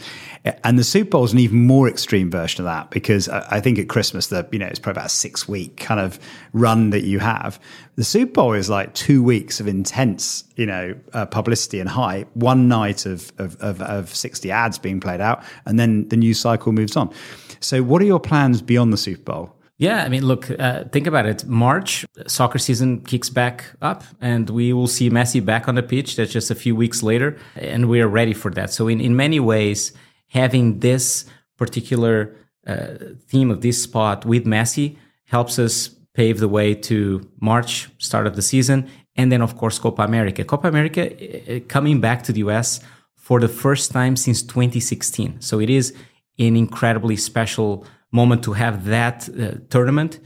And 0.63 0.78
the 0.78 0.84
Super 0.84 1.12
Bowl 1.12 1.24
is 1.24 1.32
an 1.32 1.39
even 1.39 1.65
more 1.65 1.88
extreme 1.88 2.30
version 2.30 2.62
of 2.62 2.65
that 2.65 2.91
because 2.91 3.30
I 3.30 3.62
think 3.62 3.80
at 3.80 3.88
Christmas, 3.88 4.28
the 4.28 4.47
you 4.52 4.60
know 4.60 4.65
it's 4.65 4.80
probably 4.80 5.00
about 5.00 5.08
a 5.08 5.10
six 5.10 5.47
week 5.47 5.78
kind 5.78 6.00
of 6.00 6.19
run 6.52 6.89
that 6.89 7.04
you 7.04 7.19
have. 7.19 7.60
The 7.95 8.04
Super 8.04 8.34
Bowl 8.34 8.54
is 8.54 8.69
like 8.69 8.93
two 8.93 9.24
weeks 9.24 9.60
of 9.60 9.67
intense, 9.67 10.43
you 10.56 10.65
know, 10.65 10.95
uh, 11.13 11.26
publicity 11.26 11.80
and 11.80 11.88
hype. 11.88 12.28
One 12.36 12.67
night 12.67 13.06
of, 13.06 13.32
of 13.38 13.56
of 13.62 13.82
of 13.82 14.13
sixty 14.13 14.52
ads 14.52 14.78
being 14.78 15.00
played 15.00 15.21
out, 15.21 15.43
and 15.65 15.80
then 15.80 16.10
the 16.10 16.17
news 16.17 16.39
cycle 16.39 16.74
moves 16.74 16.97
on. 16.97 17.13
So, 17.62 17.82
what 17.82 18.02
are 18.02 18.06
your 18.06 18.19
plans 18.19 18.62
beyond 18.62 18.91
the 18.91 18.97
Super 18.97 19.24
Bowl? 19.24 19.56
Yeah, 19.82 20.04
I 20.04 20.10
mean, 20.10 20.24
look, 20.24 20.52
uh, 20.60 20.84
think 20.91 21.08
about 21.08 21.26
it. 21.26 21.44
March, 21.48 22.06
soccer 22.28 22.60
season 22.60 23.02
kicks 23.02 23.32
back 23.32 23.65
up, 23.82 24.04
and 24.22 24.48
we 24.48 24.74
will 24.74 24.86
see 24.86 25.10
Messi 25.10 25.44
back 25.44 25.67
on 25.67 25.74
the 25.74 25.82
pitch. 25.82 26.17
That's 26.17 26.32
just 26.32 26.52
a 26.52 26.56
few 26.56 26.76
weeks 26.76 27.02
later, 27.02 27.36
and 27.56 27.89
we 27.89 28.00
are 28.00 28.08
ready 28.08 28.34
for 28.34 28.52
that. 28.52 28.72
So, 28.72 28.88
in, 28.88 29.02
in 29.02 29.15
many 29.15 29.39
ways, 29.39 29.91
having 30.28 30.82
this 30.82 31.26
particular 31.58 32.36
uh, 32.67 32.89
theme 33.28 33.50
of 33.50 33.62
this 33.62 33.82
spot 33.82 34.24
with 34.24 34.46
Messi 34.46 34.98
helps 35.26 35.58
us 35.58 35.89
pave 36.13 36.38
the 36.38 36.48
way 36.48 36.76
to 36.76 37.28
March, 37.41 37.89
start 37.98 38.28
of 38.28 38.36
the 38.36 38.44
season, 38.44 38.88
and 39.15 39.32
then 39.32 39.41
of 39.41 39.58
course 39.58 39.80
Copa 39.80 40.04
America. 40.04 40.44
Copa 40.44 40.67
America 40.67 41.10
uh, 41.10 41.60
coming 41.67 42.00
back 42.00 42.22
to 42.22 42.32
the 42.32 42.41
US 42.41 42.82
for 43.17 43.39
the 43.39 43.48
first 43.48 43.91
time 43.91 44.15
since 44.15 44.44
2016. 44.44 45.41
So 45.41 45.60
it 45.60 45.72
is 45.72 45.91
an 46.38 46.56
incredibly 46.56 47.15
special 47.15 47.84
moment 48.12 48.43
to 48.43 48.54
have 48.54 48.86
that 48.86 49.30
uh, 49.30 49.54
tournament 49.69 50.19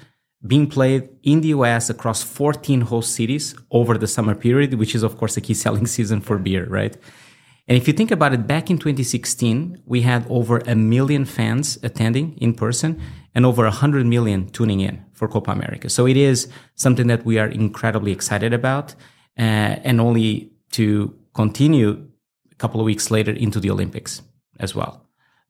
being 0.45 0.67
played 0.67 1.09
in 1.23 1.41
the 1.41 1.49
US 1.49 1.89
across 1.89 2.23
14 2.23 2.81
host 2.81 3.13
cities 3.13 3.55
over 3.71 3.97
the 3.97 4.07
summer 4.07 4.35
period, 4.35 4.75
which 4.75 4.93
is 4.95 5.03
of 5.03 5.17
course 5.17 5.37
a 5.37 5.41
key 5.41 5.53
selling 5.63 5.87
season 5.87 6.21
for 6.21 6.37
beer, 6.37 6.67
right? 6.67 6.97
And 7.67 7.75
if 7.75 7.87
you 7.87 7.93
think 7.93 8.11
about 8.11 8.33
it, 8.33 8.45
back 8.45 8.69
in 8.69 8.77
2016, 8.77 9.81
we 9.85 10.01
had 10.01 10.25
over 10.29 10.59
a 10.67 10.75
million 10.75 11.25
fans 11.25 11.79
attending 11.81 12.37
in 12.37 12.53
person 12.53 13.01
and 13.33 13.43
over 13.43 13.63
100 13.63 14.05
million 14.05 14.47
tuning 14.49 14.81
in 14.81 15.03
for 15.13 15.27
Copa 15.27 15.51
America. 15.51 15.89
So 15.89 16.05
it 16.05 16.15
is 16.15 16.47
something 16.75 17.07
that 17.07 17.25
we 17.25 17.39
are 17.39 17.47
incredibly 17.47 18.11
excited 18.11 18.53
about 18.53 18.93
uh, 19.39 19.81
and 19.83 19.99
only 19.99 20.51
to 20.73 21.17
continue 21.33 22.07
a 22.51 22.55
couple 22.55 22.79
of 22.79 22.85
weeks 22.85 23.09
later 23.09 23.31
into 23.31 23.59
the 23.59 23.71
Olympics 23.71 24.21
as 24.59 24.75
well. 24.75 25.04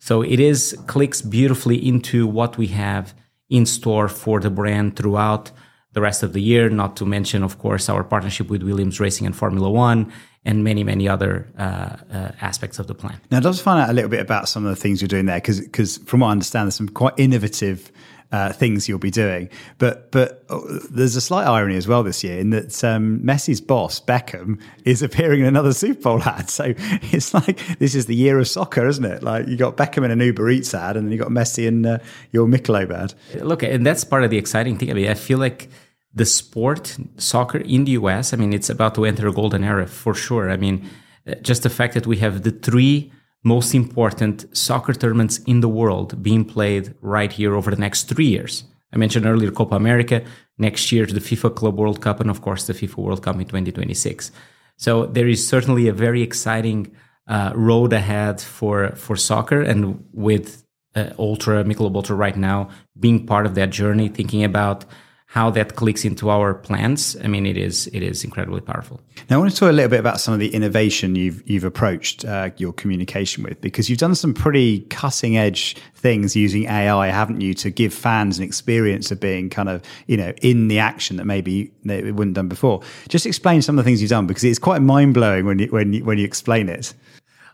So 0.05 0.21
it 0.21 0.39
is 0.39 0.77
clicks 0.85 1.23
beautifully 1.23 1.77
into 1.77 2.27
what 2.27 2.59
we 2.59 2.67
have 2.67 3.15
in 3.49 3.65
store 3.65 4.07
for 4.07 4.39
the 4.39 4.51
brand 4.51 4.95
throughout 4.95 5.51
the 5.93 6.01
rest 6.01 6.21
of 6.21 6.31
the 6.31 6.41
year, 6.41 6.69
not 6.69 6.95
to 6.97 7.07
mention, 7.07 7.41
of 7.41 7.57
course, 7.57 7.89
our 7.89 8.03
partnership 8.03 8.47
with 8.47 8.61
Williams 8.61 8.99
Racing 8.99 9.25
and 9.25 9.35
Formula 9.35 9.67
One 9.67 10.13
and 10.43 10.63
many, 10.63 10.83
many 10.83 11.09
other 11.09 11.47
uh, 11.57 11.95
uh, 12.13 12.31
aspects 12.39 12.77
of 12.77 12.85
the 12.85 12.93
plan. 12.93 13.19
Now, 13.31 13.37
I'd 13.37 13.45
love 13.45 13.57
to 13.57 13.63
find 13.63 13.79
out 13.81 13.89
a 13.89 13.93
little 13.93 14.11
bit 14.11 14.19
about 14.19 14.47
some 14.47 14.63
of 14.63 14.69
the 14.69 14.79
things 14.79 15.01
you're 15.01 15.07
doing 15.07 15.25
there, 15.25 15.41
because 15.41 15.97
from 15.97 16.19
what 16.19 16.27
I 16.27 16.31
understand, 16.33 16.67
there's 16.67 16.75
some 16.75 16.89
quite 16.89 17.15
innovative 17.17 17.91
uh, 18.35 18.51
things 18.51 18.89
you'll 18.89 18.99
be 18.99 19.11
doing. 19.11 19.49
But 19.77 20.11
but 20.11 20.43
uh, 20.49 20.59
there's 20.91 21.15
a 21.15 21.21
slight 21.21 21.47
irony 21.47 21.77
as 21.77 21.87
well 21.87 22.03
this 22.03 22.21
year 22.21 22.37
in 22.37 22.49
that 22.49 22.83
um, 22.83 23.19
Messi's 23.19 23.61
boss 23.61 24.01
Beckham 24.01 24.59
is 24.83 25.01
appearing 25.01 25.39
in 25.39 25.45
another 25.45 25.71
Super 25.83 26.01
Bowl 26.01 26.21
ad. 26.23 26.49
So 26.49 26.73
it's 26.77 27.33
like 27.33 27.65
this 27.79 27.95
is 27.95 28.07
the 28.07 28.15
year 28.15 28.37
of 28.37 28.47
soccer, 28.47 28.85
isn't 28.87 29.05
it? 29.05 29.23
Like 29.23 29.47
you 29.47 29.55
got 29.55 29.77
Beckham 29.77 30.03
in 30.03 30.11
an 30.11 30.19
Uber 30.19 30.49
Eats 30.49 30.73
ad, 30.73 30.97
and 30.97 31.07
then 31.07 31.13
you 31.13 31.17
got 31.17 31.29
Messi 31.29 31.65
in 31.65 31.85
uh, 31.85 31.99
your 32.31 32.45
Michelob 32.45 32.91
ad. 32.91 33.13
Look, 33.41 33.63
and 33.63 33.85
that's 33.85 34.03
part 34.03 34.25
of 34.25 34.29
the 34.29 34.37
exciting 34.37 34.77
thing. 34.77 34.91
I 34.91 34.93
mean, 34.93 35.07
I 35.07 35.13
feel 35.13 35.39
like 35.39 35.69
the 36.13 36.25
sport 36.25 36.97
soccer 37.17 37.59
in 37.59 37.85
the 37.85 37.91
US, 37.91 38.33
I 38.33 38.37
mean, 38.37 38.51
it's 38.51 38.69
about 38.69 38.95
to 38.95 39.05
enter 39.05 39.27
a 39.27 39.33
golden 39.33 39.63
era 39.63 39.87
for 39.87 40.13
sure. 40.13 40.49
I 40.49 40.57
mean, 40.57 40.89
uh, 41.25 41.35
just 41.35 41.63
the 41.63 41.69
fact 41.69 41.93
that 41.93 42.05
we 42.05 42.17
have 42.17 42.43
the 42.43 42.51
three 42.51 43.11
most 43.45 43.75
important 43.75 44.45
soccer 44.57 44.91
tournaments 44.91 45.37
in 45.45 45.61
the 45.61 45.69
world 45.69 46.21
being 46.21 46.43
played 46.43 46.93
right 47.01 47.31
here 47.31 47.55
over 47.55 47.69
the 47.69 47.79
next 47.79 48.09
three 48.09 48.25
years. 48.25 48.63
I 48.91 48.97
mentioned 48.97 49.25
earlier 49.25 49.51
Copa 49.51 49.75
America, 49.75 50.23
next 50.57 50.91
year 50.91 51.05
the 51.05 51.19
FIFA 51.19 51.55
Club 51.55 51.77
World 51.77 52.01
Cup, 52.01 52.19
and 52.19 52.29
of 52.29 52.41
course 52.41 52.65
the 52.65 52.73
FIFA 52.73 52.97
World 52.97 53.23
Cup 53.23 53.35
in 53.35 53.45
2026. 53.45 54.31
So 54.77 55.05
there 55.05 55.27
is 55.27 55.47
certainly 55.47 55.87
a 55.87 55.93
very 55.93 56.23
exciting 56.23 56.95
uh, 57.27 57.51
road 57.55 57.93
ahead 57.93 58.41
for 58.41 58.95
for 58.95 59.15
soccer, 59.15 59.61
and 59.61 60.03
with 60.11 60.65
uh, 60.95 61.11
Ultra 61.19 61.63
Michelob 61.63 61.95
Ultra 61.95 62.15
right 62.15 62.37
now 62.37 62.69
being 62.99 63.25
part 63.27 63.45
of 63.45 63.53
that 63.55 63.69
journey, 63.69 64.07
thinking 64.07 64.43
about 64.43 64.85
how 65.27 65.49
that 65.49 65.75
clicks 65.75 66.05
into 66.05 66.29
our 66.29 66.53
plans, 66.53 67.17
I 67.23 67.27
mean, 67.27 67.45
it 67.45 67.57
is 67.57 67.87
it 67.87 68.03
is 68.03 68.23
incredibly 68.23 68.61
powerful. 68.61 69.01
Now, 69.29 69.37
I 69.37 69.39
want 69.39 69.51
to 69.51 69.57
talk 69.57 69.69
a 69.69 69.73
little 69.73 69.89
bit 69.89 69.99
about 69.99 70.19
some 70.19 70.33
of 70.33 70.39
the 70.39 70.53
innovation 70.53 71.15
you've 71.15 71.41
you've 71.49 71.63
approached 71.63 72.23
uh, 72.23 72.51
your 72.57 72.71
communication 72.73 73.43
with, 73.43 73.59
because 73.59 73.89
you've 73.89 73.99
done 73.99 74.15
some 74.15 74.33
pretty 74.33 74.81
cutting 74.81 75.35
edge 75.35 75.75
things 75.95 76.35
using 76.35 76.65
AI, 76.65 77.07
haven't 77.07 77.41
you, 77.41 77.53
to 77.55 77.69
give 77.69 77.93
fans 77.93 78.37
an 78.37 78.43
experience 78.43 79.11
of 79.11 79.19
being 79.19 79.49
kind 79.49 79.67
of 79.67 79.81
you 80.07 80.15
know 80.15 80.31
in 80.41 80.67
the 80.67 80.79
action 80.79 81.17
that 81.17 81.25
maybe 81.25 81.71
they 81.83 82.11
wouldn't 82.11 82.35
done 82.35 82.47
before. 82.47 82.81
Just 83.09 83.25
explain 83.25 83.61
some 83.61 83.77
of 83.77 83.83
the 83.83 83.89
things 83.89 84.01
you've 84.01 84.11
done 84.11 84.27
because 84.27 84.43
it's 84.43 84.59
quite 84.59 84.81
mind 84.81 85.13
blowing 85.15 85.45
when 85.45 85.59
you 85.59 85.67
when 85.67 85.91
you, 85.91 86.05
when 86.05 86.17
you 86.17 86.23
explain 86.23 86.69
it. 86.69 86.93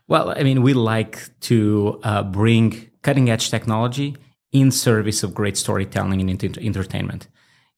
Well, 0.08 0.34
I 0.38 0.44
mean, 0.44 0.62
we 0.62 0.74
like 0.74 1.30
to 1.42 2.00
uh, 2.04 2.24
bring 2.24 2.92
cutting 3.02 3.30
edge 3.30 3.50
technology 3.50 4.18
in 4.52 4.72
service 4.72 5.24
of 5.24 5.34
great 5.34 5.56
storytelling 5.58 6.20
and 6.20 6.44
entertainment. 6.60 7.28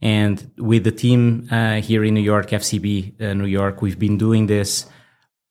And 0.04 0.52
with 0.58 0.84
the 0.84 0.92
team 0.92 1.48
uh, 1.50 1.76
here 1.76 2.04
in 2.04 2.14
New 2.14 2.20
York, 2.20 2.50
FCB 2.50 3.22
uh, 3.22 3.34
New 3.34 3.46
York, 3.46 3.82
we've 3.82 3.98
been 3.98 4.18
doing 4.18 4.48
this, 4.48 4.86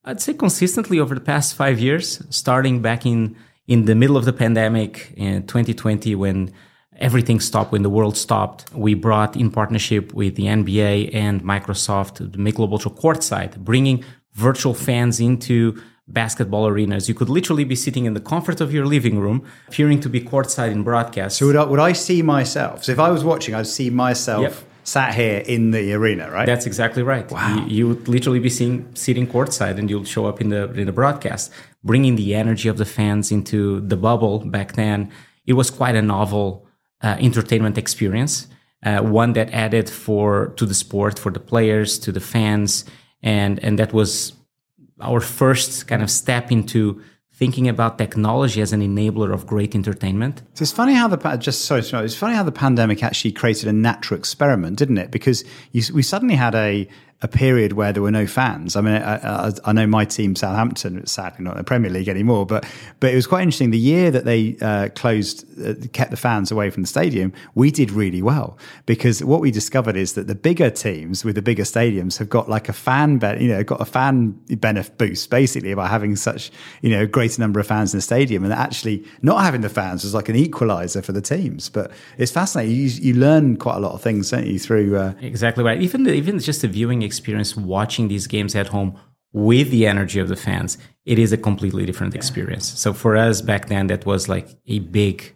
I'd 0.05 0.21
say 0.21 0.35
consistently 0.35 1.01
over 1.01 1.15
the 1.15 1.23
past 1.23 1.55
five 1.55 1.81
years, 1.81 2.23
starting 2.29 2.83
back 2.83 3.07
in, 3.07 3.35
in 3.67 3.87
the 3.87 3.95
middle 3.95 4.19
of 4.19 4.27
the 4.27 4.33
pandemic 4.35 5.15
in 5.17 5.47
2020 5.47 6.15
when 6.17 6.53
everything 6.99 7.41
stopped, 7.41 7.73
when 7.73 7.81
the 7.81 7.89
world 7.89 8.15
stopped. 8.15 8.71
We 8.75 8.93
brought 8.93 9.37
in 9.37 9.51
partnership 9.51 10.13
with 10.13 10.35
the 10.35 10.45
NBA 10.45 11.15
and 11.15 11.43
Microsoft 11.43 12.19
the 12.19 12.37
Michelob 12.37 12.73
Ultra 12.73 12.91
Courtside, 12.91 13.57
bringing 13.57 14.05
virtual 14.35 14.75
fans 14.75 15.19
into 15.19 15.81
basketball 16.13 16.67
arenas. 16.67 17.09
You 17.09 17.15
could 17.15 17.29
literally 17.29 17.65
be 17.65 17.75
sitting 17.75 18.05
in 18.05 18.15
the 18.15 18.21
comfort 18.21 18.61
of 18.61 18.73
your 18.73 18.87
living 18.87 19.19
room, 19.19 19.45
appearing 19.69 20.01
to 20.01 20.09
be 20.09 20.21
courtside 20.21 20.71
in 20.71 20.83
broadcast. 20.83 21.39
So 21.39 21.47
would 21.47 21.57
I, 21.57 21.65
would 21.65 21.81
I 21.81 21.93
see 21.93 22.23
myself? 22.23 22.85
So 22.85 22.93
if 22.93 22.99
I 22.99 23.11
was 23.11 23.25
watching, 23.25 23.55
I'd 23.55 23.67
see 23.67 23.91
myself 23.91 24.43
yep. 24.43 24.55
sat 24.85 25.15
here 25.15 25.39
in 25.47 25.71
the 25.71 25.93
arena, 25.95 26.31
right? 26.31 26.47
That's 26.47 26.67
exactly 26.67 27.03
right. 27.03 27.31
Wow. 27.31 27.65
You, 27.67 27.77
you, 27.77 27.89
would 27.89 28.09
literally 28.09 28.41
be 28.41 28.51
seeing 28.51 28.95
sitting 28.95 29.27
courtside, 29.27 29.79
and 29.79 29.89
you'll 29.89 30.05
show 30.05 30.27
up 30.27 30.41
in 30.41 30.51
the 30.51 30.71
in 30.73 30.87
the 30.87 30.93
broadcast, 30.93 31.51
bringing 31.83 32.17
the 32.17 32.35
energy 32.35 32.69
of 32.69 32.77
the 32.77 32.85
fans 32.85 33.33
into 33.33 33.81
the 33.81 33.97
bubble. 33.97 34.41
Back 34.41 34.75
then, 34.75 35.11
it 35.47 35.55
was 35.55 35.71
quite 35.71 35.97
a 35.97 36.03
novel 36.03 36.67
uh, 37.03 37.17
entertainment 37.19 37.79
experience. 37.79 38.49
Uh, 38.85 39.01
one 39.01 39.33
that 39.35 39.49
added 39.53 39.89
for 39.89 40.49
to 40.57 40.67
the 40.67 40.75
sport 40.75 41.17
for 41.19 41.31
the 41.31 41.39
players 41.39 42.01
to 42.01 42.11
the 42.11 42.21
fans 42.21 42.85
and 43.23 43.63
and 43.65 43.79
that 43.79 43.93
was 43.93 44.33
our 45.03 45.21
first 45.21 45.87
kind 45.87 46.03
of 46.03 46.11
step 46.11 46.51
into 46.51 47.03
thinking 47.35 47.69
about 47.69 47.99
technology 47.99 48.61
as 48.61 48.73
an 48.73 48.81
enabler 48.81 49.33
of 49.33 49.47
great 49.47 49.75
entertainment. 49.75 50.43
So 50.55 50.63
it's 50.63 50.73
funny 50.73 50.95
how 50.95 51.09
the 51.09 51.17
just 51.37 51.65
sorry, 51.65 51.83
sorry, 51.83 52.05
it's 52.05 52.15
funny 52.15 52.35
how 52.35 52.45
the 52.45 52.53
pandemic 52.53 53.03
actually 53.03 53.33
created 53.33 53.69
a 53.69 53.73
natural 53.73 54.19
experiment, 54.19 54.79
didn't 54.79 54.99
it? 54.99 55.11
Because 55.11 55.45
you, 55.73 55.83
we 55.93 56.03
suddenly 56.03 56.37
had 56.37 56.55
a 56.55 56.89
a 57.23 57.29
period 57.29 57.75
where 57.75 57.93
there 57.93 58.03
were 58.03 58.11
no 58.11 58.27
fans. 58.27 58.75
I 58.75 58.81
mean, 58.81 58.95
I, 58.97 59.47
I, 59.47 59.53
I 59.65 59.73
know 59.73 59.87
my 59.87 60.05
team, 60.05 60.35
Southampton, 60.35 61.07
sadly 61.07 61.45
not 61.45 61.53
in 61.53 61.59
the 61.59 61.65
Premier 61.65 61.91
League 61.91 62.09
anymore, 62.09 62.45
but 62.45 62.67
but 62.99 63.13
it 63.13 63.15
was 63.15 63.29
quite 63.29 63.43
interesting. 63.43 63.71
The 63.71 63.79
year 63.79 64.11
that 64.11 64.25
they 64.25 64.57
uh, 64.61 64.89
closed, 64.97 65.47
uh, 65.65 65.75
kept 65.93 66.11
the 66.11 66.17
fans 66.17 66.51
away 66.51 66.71
from 66.71 66.83
the 66.83 66.89
stadium, 66.89 67.33
we 67.55 67.71
did 67.71 67.93
really 67.93 68.23
well 68.23 68.59
because 68.87 69.23
what 69.23 69.41
we 69.41 69.53
discovered 69.53 69.97
is 69.97 70.15
that 70.15 70.27
the 70.27 70.35
bigger 70.35 70.69
teams 70.69 71.25
with 71.25 71.37
the 71.37 71.43
bigger 71.43 71.63
stadiums 71.63 72.19
have 72.19 72.29
got 72.29 72.49
like 72.49 72.69
a 72.69 72.73
fan, 72.73 73.19
be- 73.19 73.39
you 73.41 73.49
know, 73.49 73.63
got 73.63 73.81
a 73.81 73.85
fan 73.85 74.33
benefit 74.57 74.99
boost 74.99 75.31
basically 75.31 75.75
by 75.75 75.87
having 75.87 76.17
such 76.17 76.51
you 76.81 76.91
know 76.91 77.07
greater 77.07 77.41
number 77.41 77.61
of 77.61 77.67
fans 77.69 77.95
in 77.95 77.99
the 77.99 78.03
stadium, 78.03 78.43
and 78.43 78.53
actually 78.53 79.05
not 79.23 79.43
having 79.43 79.61
the 79.61 79.69
fans 79.69 80.03
was 80.03 80.13
like 80.13 80.29
an 80.29 80.37
equalizer 80.37 81.01
for 81.01 81.13
the 81.13 81.23
teams. 81.23 81.69
But 81.69 81.93
it's 82.19 82.33
fascinating. 82.33 82.75
You, 82.75 82.87
you 82.87 83.15
learn 83.15 83.57
quite 83.59 83.77
a 83.77 83.81
lot 83.81 83.93
of 83.93 84.03
things, 84.03 84.31
don't 84.31 84.47
you, 84.47 84.59
through 84.59 84.97
uh, 84.97 85.15
exactly 85.21 85.63
right. 85.63 85.81
Even 85.81 86.03
the, 86.03 86.13
even 86.13 86.41
just 86.41 86.63
the 86.63 86.69
viewing 86.69 87.03
experience 87.03 87.12
watching 87.57 88.09
these 88.09 88.27
games 88.27 88.55
at 88.55 88.69
home 88.69 88.99
with 89.33 89.71
the 89.71 89.87
energy 89.87 90.19
of 90.21 90.29
the 90.29 90.37
fans, 90.37 90.79
it 91.05 91.19
is 91.19 91.33
a 91.33 91.37
completely 91.37 91.87
different 91.87 92.15
experience. 92.15 92.67
So 92.79 92.93
for 92.93 93.17
us 93.17 93.41
back 93.41 93.67
then, 93.67 93.87
that 93.87 94.05
was 94.07 94.29
like 94.29 94.49
a 94.67 94.79
big 94.81 95.35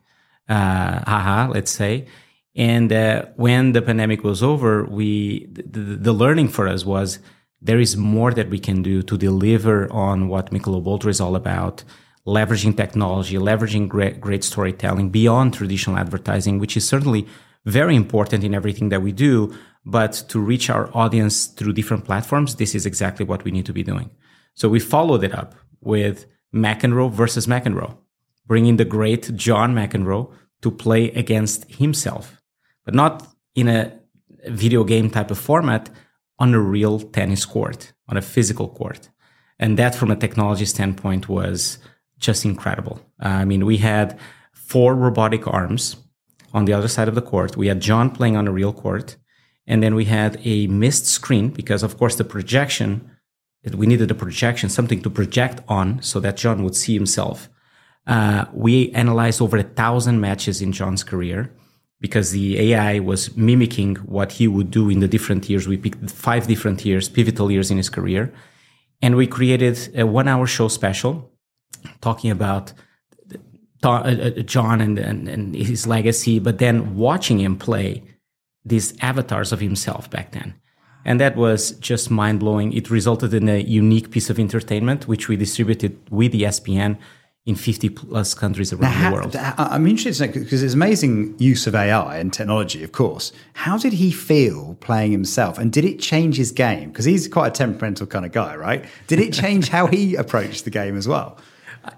uh, 0.48 1.00
haha, 1.06 1.48
let's 1.48 1.70
say. 1.70 2.06
And 2.54 2.92
uh, 2.92 3.26
when 3.36 3.72
the 3.72 3.82
pandemic 3.82 4.24
was 4.24 4.42
over, 4.42 4.84
we 4.84 5.46
the, 5.46 5.80
the, 5.80 6.12
learning 6.12 6.48
for 6.48 6.66
us 6.68 6.86
was 6.86 7.18
there 7.60 7.78
is 7.78 7.96
more 7.96 8.32
that 8.32 8.48
we 8.48 8.58
can 8.58 8.82
do 8.82 9.02
to 9.02 9.18
deliver 9.18 9.92
on 9.92 10.28
what 10.28 10.50
Michelob 10.52 10.86
Ultra 10.86 11.10
is 11.10 11.20
all 11.20 11.36
about, 11.36 11.84
leveraging 12.26 12.76
technology, 12.76 13.36
leveraging 13.36 13.88
great, 13.88 14.20
great 14.20 14.42
storytelling 14.42 15.10
beyond 15.10 15.52
traditional 15.52 15.98
advertising, 15.98 16.58
which 16.58 16.76
is 16.76 16.88
certainly 16.88 17.26
very 17.66 17.94
important 17.94 18.42
in 18.42 18.54
everything 18.54 18.88
that 18.88 19.02
we 19.02 19.12
do. 19.12 19.54
But 19.88 20.24
to 20.28 20.40
reach 20.40 20.68
our 20.68 20.90
audience 20.94 21.46
through 21.46 21.74
different 21.74 22.04
platforms, 22.04 22.56
this 22.56 22.74
is 22.74 22.86
exactly 22.86 23.24
what 23.24 23.44
we 23.44 23.52
need 23.52 23.66
to 23.66 23.72
be 23.72 23.84
doing. 23.84 24.10
So 24.54 24.68
we 24.68 24.80
followed 24.80 25.22
it 25.22 25.32
up 25.32 25.54
with 25.80 26.26
McEnroe 26.52 27.12
versus 27.12 27.46
McEnroe, 27.46 27.96
bringing 28.46 28.76
the 28.76 28.84
great 28.84 29.34
John 29.36 29.74
McEnroe 29.74 30.32
to 30.62 30.70
play 30.72 31.10
against 31.12 31.70
himself, 31.70 32.42
but 32.84 32.94
not 32.94 33.28
in 33.54 33.68
a 33.68 33.92
video 34.48 34.82
game 34.82 35.08
type 35.08 35.30
of 35.30 35.38
format 35.38 35.88
on 36.38 36.52
a 36.52 36.58
real 36.58 36.98
tennis 36.98 37.44
court, 37.44 37.92
on 38.08 38.16
a 38.16 38.22
physical 38.22 38.68
court. 38.68 39.08
And 39.58 39.78
that, 39.78 39.94
from 39.94 40.10
a 40.10 40.16
technology 40.16 40.66
standpoint, 40.66 41.28
was 41.28 41.78
just 42.18 42.44
incredible. 42.44 43.00
I 43.20 43.44
mean, 43.44 43.64
we 43.64 43.78
had 43.78 44.18
four 44.52 44.94
robotic 44.94 45.46
arms 45.46 45.96
on 46.52 46.64
the 46.64 46.72
other 46.72 46.88
side 46.88 47.08
of 47.08 47.14
the 47.14 47.22
court. 47.22 47.56
We 47.56 47.68
had 47.68 47.80
John 47.80 48.10
playing 48.10 48.36
on 48.36 48.48
a 48.48 48.52
real 48.52 48.72
court. 48.72 49.16
And 49.66 49.82
then 49.82 49.94
we 49.94 50.04
had 50.04 50.40
a 50.44 50.66
mist 50.68 51.06
screen 51.06 51.48
because, 51.50 51.82
of 51.82 51.98
course, 51.98 52.16
the 52.16 52.24
projection, 52.24 53.10
we 53.74 53.86
needed 53.86 54.10
a 54.10 54.14
projection, 54.14 54.68
something 54.68 55.02
to 55.02 55.10
project 55.10 55.60
on 55.68 56.00
so 56.02 56.20
that 56.20 56.36
John 56.36 56.62
would 56.62 56.76
see 56.76 56.94
himself. 56.94 57.48
Uh, 58.06 58.44
we 58.52 58.92
analyzed 58.92 59.42
over 59.42 59.56
a 59.56 59.64
thousand 59.64 60.20
matches 60.20 60.62
in 60.62 60.72
John's 60.72 61.02
career. 61.02 61.50
because 62.00 62.30
the 62.30 62.60
AI 62.60 62.98
was 62.98 63.36
mimicking 63.36 63.96
what 63.96 64.32
he 64.32 64.46
would 64.46 64.70
do 64.70 64.90
in 64.90 65.00
the 65.00 65.08
different 65.08 65.48
years. 65.48 65.66
We 65.66 65.78
picked 65.78 66.10
five 66.10 66.46
different 66.46 66.84
years, 66.84 67.08
pivotal 67.08 67.50
years 67.50 67.70
in 67.70 67.78
his 67.78 67.88
career. 67.88 68.32
And 69.00 69.16
we 69.16 69.26
created 69.26 69.76
a 69.96 70.06
one 70.06 70.28
hour 70.28 70.46
show 70.46 70.68
special 70.68 71.32
talking 72.00 72.30
about 72.30 72.72
uh, 73.82 73.88
uh, 73.88 74.30
John 74.42 74.80
and, 74.80 74.98
and, 74.98 75.28
and 75.28 75.54
his 75.54 75.86
legacy, 75.86 76.38
but 76.38 76.58
then 76.58 76.96
watching 76.96 77.38
him 77.40 77.56
play 77.56 78.02
these 78.66 78.94
avatars 79.00 79.52
of 79.52 79.60
himself 79.60 80.10
back 80.10 80.32
then. 80.32 80.54
And 81.04 81.20
that 81.20 81.36
was 81.36 81.70
just 81.72 82.10
mind 82.10 82.40
blowing. 82.40 82.72
It 82.72 82.90
resulted 82.90 83.32
in 83.32 83.48
a 83.48 83.60
unique 83.60 84.10
piece 84.10 84.28
of 84.28 84.40
entertainment, 84.40 85.06
which 85.06 85.28
we 85.28 85.36
distributed 85.36 85.96
with 86.10 86.32
ESPN 86.32 86.98
in 87.46 87.54
50 87.54 87.90
plus 87.90 88.34
countries 88.34 88.72
around 88.72 88.92
how, 88.92 89.10
the 89.10 89.14
world. 89.14 89.36
I'm 89.36 89.86
interested 89.86 90.32
because 90.32 90.64
it's 90.64 90.74
amazing 90.74 91.36
use 91.38 91.68
of 91.68 91.76
AI 91.76 92.18
and 92.18 92.32
technology, 92.32 92.82
of 92.82 92.90
course. 92.90 93.30
How 93.52 93.78
did 93.78 93.92
he 93.92 94.10
feel 94.10 94.76
playing 94.80 95.12
himself? 95.12 95.56
And 95.56 95.72
did 95.72 95.84
it 95.84 96.00
change 96.00 96.38
his 96.38 96.50
game? 96.50 96.88
Because 96.90 97.04
he's 97.04 97.28
quite 97.28 97.48
a 97.48 97.50
temperamental 97.52 98.08
kind 98.08 98.26
of 98.26 98.32
guy, 98.32 98.56
right? 98.56 98.84
Did 99.06 99.20
it 99.20 99.32
change 99.32 99.68
how 99.68 99.86
he 99.86 100.16
approached 100.24 100.64
the 100.64 100.70
game 100.70 100.96
as 100.96 101.06
well? 101.06 101.38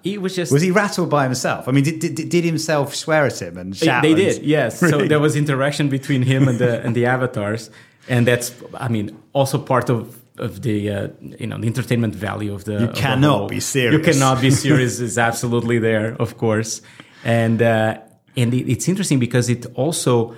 He 0.05 0.19
was 0.19 0.35
just 0.37 0.53
was 0.53 0.63
he 0.63 0.71
rattled 0.71 1.11
by 1.11 1.25
himself? 1.25 1.69
I 1.69 1.73
mean, 1.73 1.85
did, 1.85 1.99
did, 2.01 2.29
did 2.29 2.45
himself 2.45 2.95
swear 2.95 3.27
at 3.27 3.41
him 3.41 3.57
and 3.59 3.77
shout? 3.77 4.03
They 4.03 4.09
and- 4.13 4.17
did, 4.17 4.43
yes. 4.43 4.83
Really? 4.83 4.93
So 5.05 5.09
there 5.09 5.21
was 5.21 5.35
interaction 5.37 5.89
between 5.89 6.23
him 6.23 6.49
and 6.49 6.59
the 6.59 6.81
and 6.85 6.95
the 6.95 7.07
avatars, 7.17 7.71
and 8.09 8.27
that's, 8.27 8.53
I 8.75 8.89
mean, 8.89 9.17
also 9.33 9.59
part 9.59 9.91
of 9.91 10.17
of 10.39 10.63
the 10.63 10.91
uh, 10.91 11.09
you 11.41 11.47
know 11.47 11.59
the 11.59 11.67
entertainment 11.67 12.15
value 12.15 12.53
of 12.55 12.63
the. 12.65 12.73
You 12.81 12.89
of 12.89 12.95
cannot 12.95 13.39
whole- 13.39 13.49
be 13.49 13.61
serious. 13.61 13.95
You 13.95 14.13
cannot 14.13 14.41
be 14.41 14.51
serious. 14.67 15.01
is 15.01 15.19
absolutely 15.19 15.79
there, 15.79 16.17
of 16.21 16.37
course, 16.37 16.83
and 17.25 17.61
uh, 17.63 17.99
and 18.37 18.55
it, 18.55 18.71
it's 18.73 18.89
interesting 18.89 19.19
because 19.19 19.49
it 19.49 19.67
also 19.75 20.35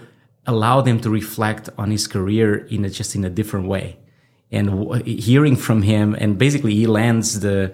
allowed 0.46 0.86
him 0.88 0.98
to 1.00 1.10
reflect 1.10 1.68
on 1.76 1.90
his 1.90 2.06
career 2.08 2.66
in 2.70 2.84
a, 2.84 2.88
just 2.90 3.14
in 3.14 3.24
a 3.24 3.30
different 3.30 3.66
way, 3.68 3.96
and 4.50 4.66
w- 4.70 5.02
hearing 5.20 5.56
from 5.56 5.82
him, 5.82 6.14
and 6.20 6.38
basically 6.38 6.74
he 6.74 6.86
lands 6.86 7.40
the. 7.40 7.72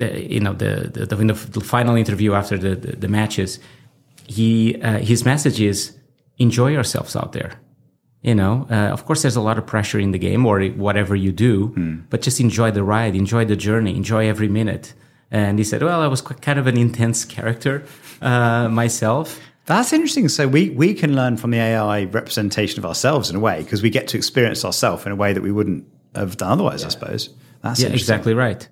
Uh, 0.00 0.06
you 0.16 0.40
know 0.40 0.52
the 0.52 0.90
the, 0.92 1.06
the, 1.06 1.32
the 1.32 1.60
final 1.60 1.96
interview 1.96 2.34
after 2.34 2.56
the, 2.56 2.74
the, 2.74 2.96
the 2.96 3.08
matches, 3.08 3.58
he 4.26 4.80
uh, 4.82 4.98
his 4.98 5.24
message 5.24 5.60
is 5.60 5.96
enjoy 6.38 6.72
yourselves 6.72 7.16
out 7.16 7.32
there. 7.32 7.60
You 8.22 8.34
know, 8.34 8.66
uh, 8.70 8.92
of 8.92 9.06
course, 9.06 9.22
there's 9.22 9.36
a 9.36 9.40
lot 9.40 9.56
of 9.56 9.66
pressure 9.66 9.98
in 9.98 10.10
the 10.10 10.18
game 10.18 10.44
or 10.44 10.62
whatever 10.62 11.16
you 11.16 11.32
do, 11.32 11.72
but 12.10 12.20
just 12.20 12.38
enjoy 12.38 12.70
the 12.70 12.82
ride, 12.82 13.14
enjoy 13.16 13.46
the 13.46 13.56
journey, 13.56 13.96
enjoy 13.96 14.28
every 14.28 14.48
minute. 14.48 14.92
And 15.30 15.58
he 15.58 15.64
said, 15.64 15.82
"Well, 15.82 16.00
I 16.02 16.06
was 16.06 16.20
quite, 16.20 16.42
kind 16.42 16.58
of 16.58 16.66
an 16.66 16.76
intense 16.76 17.24
character 17.24 17.84
uh, 18.20 18.68
myself." 18.68 19.40
That's 19.66 19.92
interesting. 19.92 20.28
So 20.28 20.48
we 20.48 20.70
we 20.70 20.92
can 20.92 21.14
learn 21.14 21.36
from 21.36 21.50
the 21.52 21.58
AI 21.58 22.04
representation 22.04 22.78
of 22.78 22.84
ourselves 22.84 23.30
in 23.30 23.36
a 23.36 23.40
way 23.40 23.62
because 23.62 23.82
we 23.82 23.90
get 23.90 24.08
to 24.08 24.16
experience 24.16 24.64
ourselves 24.64 25.06
in 25.06 25.12
a 25.12 25.16
way 25.16 25.32
that 25.32 25.42
we 25.42 25.52
wouldn't 25.52 25.86
have 26.14 26.36
done 26.36 26.52
otherwise. 26.52 26.84
I 26.84 26.88
suppose. 26.88 27.30
That's 27.62 27.80
yeah, 27.80 27.88
exactly 27.88 28.34
right. 28.34 28.68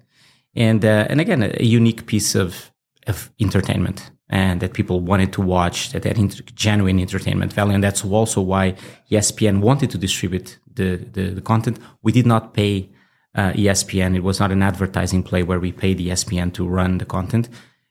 And 0.55 0.85
uh, 0.85 1.07
and 1.09 1.21
again, 1.21 1.43
a, 1.43 1.65
unique 1.65 2.07
piece 2.07 2.35
of 2.35 2.73
of 3.07 3.31
entertainment, 3.41 4.11
and 4.29 4.61
that 4.61 4.73
people 4.73 5.01
wanted 5.01 5.33
to 5.35 5.41
watch, 5.41 5.93
that 5.93 6.05
had 6.05 6.19
inter- 6.19 6.43
genuine 6.55 6.99
entertainment 7.01 7.53
value, 7.53 7.75
and 7.75 7.83
that's 7.83 8.05
also 8.05 8.41
why 8.41 8.75
ESPN 9.11 9.61
wanted 9.61 9.91
to 9.91 9.99
distribute 9.99 10.59
the 10.75 10.97
the, 10.97 11.31
the 11.31 11.41
content. 11.41 11.79
We 12.03 12.13
did 12.13 12.27
not 12.27 12.55
pay 12.55 12.89
uh, 13.35 13.53
ESPN; 13.53 14.17
it 14.17 14.23
was 14.23 14.41
not 14.41 14.51
an 14.51 14.63
advertising 14.63 15.23
play 15.23 15.43
where 15.43 15.61
we 15.61 15.73
paid 15.73 15.99
ESPN 15.99 16.53
to 16.55 16.67
run 16.67 16.99
the 16.99 17.07
content. 17.07 17.49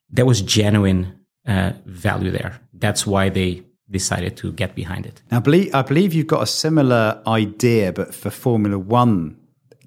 There 0.10 0.26
was 0.26 0.42
genuine 0.42 1.20
uh, 1.48 1.74
value 1.86 2.32
there. 2.32 2.60
That's 2.74 3.06
why 3.06 3.30
they 3.30 3.64
decided 3.90 4.36
to 4.38 4.52
get 4.52 4.76
behind 4.76 5.06
it. 5.06 5.22
Now, 5.32 5.38
I 5.38 5.40
believe, 5.40 5.74
I 5.74 5.82
believe 5.82 6.14
you've 6.14 6.28
got 6.28 6.44
a 6.44 6.48
similar 6.48 7.22
idea, 7.26 7.94
but 7.94 8.14
for 8.14 8.30
Formula 8.30 8.78
One 8.78 9.38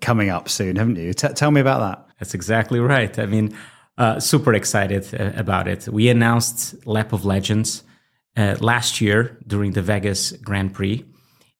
coming 0.00 0.30
up 0.30 0.48
soon, 0.48 0.76
haven't 0.76 0.96
you? 0.96 1.12
T- 1.12 1.28
tell 1.28 1.50
me 1.50 1.60
about 1.60 1.80
that. 1.80 2.09
That's 2.20 2.34
exactly 2.34 2.78
right. 2.78 3.18
I 3.18 3.26
mean, 3.26 3.56
uh, 3.98 4.20
super 4.20 4.54
excited 4.54 5.08
uh, 5.18 5.32
about 5.36 5.66
it. 5.66 5.88
We 5.88 6.08
announced 6.08 6.86
Lap 6.86 7.12
of 7.12 7.24
Legends 7.24 7.82
uh, 8.36 8.56
last 8.60 9.00
year 9.00 9.38
during 9.46 9.72
the 9.72 9.82
Vegas 9.82 10.32
Grand 10.32 10.74
Prix. 10.74 11.04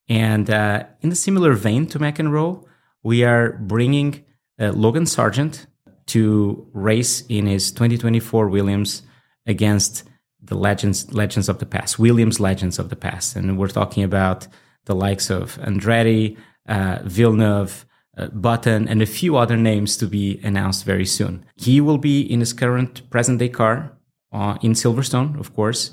And 0.09 0.49
uh, 0.51 0.85
in 1.01 1.11
a 1.13 1.17
similar 1.17 1.55
vein 1.55 1.87
to 1.89 1.99
McEnroe, 1.99 2.65
we 3.03 3.25
are 3.25 3.53
bringing 3.53 4.25
uh, 4.61 4.73
Logan 4.73 5.05
Sargeant 5.05 5.67
to 6.07 6.69
race 6.73 7.23
in 7.29 7.47
his 7.47 7.73
2024 7.73 8.49
Williams 8.49 9.03
against 9.47 10.05
the 10.43 10.55
legends 10.57 11.13
legends 11.13 11.49
of 11.49 11.59
the 11.59 11.67
past, 11.67 11.99
Williams 11.99 12.41
legends 12.41 12.79
of 12.79 12.89
the 12.89 12.97
past. 12.97 13.37
And 13.37 13.59
we're 13.59 13.69
talking 13.69 14.03
about 14.03 14.47
the 14.87 14.95
likes 14.95 15.31
of 15.31 15.59
Andretti, 15.59 16.37
uh, 16.69 16.99
Villeneuve, 17.05 17.87
uh, 18.17 18.27
Button, 18.29 18.89
and 18.89 19.03
a 19.03 19.07
few 19.07 19.37
other 19.37 19.57
names 19.57 19.97
to 19.99 20.07
be 20.07 20.41
announced 20.43 20.85
very 20.85 21.07
soon. 21.07 21.45
He 21.57 21.81
will 21.81 21.99
be 21.99 22.21
in 22.21 22.41
his 22.41 22.53
current 22.53 23.09
present 23.11 23.39
day 23.39 23.49
car 23.49 23.93
uh, 24.33 24.59
in 24.63 24.73
Silverstone, 24.73 25.39
of 25.39 25.55
course, 25.55 25.93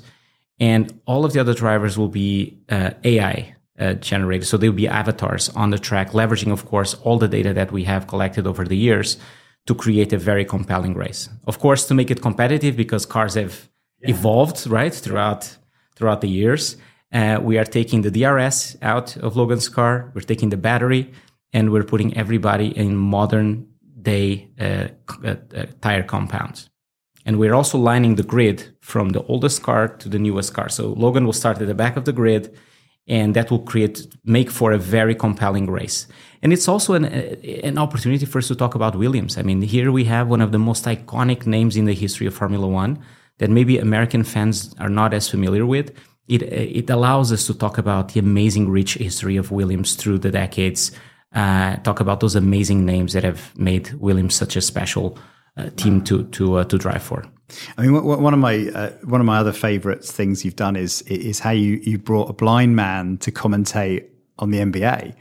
and 0.60 1.00
all 1.06 1.24
of 1.24 1.32
the 1.32 1.40
other 1.40 1.54
drivers 1.54 1.96
will 1.96 2.08
be 2.08 2.58
uh, 2.68 2.90
AI 3.04 3.54
uh, 3.78 3.94
generated. 3.94 4.46
So 4.46 4.56
they'll 4.56 4.72
be 4.72 4.88
avatars 4.88 5.48
on 5.50 5.70
the 5.70 5.78
track, 5.78 6.10
leveraging, 6.10 6.52
of 6.52 6.66
course, 6.66 6.94
all 6.94 7.18
the 7.18 7.28
data 7.28 7.52
that 7.54 7.70
we 7.70 7.84
have 7.84 8.06
collected 8.06 8.46
over 8.46 8.64
the 8.64 8.76
years 8.76 9.16
to 9.66 9.74
create 9.74 10.12
a 10.12 10.18
very 10.18 10.44
compelling 10.44 10.94
race. 10.94 11.28
Of 11.46 11.58
course, 11.58 11.86
to 11.86 11.94
make 11.94 12.10
it 12.10 12.22
competitive 12.22 12.76
because 12.76 13.06
cars 13.06 13.34
have 13.34 13.68
evolved 14.00 14.66
right 14.66 14.94
throughout 14.94 15.56
throughout 15.94 16.20
the 16.20 16.28
years. 16.28 16.76
Uh, 17.12 17.38
we 17.42 17.58
are 17.58 17.64
taking 17.64 18.02
the 18.02 18.10
DRS 18.10 18.76
out 18.82 19.16
of 19.16 19.36
Logan's 19.36 19.68
car. 19.68 20.12
We're 20.14 20.20
taking 20.20 20.50
the 20.50 20.56
battery, 20.56 21.12
and 21.52 21.70
we're 21.70 21.84
putting 21.84 22.16
everybody 22.16 22.76
in 22.76 22.96
modern 22.96 23.66
day 24.02 24.48
uh, 24.60 24.88
uh, 25.24 25.36
uh, 25.56 25.66
tire 25.80 26.02
compounds. 26.02 26.70
And 27.24 27.38
we're 27.38 27.54
also 27.54 27.78
lining 27.78 28.14
the 28.14 28.22
grid 28.22 28.74
from 28.80 29.10
the 29.10 29.22
oldest 29.24 29.62
car 29.62 29.88
to 29.88 30.08
the 30.08 30.18
newest 30.18 30.54
car. 30.54 30.68
So 30.68 30.94
Logan 30.94 31.24
will 31.26 31.34
start 31.34 31.60
at 31.60 31.66
the 31.66 31.74
back 31.74 31.96
of 31.96 32.04
the 32.04 32.12
grid, 32.12 32.56
and 33.06 33.34
that 33.34 33.50
will 33.50 33.60
create 33.60 34.06
make 34.24 34.50
for 34.50 34.72
a 34.72 34.78
very 34.78 35.14
compelling 35.14 35.70
race. 35.70 36.06
And 36.42 36.52
it's 36.52 36.68
also 36.68 36.94
an 36.94 37.04
an 37.64 37.78
opportunity 37.78 38.26
for 38.26 38.38
us 38.38 38.48
to 38.48 38.54
talk 38.54 38.74
about 38.74 38.96
Williams. 38.96 39.36
I 39.36 39.42
mean, 39.42 39.60
here 39.62 39.90
we 39.92 40.04
have 40.04 40.28
one 40.28 40.40
of 40.40 40.52
the 40.52 40.58
most 40.58 40.84
iconic 40.84 41.46
names 41.46 41.76
in 41.76 41.84
the 41.84 41.94
history 41.94 42.26
of 42.26 42.34
Formula 42.34 42.66
One 42.66 42.98
that 43.38 43.50
maybe 43.50 43.78
American 43.78 44.24
fans 44.24 44.74
are 44.78 44.90
not 44.90 45.12
as 45.14 45.28
familiar 45.28 45.66
with. 45.66 45.92
It 46.28 46.42
it 46.42 46.90
allows 46.90 47.32
us 47.32 47.46
to 47.46 47.54
talk 47.54 47.78
about 47.78 48.12
the 48.12 48.20
amazing 48.20 48.70
rich 48.70 48.94
history 48.94 49.36
of 49.38 49.50
Williams 49.50 49.96
through 49.96 50.18
the 50.18 50.30
decades. 50.30 50.92
Uh, 51.34 51.76
talk 51.76 52.00
about 52.00 52.20
those 52.20 52.34
amazing 52.34 52.86
names 52.86 53.12
that 53.12 53.22
have 53.22 53.56
made 53.58 53.92
Williams 53.94 54.34
such 54.34 54.56
a 54.56 54.60
special 54.60 55.18
uh, 55.58 55.70
team 55.76 56.02
to 56.04 56.24
to 56.24 56.56
uh, 56.56 56.64
to 56.64 56.78
drive 56.78 57.02
for. 57.02 57.24
I 57.76 57.82
mean, 57.82 58.04
one 58.04 58.34
of 58.34 58.40
my 58.40 58.68
uh, 58.68 58.90
one 59.04 59.20
of 59.20 59.26
my 59.26 59.38
other 59.38 59.52
favourite 59.52 60.04
things 60.04 60.44
you've 60.44 60.56
done 60.56 60.76
is 60.76 61.02
is 61.02 61.40
how 61.40 61.50
you 61.50 61.80
you 61.82 61.98
brought 61.98 62.30
a 62.30 62.32
blind 62.32 62.76
man 62.76 63.18
to 63.18 63.30
commentate 63.30 64.06
on 64.38 64.50
the 64.50 64.58
NBA, 64.58 65.14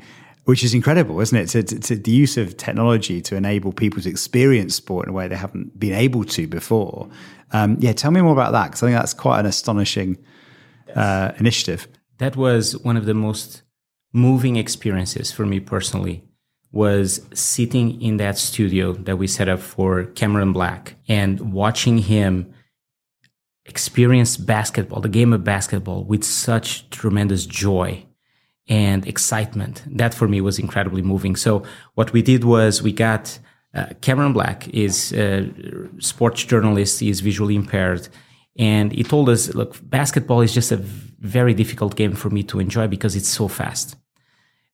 which 0.46 0.64
is 0.64 0.74
incredible, 0.74 1.20
isn't 1.22 1.38
it? 1.38 1.48
To, 1.50 1.64
to, 1.64 1.80
to 1.80 1.96
the 1.96 2.12
use 2.12 2.38
of 2.38 2.56
technology 2.58 3.22
to 3.22 3.36
enable 3.36 3.74
people 3.74 4.02
to 4.02 4.10
experience 4.10 4.76
sport 4.76 5.08
in 5.08 5.10
a 5.12 5.14
way 5.14 5.28
they 5.28 5.36
haven't 5.36 5.80
been 5.80 5.94
able 5.94 6.24
to 6.26 6.48
before. 6.48 7.10
Um, 7.52 7.78
yeah, 7.80 7.94
tell 7.94 8.12
me 8.12 8.22
more 8.22 8.34
about 8.34 8.52
that 8.52 8.66
because 8.68 8.84
I 8.84 8.88
think 8.88 9.00
that's 9.00 9.14
quite 9.14 9.40
an 9.40 9.46
astonishing 9.46 10.18
uh, 10.96 11.32
initiative. 11.40 11.88
that 12.20 12.36
was 12.36 12.78
one 12.78 12.98
of 12.98 13.06
the 13.06 13.14
most 13.14 13.62
moving 14.14 14.56
experiences 14.56 15.32
for 15.32 15.46
me 15.46 15.60
personally 15.60 16.24
was 16.72 17.22
sitting 17.34 18.02
in 18.02 18.18
that 18.18 18.38
studio 18.38 18.94
that 18.94 19.18
we 19.18 19.28
set 19.28 19.48
up 19.48 19.60
for 19.60 20.04
Cameron 20.04 20.54
Black 20.54 20.96
and 21.08 21.54
watching 21.54 22.00
him 22.00 22.54
experience 23.66 24.38
basketball, 24.38 25.02
the 25.02 25.10
game 25.10 25.34
of 25.34 25.44
basketball 25.44 26.04
with 26.04 26.24
such 26.24 26.90
tremendous 26.90 27.46
joy 27.46 28.06
and 28.68 29.08
excitement. 29.08 29.84
That 29.88 30.14
for 30.14 30.28
me 30.28 30.42
was 30.42 30.60
incredibly 30.60 31.02
moving. 31.02 31.36
So 31.36 31.64
what 31.96 32.14
we 32.14 32.22
did 32.22 32.44
was 32.44 32.82
we 32.82 32.92
got 32.92 33.40
uh, 33.74 33.88
Cameron 34.02 34.34
Black 34.34 34.68
is 34.70 35.14
a 35.14 35.50
sports 36.00 36.44
journalist. 36.44 37.00
He 37.00 37.10
is 37.10 37.20
visually 37.20 37.56
impaired. 37.56 38.08
And 38.58 38.92
he 38.92 39.04
told 39.04 39.30
us, 39.30 39.54
look, 39.54 39.78
basketball 39.84 40.42
is 40.42 40.54
just 40.54 40.72
a 40.72 40.78
very 40.78 41.54
difficult 41.54 41.96
game 41.96 42.14
for 42.14 42.30
me 42.30 42.44
to 42.44 42.60
enjoy 42.60 42.88
because 42.88 43.16
it's 43.16 43.30
so 43.30 43.48
fast. 43.48 43.96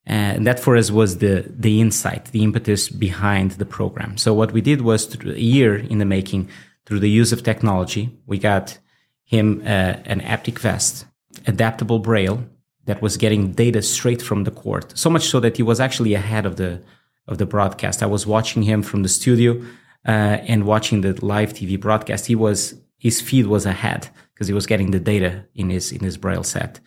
And 0.05 0.45
that 0.45 0.59
for 0.59 0.75
us 0.75 0.91
was 0.91 1.17
the, 1.19 1.45
the 1.49 1.79
insight, 1.79 2.25
the 2.25 2.43
impetus 2.43 2.89
behind 2.89 3.51
the 3.51 3.65
program. 3.65 4.17
So 4.17 4.33
what 4.33 4.51
we 4.51 4.61
did 4.61 4.81
was 4.81 5.15
a 5.23 5.39
year 5.39 5.75
in 5.75 5.97
the 5.99 6.05
making, 6.05 6.49
through 6.85 6.99
the 6.99 7.09
use 7.09 7.31
of 7.31 7.43
technology, 7.43 8.09
we 8.25 8.37
got 8.37 8.77
him 9.23 9.61
uh, 9.61 9.95
an 10.05 10.19
haptic 10.19 10.59
vest, 10.59 11.05
adaptable 11.47 11.99
braille 11.99 12.43
that 12.85 13.01
was 13.01 13.15
getting 13.15 13.53
data 13.53 13.81
straight 13.81 14.21
from 14.21 14.43
the 14.43 14.51
court. 14.51 14.97
So 14.97 15.09
much 15.09 15.27
so 15.27 15.39
that 15.39 15.55
he 15.55 15.63
was 15.63 15.79
actually 15.79 16.13
ahead 16.13 16.45
of 16.45 16.57
the 16.57 16.81
of 17.25 17.37
the 17.37 17.45
broadcast. 17.45 18.03
I 18.03 18.05
was 18.05 18.27
watching 18.27 18.63
him 18.63 18.83
from 18.83 19.03
the 19.03 19.07
studio 19.07 19.61
uh, 20.05 20.37
and 20.51 20.65
watching 20.65 20.99
the 21.01 21.13
live 21.25 21.53
TV 21.53 21.79
broadcast. 21.79 22.25
He 22.25 22.35
was 22.35 22.75
his 23.03 23.19
feed 23.19 23.47
was 23.47 23.65
ahead 23.65 24.09
because 24.33 24.47
he 24.47 24.53
was 24.53 24.65
getting 24.65 24.91
the 24.91 24.99
data 25.11 25.31
in 25.53 25.69
his 25.69 25.91
in 25.91 25.99
his 25.99 26.17
braille 26.17 26.47
set. 26.55 26.79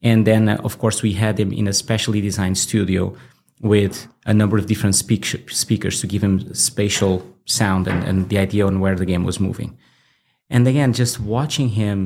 And 0.00 0.24
then, 0.24 0.48
uh, 0.48 0.56
of 0.68 0.78
course, 0.78 1.02
we 1.02 1.12
had 1.24 1.40
him 1.40 1.52
in 1.52 1.66
a 1.66 1.72
specially 1.72 2.20
designed 2.20 2.56
studio 2.56 3.16
with 3.60 4.06
a 4.26 4.32
number 4.32 4.56
of 4.58 4.66
different 4.66 4.94
speak- 4.94 5.50
speakers 5.50 6.00
to 6.00 6.06
give 6.06 6.22
him 6.22 6.54
spatial 6.54 7.14
sound 7.46 7.88
and, 7.88 8.04
and 8.04 8.28
the 8.28 8.38
idea 8.38 8.66
on 8.66 8.78
where 8.78 8.94
the 8.94 9.06
game 9.06 9.24
was 9.24 9.40
moving. 9.40 9.76
And 10.48 10.68
again, 10.68 10.92
just 10.92 11.18
watching 11.18 11.70
him 11.70 11.96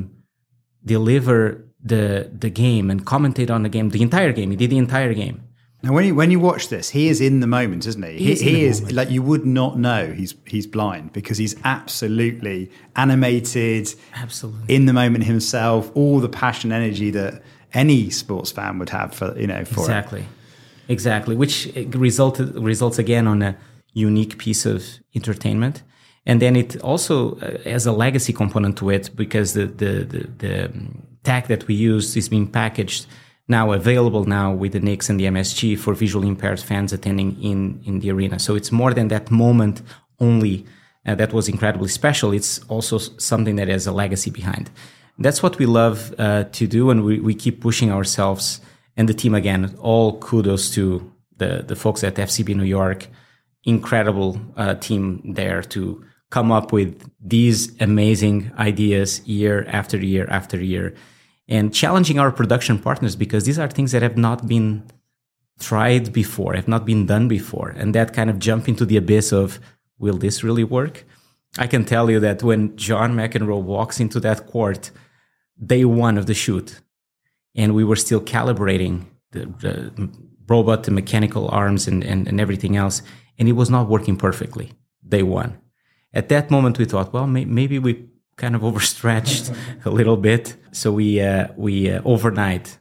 deliver 0.83 1.67
the 1.83 2.31
the 2.43 2.49
game 2.49 2.89
and 2.91 3.05
commentate 3.05 3.51
on 3.51 3.61
the 3.61 3.69
game, 3.69 3.89
the 3.89 4.01
entire 4.01 4.33
game. 4.33 4.49
He 4.49 4.57
did 4.57 4.71
the 4.71 4.83
entire 4.87 5.13
game. 5.13 5.37
Now, 5.83 5.93
when 5.93 6.05
you 6.05 6.13
when 6.13 6.29
you 6.29 6.39
watch 6.39 6.69
this, 6.69 6.89
he 6.89 7.07
is 7.07 7.21
in 7.21 7.39
the 7.39 7.47
moment, 7.47 7.87
isn't 7.87 8.03
he? 8.03 8.17
He 8.17 8.31
in 8.31 8.37
the 8.37 8.43
he 8.43 8.65
is 8.65 8.91
like 8.91 9.09
you 9.09 9.23
would 9.23 9.45
not 9.45 9.79
know 9.79 10.11
he's 10.11 10.35
he's 10.45 10.67
blind 10.67 11.11
because 11.11 11.37
he's 11.39 11.55
absolutely 11.63 12.69
animated, 12.95 13.93
Absolutely. 14.15 14.75
in 14.75 14.85
the 14.85 14.93
moment 14.93 15.23
himself. 15.23 15.91
All 15.95 16.19
the 16.19 16.29
passion, 16.29 16.71
energy 16.71 17.09
that 17.11 17.41
any 17.73 18.09
sports 18.09 18.51
fan 18.51 18.77
would 18.79 18.89
have 18.89 19.13
for 19.13 19.37
you 19.39 19.47
know 19.47 19.65
for 19.65 19.79
it. 19.79 19.83
exactly 19.83 20.25
exactly 20.87 21.35
which 21.35 21.71
resulted 21.93 22.53
results 22.55 22.99
again 22.99 23.27
on 23.27 23.41
a 23.41 23.55
unique 23.93 24.37
piece 24.37 24.65
of 24.65 24.83
entertainment 25.15 25.83
and 26.25 26.41
then 26.41 26.55
it 26.55 26.79
also 26.81 27.35
uh, 27.37 27.57
has 27.63 27.85
a 27.85 27.91
legacy 27.91 28.33
component 28.33 28.77
to 28.77 28.89
it 28.89 29.09
because 29.15 29.53
the 29.53 29.65
the 29.67 30.03
the, 30.03 30.27
the 30.39 30.65
um, 30.65 31.01
tag 31.23 31.47
that 31.47 31.65
we 31.67 31.75
use 31.75 32.15
is 32.17 32.29
being 32.29 32.47
packaged 32.47 33.05
now 33.51 33.71
available 33.73 34.25
now 34.25 34.51
with 34.51 34.71
the 34.71 34.79
Knicks 34.79 35.09
and 35.09 35.19
the 35.19 35.25
MSG 35.25 35.77
for 35.77 35.93
visually 35.93 36.27
impaired 36.27 36.59
fans 36.59 36.91
attending 36.93 37.29
in 37.41 37.59
in 37.85 37.99
the 37.99 38.09
arena. 38.15 38.39
So 38.39 38.55
it's 38.55 38.71
more 38.71 38.93
than 38.93 39.09
that 39.09 39.29
moment 39.29 39.83
only 40.19 40.65
uh, 41.05 41.15
that 41.15 41.33
was 41.33 41.47
incredibly 41.47 41.89
special. 41.89 42.31
It's 42.33 42.59
also 42.69 42.97
something 42.97 43.55
that 43.57 43.67
has 43.67 43.87
a 43.87 43.91
legacy 43.91 44.31
behind. 44.31 44.69
That's 45.17 45.43
what 45.43 45.57
we 45.59 45.65
love 45.65 46.13
uh, 46.17 46.45
to 46.45 46.67
do 46.67 46.89
and 46.89 47.03
we, 47.03 47.19
we 47.19 47.35
keep 47.35 47.61
pushing 47.61 47.91
ourselves 47.91 48.61
and 48.97 49.07
the 49.09 49.13
team 49.13 49.35
again. 49.35 49.75
All 49.79 50.19
kudos 50.19 50.71
to 50.75 51.11
the, 51.37 51.63
the 51.67 51.75
folks 51.75 52.03
at 52.03 52.15
fcb 52.15 52.55
new 52.55 52.63
york. 52.79 53.07
Incredible 53.63 54.39
uh, 54.57 54.75
team 54.75 55.33
there 55.33 55.61
to 55.73 56.03
come 56.29 56.51
up 56.51 56.71
with 56.71 57.09
these 57.19 57.59
amazing 57.81 58.51
ideas 58.57 59.21
year 59.27 59.65
after 59.67 59.97
year 59.97 60.25
after 60.29 60.57
year 60.57 60.95
and 61.51 61.73
challenging 61.73 62.17
our 62.17 62.31
production 62.31 62.79
partners 62.79 63.17
because 63.17 63.43
these 63.43 63.59
are 63.59 63.67
things 63.67 63.91
that 63.91 64.01
have 64.01 64.17
not 64.17 64.47
been 64.47 64.83
tried 65.59 66.11
before 66.11 66.55
have 66.55 66.67
not 66.67 66.85
been 66.85 67.05
done 67.05 67.27
before. 67.27 67.69
And 67.69 67.93
that 67.93 68.13
kind 68.13 68.29
of 68.29 68.39
jump 68.39 68.67
into 68.67 68.85
the 68.85 68.97
abyss 68.97 69.31
of 69.31 69.59
will 69.99 70.17
this 70.17 70.43
really 70.43 70.63
work? 70.63 71.03
I 71.57 71.67
can 71.67 71.83
tell 71.83 72.09
you 72.09 72.19
that 72.21 72.41
when 72.41 72.77
john 72.77 73.13
mcenroe 73.13 73.61
walks 73.61 73.99
into 73.99 74.19
that 74.21 74.47
court 74.47 74.89
day 75.71 75.83
one 75.83 76.17
of 76.17 76.25
the 76.25 76.33
shoot 76.33 76.79
and 77.53 77.75
we 77.75 77.83
were 77.83 77.97
still 77.97 78.21
calibrating 78.21 79.05
the, 79.33 79.41
the 79.63 80.09
robot 80.47 80.83
the 80.83 80.91
mechanical 80.91 81.49
arms 81.49 81.87
and, 81.89 82.03
and, 82.05 82.25
and 82.29 82.39
everything 82.39 82.77
else 82.77 83.01
and 83.37 83.49
it 83.49 83.57
was 83.61 83.69
not 83.69 83.89
working 83.89 84.15
perfectly 84.15 84.71
day 85.05 85.23
one. 85.23 85.59
At 86.13 86.29
that 86.29 86.49
moment 86.49 86.79
we 86.79 86.85
thought 86.85 87.11
well 87.13 87.27
may, 87.27 87.43
maybe 87.43 87.77
we 87.77 88.07
kind 88.37 88.55
of 88.55 88.63
overstretched 88.69 89.51
a 89.85 89.89
little 89.89 90.17
bit. 90.17 90.55
So 90.71 90.91
we 90.91 91.21
uh, 91.21 91.47
we 91.55 91.91
uh, 91.91 92.01
overnight 92.05 92.77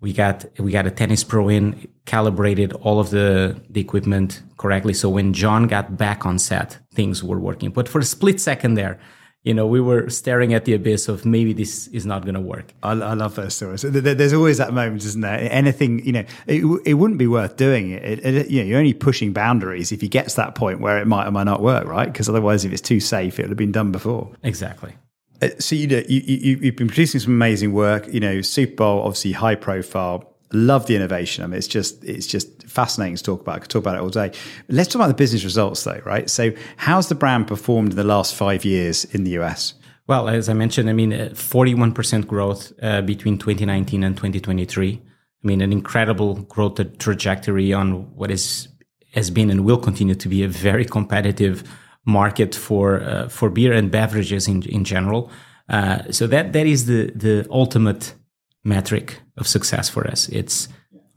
we 0.00 0.12
got 0.12 0.44
we 0.58 0.72
got 0.72 0.86
a 0.86 0.90
tennis 0.90 1.24
pro 1.24 1.48
in 1.48 1.88
calibrated 2.04 2.72
all 2.72 2.98
of 2.98 3.10
the 3.10 3.62
the 3.70 3.80
equipment 3.80 4.42
correctly. 4.58 4.92
So 4.92 5.08
when 5.08 5.32
john 5.32 5.66
got 5.68 5.96
back 5.96 6.26
on 6.26 6.38
set 6.38 6.78
things 6.92 7.22
were 7.22 7.38
working. 7.38 7.70
But 7.70 7.88
for 7.88 8.00
a 8.00 8.04
split 8.04 8.40
second 8.40 8.74
there 8.74 8.98
you 9.44 9.52
know 9.54 9.66
we 9.66 9.80
were 9.80 10.08
staring 10.08 10.54
at 10.54 10.64
the 10.64 10.72
abyss 10.74 11.08
of 11.08 11.24
maybe 11.26 11.52
this 11.52 11.88
is 11.88 12.06
not 12.06 12.22
going 12.22 12.34
to 12.34 12.40
work 12.40 12.72
I, 12.82 12.92
I 12.92 13.14
love 13.14 13.34
those 13.34 13.54
stories. 13.54 13.82
There- 13.82 13.90
there- 14.00 14.14
There's 14.14 14.32
always 14.32 14.58
that 14.58 14.72
moment, 14.72 15.04
isn't 15.04 15.20
there? 15.20 15.38
Anything, 15.50 16.04
you 16.06 16.12
know, 16.12 16.24
it, 16.46 16.64
it 16.84 16.94
wouldn't 16.94 17.18
be 17.18 17.26
worth 17.26 17.56
doing 17.56 17.90
it. 17.90 18.02
It, 18.04 18.24
it. 18.34 18.50
You 18.50 18.60
know, 18.60 18.66
you're 18.68 18.78
only 18.78 18.94
pushing 18.94 19.32
boundaries 19.32 19.90
if 19.92 20.02
you 20.02 20.08
get 20.08 20.28
to 20.28 20.36
that 20.36 20.54
point 20.54 20.80
where 20.80 20.98
it 20.98 21.06
might 21.06 21.26
or 21.26 21.30
might 21.32 21.44
not 21.44 21.60
work, 21.62 21.86
right? 21.86 22.06
Because 22.12 22.28
otherwise, 22.28 22.64
if 22.64 22.72
it's 22.72 22.80
too 22.82 23.00
safe, 23.00 23.38
it 23.38 23.42
would 23.42 23.50
have 23.50 23.58
been 23.58 23.72
done 23.72 23.90
before. 23.92 24.30
exactly 24.42 24.92
Uh, 25.42 25.48
so 25.58 25.74
you 25.74 25.86
know, 25.88 26.02
you, 26.08 26.20
you 26.20 26.56
you've 26.62 26.76
been 26.76 26.86
producing 26.88 27.20
some 27.20 27.32
amazing 27.32 27.72
work. 27.72 28.06
You 28.14 28.20
know, 28.20 28.40
Super 28.42 28.76
Bowl 28.76 29.02
obviously 29.02 29.32
high 29.32 29.56
profile. 29.56 30.31
Love 30.52 30.86
the 30.86 30.96
innovation. 30.96 31.44
I 31.44 31.46
mean, 31.46 31.58
it's 31.58 31.66
just 31.66 32.04
it's 32.04 32.26
just 32.26 32.62
fascinating 32.68 33.16
to 33.16 33.22
talk 33.22 33.40
about. 33.40 33.56
I 33.56 33.58
could 33.60 33.70
talk 33.70 33.82
about 33.82 33.96
it 33.96 34.00
all 34.00 34.10
day. 34.10 34.32
Let's 34.68 34.88
talk 34.88 34.96
about 34.96 35.08
the 35.08 35.14
business 35.14 35.44
results, 35.44 35.82
though, 35.84 36.00
right? 36.04 36.28
So, 36.28 36.52
how's 36.76 37.08
the 37.08 37.14
brand 37.14 37.46
performed 37.46 37.92
in 37.92 37.96
the 37.96 38.04
last 38.04 38.34
five 38.34 38.64
years 38.64 39.04
in 39.06 39.24
the 39.24 39.32
US? 39.32 39.74
Well, 40.06 40.28
as 40.28 40.48
I 40.48 40.52
mentioned, 40.54 40.90
I 40.90 40.92
mean, 40.92 41.12
uh, 41.12 41.30
41% 41.32 42.26
growth 42.26 42.72
uh, 42.82 43.02
between 43.02 43.38
2019 43.38 44.02
and 44.02 44.16
2023. 44.16 45.00
I 45.00 45.46
mean, 45.46 45.60
an 45.60 45.72
incredible 45.72 46.34
growth 46.34 46.98
trajectory 46.98 47.72
on 47.72 48.14
what 48.14 48.30
is 48.30 48.68
has 49.14 49.30
been 49.30 49.50
and 49.50 49.64
will 49.64 49.78
continue 49.78 50.14
to 50.14 50.28
be 50.28 50.42
a 50.42 50.48
very 50.48 50.84
competitive 50.84 51.62
market 52.04 52.54
for 52.54 53.00
uh, 53.00 53.28
for 53.28 53.50
beer 53.50 53.72
and 53.72 53.90
beverages 53.90 54.48
in 54.48 54.62
in 54.62 54.84
general. 54.84 55.30
Uh, 55.68 56.10
so 56.10 56.26
that 56.26 56.52
that 56.52 56.66
is 56.66 56.86
the 56.86 57.10
the 57.14 57.46
ultimate 57.50 58.14
metric 58.64 59.20
of 59.36 59.46
success 59.46 59.88
for 59.88 60.06
us. 60.06 60.28
It's 60.28 60.68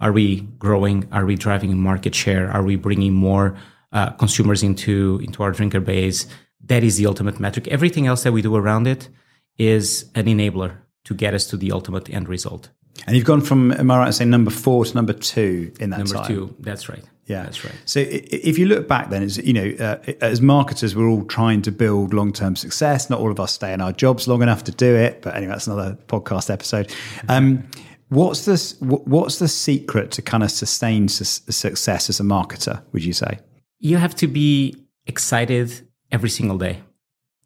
are 0.01 0.11
we 0.11 0.41
growing? 0.59 1.07
Are 1.11 1.25
we 1.25 1.35
driving 1.35 1.77
market 1.77 2.13
share? 2.13 2.51
Are 2.51 2.63
we 2.63 2.75
bringing 2.75 3.13
more 3.13 3.55
uh, 3.91 4.11
consumers 4.11 4.63
into 4.63 5.19
into 5.23 5.43
our 5.43 5.51
drinker 5.51 5.79
base? 5.79 6.27
That 6.65 6.83
is 6.83 6.97
the 6.97 7.05
ultimate 7.05 7.39
metric. 7.39 7.67
Everything 7.67 8.07
else 8.07 8.23
that 8.23 8.33
we 8.33 8.41
do 8.41 8.55
around 8.55 8.87
it 8.87 9.09
is 9.57 10.09
an 10.15 10.25
enabler 10.25 10.77
to 11.05 11.13
get 11.13 11.33
us 11.33 11.45
to 11.47 11.57
the 11.57 11.71
ultimate 11.71 12.09
end 12.09 12.27
result. 12.27 12.69
And 13.07 13.15
you've 13.15 13.25
gone 13.25 13.41
from, 13.41 13.71
am 13.71 13.91
I 13.91 13.97
right 13.99 14.05
to 14.07 14.13
say, 14.13 14.25
number 14.25 14.51
four 14.51 14.85
to 14.85 14.95
number 14.95 15.13
two 15.13 15.71
in 15.79 15.91
that 15.91 15.99
Number 15.99 16.15
time? 16.15 16.27
two, 16.27 16.55
that's 16.59 16.89
right. 16.89 17.03
Yeah, 17.25 17.43
that's 17.43 17.65
right. 17.65 17.73
So 17.85 18.03
if 18.07 18.59
you 18.59 18.67
look 18.67 18.87
back, 18.87 19.09
then 19.09 19.23
as 19.23 19.37
you 19.37 19.53
know, 19.53 19.73
uh, 19.79 19.97
as 20.21 20.41
marketers, 20.41 20.95
we're 20.95 21.07
all 21.07 21.25
trying 21.25 21.63
to 21.63 21.71
build 21.71 22.13
long-term 22.13 22.55
success. 22.55 23.09
Not 23.09 23.19
all 23.19 23.31
of 23.31 23.39
us 23.39 23.51
stay 23.51 23.73
in 23.73 23.81
our 23.81 23.91
jobs 23.91 24.27
long 24.27 24.43
enough 24.43 24.63
to 24.65 24.71
do 24.71 24.93
it, 24.95 25.23
but 25.23 25.35
anyway, 25.35 25.53
that's 25.53 25.65
another 25.65 25.97
podcast 26.07 26.51
episode. 26.51 26.93
Um, 27.27 27.67
what's 28.09 28.45
this? 28.45 28.79
What's 28.79 29.39
the 29.39 29.47
secret 29.47 30.11
to 30.11 30.21
kind 30.21 30.43
of 30.43 30.51
sustain 30.51 31.07
su- 31.07 31.51
success 31.51 32.09
as 32.09 32.19
a 32.19 32.23
marketer? 32.23 32.83
Would 32.91 33.03
you 33.03 33.13
say? 33.13 33.39
You 33.79 33.97
have 33.97 34.13
to 34.15 34.27
be 34.27 34.75
excited 35.07 35.87
every 36.11 36.29
single 36.29 36.59
day. 36.59 36.83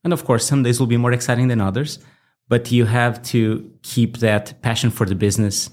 And 0.04 0.12
of 0.12 0.26
course, 0.26 0.46
some 0.46 0.64
days 0.64 0.80
will 0.80 0.88
be 0.88 0.98
more 0.98 1.14
exciting 1.14 1.48
than 1.48 1.62
others, 1.62 2.00
but 2.50 2.72
you 2.72 2.86
have 2.86 3.22
to 3.24 3.72
keep 3.82 4.18
that 4.18 4.62
passion 4.62 4.90
for 4.90 5.06
the 5.06 5.16
business. 5.16 5.70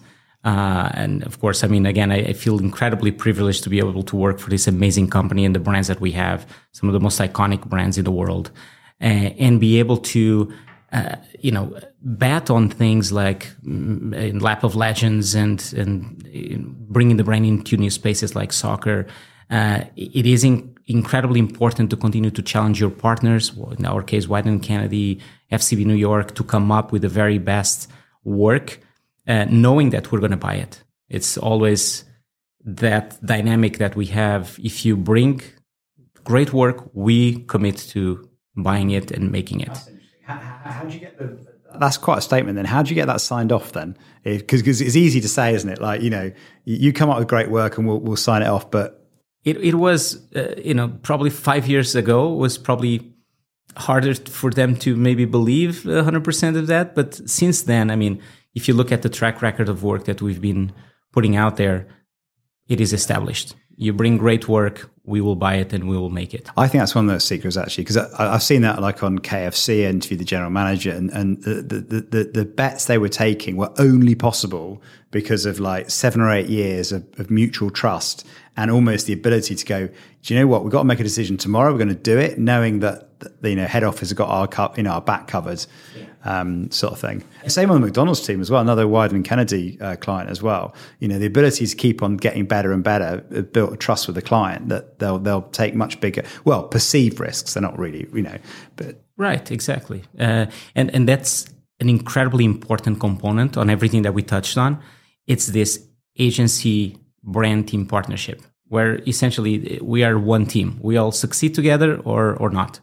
Uh, 0.47 0.91
and 0.95 1.25
of 1.25 1.41
course, 1.41 1.65
I 1.65 1.67
mean, 1.67 1.87
again, 1.87 2.13
I, 2.13 2.19
I 2.19 2.33
feel 2.33 2.61
incredibly 2.61 3.11
privileged 3.11 3.65
to 3.65 3.69
be 3.69 3.81
able 3.81 4.05
to 4.05 4.15
work 4.15 4.39
for 4.39 4.49
this 4.49 4.69
amazing 4.69 5.11
company 5.11 5.45
and 5.45 5.53
the 5.53 5.59
brands 5.59 5.89
that 5.89 6.01
we 6.01 6.13
have, 6.13 6.47
some 6.71 6.89
of 6.89 6.93
the 6.93 7.01
most 7.01 7.19
iconic 7.19 7.67
brands 7.67 7.99
in 7.99 8.05
the 8.05 8.13
world, 8.13 8.53
uh, 9.01 9.35
and 9.45 9.59
be 9.59 9.81
able 9.81 9.97
to, 9.97 10.53
uh, 10.93 11.17
you 11.41 11.51
know, 11.51 11.77
bet 12.01 12.49
on 12.49 12.71
things 12.71 13.11
like 13.11 13.49
mm, 13.67 14.15
in 14.15 14.39
Lap 14.39 14.63
of 14.63 14.77
Legends 14.77 15.35
and 15.35 15.75
and 15.77 16.25
bringing 16.89 17.17
the 17.17 17.25
brand 17.25 17.45
into 17.45 17.77
new 17.77 17.91
spaces 17.91 18.37
like 18.37 18.53
soccer. 18.53 19.05
Uh, 19.51 19.81
it 19.97 20.27
is 20.27 20.45
in, 20.45 20.77
incredibly 20.87 21.41
important 21.41 21.91
to 21.91 21.97
continue 21.97 22.31
to 22.31 22.43
challenge 22.43 22.81
your 22.81 22.91
partners. 22.91 23.53
In 23.79 23.85
our 23.85 24.01
case, 24.01 24.27
and 24.27 24.63
Kennedy, 24.63 25.19
FCB 25.51 25.85
New 25.85 25.95
York, 25.95 26.37
to 26.37 26.45
come 26.45 26.71
up 26.71 26.93
with 26.93 27.03
the 27.03 27.09
very 27.09 27.39
best 27.39 27.91
work, 28.23 28.81
uh, 29.27 29.47
knowing 29.51 29.91
that 29.91 30.11
we're 30.11 30.21
going 30.21 30.31
to 30.33 30.37
buy 30.37 30.55
it. 30.55 30.83
It's 31.09 31.39
always 31.39 32.05
that 32.65 33.25
dynamic 33.25 33.79
that 33.79 33.97
we 33.97 34.07
have. 34.07 34.59
If 34.63 34.85
you 34.85 34.97
bring 34.97 35.43
great 36.25 36.53
work, 36.53 36.91
we 36.93 37.45
commit 37.45 37.77
to 37.91 38.29
buying 38.57 38.91
it 38.91 39.11
and 39.11 39.31
making 39.31 39.61
it. 39.61 39.79
How 40.27 40.85
do 40.85 40.95
you 40.95 41.01
get 41.01 41.19
the? 41.19 41.39
That's 41.79 41.99
quite 41.99 42.19
a 42.19 42.23
statement. 42.23 42.57
Then, 42.57 42.65
how 42.65 42.83
do 42.83 42.89
you 42.89 42.95
get 42.95 43.07
that 43.07 43.21
signed 43.21 43.53
off? 43.53 43.73
Then, 43.73 43.97
because 44.25 44.81
it's 44.81 44.97
easy 44.97 45.21
to 45.21 45.29
say, 45.29 45.55
isn't 45.55 45.69
it? 45.69 45.81
Like 45.81 46.01
you 46.01 46.11
know, 46.11 46.33
you 46.65 46.77
you 46.77 46.93
come 46.93 47.11
up 47.11 47.19
with 47.19 47.29
great 47.29 47.51
work 47.51 47.79
and 47.79 47.87
we'll 47.87 48.01
we'll 48.01 48.17
sign 48.17 48.43
it 48.43 48.49
off, 48.49 48.71
but 48.71 49.07
It, 49.47 49.59
it 49.63 49.75
was, 49.77 50.27
uh, 50.35 50.55
you 50.59 50.75
know, 50.75 50.89
probably 51.03 51.31
five 51.31 51.69
years 51.69 51.95
ago 51.95 52.35
was 52.35 52.59
probably 52.59 53.15
harder 53.77 54.15
for 54.15 54.51
them 54.51 54.75
to 54.77 54.97
maybe 54.97 55.25
believe 55.25 55.85
100% 55.85 56.57
of 56.59 56.67
that. 56.67 56.95
But 56.97 57.15
since 57.31 57.63
then, 57.63 57.91
I 57.91 57.97
mean, 57.97 58.21
if 58.57 58.67
you 58.67 58.75
look 58.75 58.91
at 58.91 59.03
the 59.03 59.11
track 59.11 59.43
record 59.43 59.69
of 59.69 59.85
work 59.85 60.07
that 60.07 60.23
we've 60.23 60.41
been 60.41 60.73
putting 61.13 61.37
out 61.37 61.59
there, 61.59 61.87
it 62.69 62.81
is 62.81 62.93
established. 62.93 63.55
You 63.77 63.93
bring 63.93 64.17
great 64.17 64.49
work, 64.49 64.91
we 65.05 65.21
will 65.21 65.37
buy 65.37 65.57
it 65.57 65.75
and 65.75 65.87
we 65.87 65.97
will 65.97 66.09
make 66.09 66.33
it. 66.33 66.49
I 66.57 66.67
think 66.67 66.81
that's 66.81 66.95
one 66.95 67.05
of 67.05 67.11
those 67.11 67.25
secrets 67.25 67.59
actually, 67.59 67.85
because 67.85 67.99
I've 67.99 68.43
seen 68.43 68.63
that 68.63 68.81
like 68.81 69.03
on 69.03 69.19
KFC, 69.19 69.87
I 69.87 69.91
interviewed 69.91 70.21
the 70.21 70.25
general 70.25 70.51
manager, 70.51 70.91
and, 70.91 71.11
and 71.11 71.43
the, 71.43 71.63
the, 71.63 72.01
the, 72.01 72.31
the 72.33 72.45
bets 72.47 72.87
they 72.87 72.97
were 72.97 73.11
taking 73.11 73.57
were 73.57 73.73
only 73.79 74.15
possible 74.15 74.83
because 75.11 75.45
of 75.45 75.61
like 75.61 75.91
seven 75.91 76.23
or 76.23 76.33
eight 76.33 76.49
years 76.49 76.93
of, 76.93 77.07
of 77.19 77.31
mutual 77.31 77.71
trust 77.71 78.27
and 78.57 78.71
almost 78.71 79.07
the 79.07 79.13
ability 79.13 79.55
to 79.55 79.65
go, 79.67 79.87
do 79.87 80.35
you 80.35 80.41
know 80.41 80.47
what? 80.47 80.63
We've 80.63 80.73
got 80.73 80.81
to 80.81 80.85
make 80.85 81.01
a 81.01 81.05
decision 81.05 81.37
tomorrow. 81.37 81.73
We're 81.73 81.79
going 81.79 81.89
to 81.89 81.95
do 81.95 82.19
it, 82.19 82.39
knowing 82.39 82.81
that 82.81 83.07
the, 83.21 83.51
you 83.51 83.57
know 83.57 83.67
head 83.67 83.85
office 83.85 84.09
has 84.09 84.13
got 84.15 84.29
our 84.29 84.73
you 84.77 84.83
know, 84.83 84.93
our 84.93 85.01
back 85.01 85.29
covered, 85.29 85.65
um, 86.27 86.71
sort 86.71 86.93
of 86.93 87.01
thing. 87.01 87.25
Same 87.47 87.71
on 87.71 87.81
the 87.81 87.87
McDonald's 87.87 88.27
team 88.27 88.41
as 88.41 88.51
well. 88.51 88.61
Another 88.61 88.85
Wieden 88.85 89.25
Kennedy 89.25 89.81
uh, 89.81 89.97
client 89.97 90.31
as 90.31 90.43
well. 90.43 90.75
You 90.99 91.09
know, 91.09 91.19
the 91.19 91.27
ability 91.27 91.67
to 91.67 91.77
keep 91.77 92.03
on 92.03 92.17
getting 92.17 92.47
better 92.47 92.73
and 92.73 92.83
better 92.85 93.25
uh, 93.35 93.43
built 93.43 93.73
a 93.73 93.77
trust 93.77 94.07
with 94.07 94.17
the 94.17 94.23
client 94.23 94.69
that 94.69 94.99
they'll 94.99 95.19
they'll 95.19 95.49
take 95.51 95.75
much 95.75 96.01
bigger, 96.01 96.23
well, 96.45 96.65
perceived 96.65 97.21
risks. 97.21 97.55
They're 97.55 97.63
not 97.63 97.79
really, 97.79 98.07
you 98.13 98.23
know, 98.23 98.39
but 98.77 99.03
Right, 99.17 99.51
exactly. 99.51 100.03
Uh, 100.19 100.47
and, 100.75 100.95
and 100.95 101.09
that's 101.09 101.47
an 101.81 101.89
incredibly 101.89 102.45
important 102.45 103.01
component 103.01 103.57
on 103.57 103.71
everything 103.71 104.03
that 104.03 104.13
we 104.13 104.23
touched 104.23 104.59
on. 104.59 104.83
It's 105.27 105.47
this 105.47 105.87
agency 106.19 106.99
brand 107.23 107.69
team 107.69 107.87
partnership 107.87 108.43
where 108.69 109.01
essentially 109.07 109.79
we 109.83 110.05
are 110.05 110.19
one 110.19 110.45
team. 110.47 110.79
We 110.83 110.97
all 110.97 111.13
succeed 111.13 111.55
together 111.55 111.99
or, 112.05 112.35
or 112.35 112.51
not. 112.51 112.81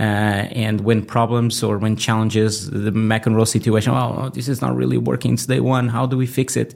Uh, 0.00 0.48
and 0.64 0.80
when 0.80 1.04
problems 1.04 1.62
or 1.62 1.78
when 1.78 1.94
challenges, 1.94 2.70
the 2.70 2.90
McEnroe 2.90 3.46
situation, 3.46 3.92
oh, 3.92 4.30
this 4.32 4.48
is 4.48 4.60
not 4.60 4.74
really 4.74 4.98
working. 4.98 5.34
It's 5.34 5.46
day 5.46 5.60
one. 5.60 5.88
How 5.88 6.06
do 6.06 6.16
we 6.16 6.26
fix 6.26 6.56
it? 6.56 6.74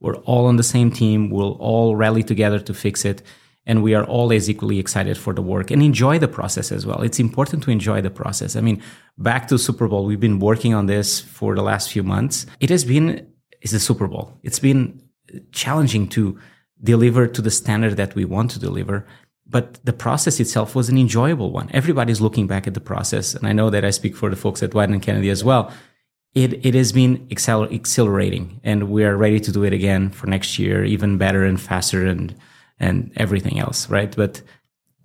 We're 0.00 0.16
all 0.30 0.46
on 0.46 0.56
the 0.56 0.64
same 0.64 0.90
team. 0.90 1.30
We'll 1.30 1.56
all 1.60 1.96
rally 1.96 2.24
together 2.24 2.58
to 2.58 2.74
fix 2.74 3.04
it 3.04 3.22
and 3.66 3.82
we 3.82 3.94
are 3.94 4.04
always 4.04 4.50
equally 4.50 4.78
excited 4.78 5.16
for 5.16 5.32
the 5.32 5.42
work 5.42 5.70
and 5.70 5.82
enjoy 5.82 6.18
the 6.18 6.28
process 6.28 6.70
as 6.70 6.86
well. 6.86 7.00
It's 7.02 7.18
important 7.18 7.62
to 7.64 7.70
enjoy 7.70 8.00
the 8.02 8.10
process. 8.10 8.56
I 8.56 8.60
mean, 8.60 8.82
back 9.18 9.48
to 9.48 9.58
Super 9.58 9.88
Bowl, 9.88 10.04
we've 10.04 10.20
been 10.20 10.38
working 10.38 10.74
on 10.74 10.86
this 10.86 11.20
for 11.20 11.54
the 11.54 11.62
last 11.62 11.90
few 11.90 12.02
months. 12.02 12.46
It 12.60 12.70
has 12.70 12.84
been 12.84 13.26
it's 13.60 13.72
the 13.72 13.80
Super 13.80 14.06
Bowl. 14.06 14.38
It's 14.42 14.58
been 14.58 15.00
challenging 15.52 16.08
to 16.08 16.38
deliver 16.82 17.26
to 17.26 17.40
the 17.40 17.50
standard 17.50 17.96
that 17.96 18.14
we 18.14 18.26
want 18.26 18.50
to 18.50 18.58
deliver. 18.58 19.06
But 19.46 19.78
the 19.84 19.92
process 19.92 20.40
itself 20.40 20.74
was 20.74 20.88
an 20.88 20.98
enjoyable 20.98 21.52
one. 21.52 21.70
Everybody's 21.72 22.20
looking 22.20 22.46
back 22.46 22.66
at 22.66 22.74
the 22.74 22.80
process. 22.80 23.34
And 23.34 23.46
I 23.46 23.52
know 23.52 23.70
that 23.70 23.84
I 23.84 23.90
speak 23.90 24.16
for 24.16 24.30
the 24.30 24.36
folks 24.36 24.62
at 24.62 24.70
Wieden 24.70 24.94
and 24.94 25.02
Kennedy 25.02 25.28
as 25.28 25.44
well. 25.44 25.70
It, 26.34 26.64
it 26.66 26.74
has 26.74 26.92
been 26.92 27.26
acceler- 27.28 27.70
exhilarating 27.70 28.60
and 28.64 28.90
we 28.90 29.04
are 29.04 29.16
ready 29.16 29.38
to 29.40 29.52
do 29.52 29.62
it 29.62 29.72
again 29.72 30.10
for 30.10 30.26
next 30.26 30.58
year, 30.58 30.84
even 30.84 31.18
better 31.18 31.44
and 31.44 31.60
faster 31.60 32.06
and 32.06 32.34
and 32.80 33.12
everything 33.16 33.60
else, 33.60 33.88
right? 33.88 34.14
But 34.16 34.42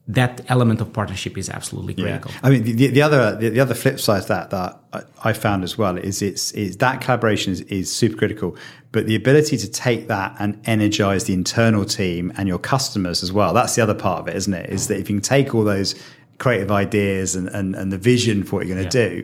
that 0.10 0.42
element 0.50 0.82
of 0.82 0.92
partnership 0.92 1.38
is 1.38 1.52
absolutely 1.52 1.94
critical. 1.94 2.32
Yeah. 2.32 2.40
I 2.42 2.50
mean, 2.50 2.64
the, 2.64 2.88
the 2.88 3.02
other 3.02 3.36
the, 3.36 3.50
the, 3.50 3.60
other 3.60 3.76
flip 3.76 4.00
side 4.00 4.24
of 4.24 4.28
that 4.28 4.50
that 4.50 4.80
I, 4.92 5.30
I 5.30 5.34
found 5.34 5.64
as 5.64 5.78
well 5.78 5.98
is 5.98 6.24
it's 6.24 6.52
is 6.54 6.78
that 6.78 7.00
collaboration 7.00 7.54
is, 7.54 7.62
is 7.62 7.94
super 7.96 8.18
critical, 8.18 8.58
but 8.92 9.06
the 9.06 9.16
ability 9.16 9.56
to 9.58 9.70
take 9.70 10.08
that 10.08 10.36
and 10.40 10.60
energize 10.66 11.26
the 11.26 11.36
internal 11.36 11.86
team 11.86 12.34
and 12.38 12.48
your 12.48 12.58
customers 12.58 13.22
as 13.22 13.32
well. 13.32 13.54
That's 13.54 13.76
the 13.76 13.84
other 13.84 13.94
part 13.94 14.22
of 14.22 14.28
it, 14.28 14.36
isn't 14.36 14.54
it? 14.54 14.72
Is 14.72 14.88
that 14.88 14.96
if 14.96 15.12
you 15.12 15.18
can 15.18 15.22
take 15.22 15.54
all 15.54 15.64
those 15.64 15.94
creative 16.40 16.72
ideas 16.72 17.36
and 17.36 17.48
and, 17.50 17.76
and 17.76 17.92
the 17.92 18.00
vision 18.00 18.44
for 18.44 18.56
what 18.56 18.66
you're 18.66 18.76
going 18.76 18.90
to 18.90 19.00
yeah. 19.00 19.10
do, 19.10 19.24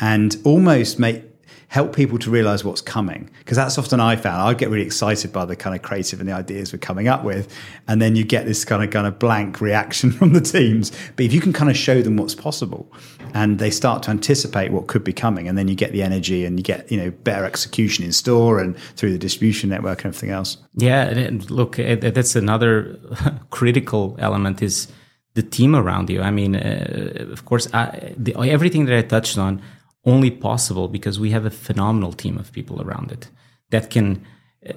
and 0.00 0.38
almost 0.44 0.98
make 0.98 1.24
help 1.72 1.96
people 1.96 2.18
to 2.18 2.30
realize 2.30 2.62
what's 2.62 2.82
coming. 2.82 3.30
Because 3.38 3.56
that's 3.56 3.78
often 3.78 3.98
I 3.98 4.14
found 4.14 4.42
I 4.42 4.52
get 4.52 4.68
really 4.68 4.84
excited 4.84 5.32
by 5.32 5.46
the 5.46 5.56
kind 5.56 5.74
of 5.74 5.80
creative 5.80 6.20
and 6.20 6.28
the 6.28 6.34
ideas 6.34 6.70
we're 6.70 6.78
coming 6.78 7.08
up 7.08 7.24
with. 7.24 7.50
And 7.88 8.02
then 8.02 8.14
you 8.14 8.24
get 8.24 8.44
this 8.44 8.62
kind 8.62 8.84
of 8.84 8.90
kind 8.90 9.06
of 9.06 9.18
blank 9.18 9.58
reaction 9.58 10.12
from 10.18 10.34
the 10.34 10.42
teams. 10.42 10.92
But 11.16 11.24
if 11.24 11.32
you 11.32 11.40
can 11.40 11.54
kind 11.54 11.70
of 11.70 11.76
show 11.76 12.02
them 12.02 12.18
what's 12.18 12.34
possible 12.34 12.92
and 13.32 13.58
they 13.58 13.70
start 13.70 14.02
to 14.02 14.10
anticipate 14.10 14.70
what 14.70 14.86
could 14.86 15.02
be 15.02 15.14
coming, 15.14 15.48
and 15.48 15.56
then 15.56 15.66
you 15.66 15.74
get 15.74 15.92
the 15.92 16.02
energy 16.02 16.44
and 16.44 16.58
you 16.58 16.62
get, 16.62 16.92
you 16.92 16.98
know, 16.98 17.10
better 17.10 17.46
execution 17.46 18.04
in 18.04 18.12
store 18.12 18.60
and 18.60 18.76
through 18.96 19.12
the 19.12 19.18
distribution 19.18 19.70
network 19.70 20.04
and 20.04 20.14
everything 20.14 20.28
else. 20.28 20.58
Yeah. 20.74 21.04
And 21.04 21.50
look, 21.50 21.76
that's 21.76 22.36
another 22.36 22.98
critical 23.50 24.14
element 24.18 24.60
is 24.60 24.88
the 25.32 25.42
team 25.42 25.74
around 25.74 26.10
you. 26.10 26.20
I 26.20 26.30
mean, 26.30 26.54
uh, 26.54 27.28
of 27.30 27.46
course, 27.46 27.72
I, 27.72 28.12
the, 28.14 28.36
everything 28.36 28.84
that 28.84 28.98
I 28.98 29.00
touched 29.00 29.38
on 29.38 29.62
only 30.04 30.30
possible 30.30 30.88
because 30.88 31.20
we 31.20 31.30
have 31.30 31.44
a 31.44 31.50
phenomenal 31.50 32.12
team 32.12 32.36
of 32.38 32.52
people 32.52 32.82
around 32.82 33.12
it 33.12 33.28
that 33.70 33.90
can 33.90 34.24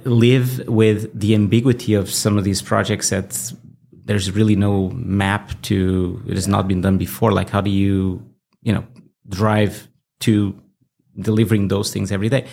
live 0.04 0.68
with 0.68 1.18
the 1.20 1.36
ambiguity 1.36 1.94
of 1.94 2.10
some 2.10 2.38
of 2.38 2.44
these 2.44 2.62
projects 2.62 3.10
that 3.10 3.54
there's 4.06 4.32
really 4.32 4.56
no 4.56 4.90
map 4.90 5.60
to 5.64 6.22
it 6.28 6.36
has 6.36 6.48
not 6.48 6.68
been 6.68 6.82
done 6.82 6.98
before. 6.98 7.32
Like 7.32 7.50
how 7.50 7.62
do 7.62 7.70
you 7.70 8.24
you 8.62 8.74
know 8.74 8.86
drive 9.28 9.88
to 10.22 10.60
delivering 11.20 11.68
those 11.68 11.92
things 11.92 12.12
every 12.12 12.30
day? 12.30 12.46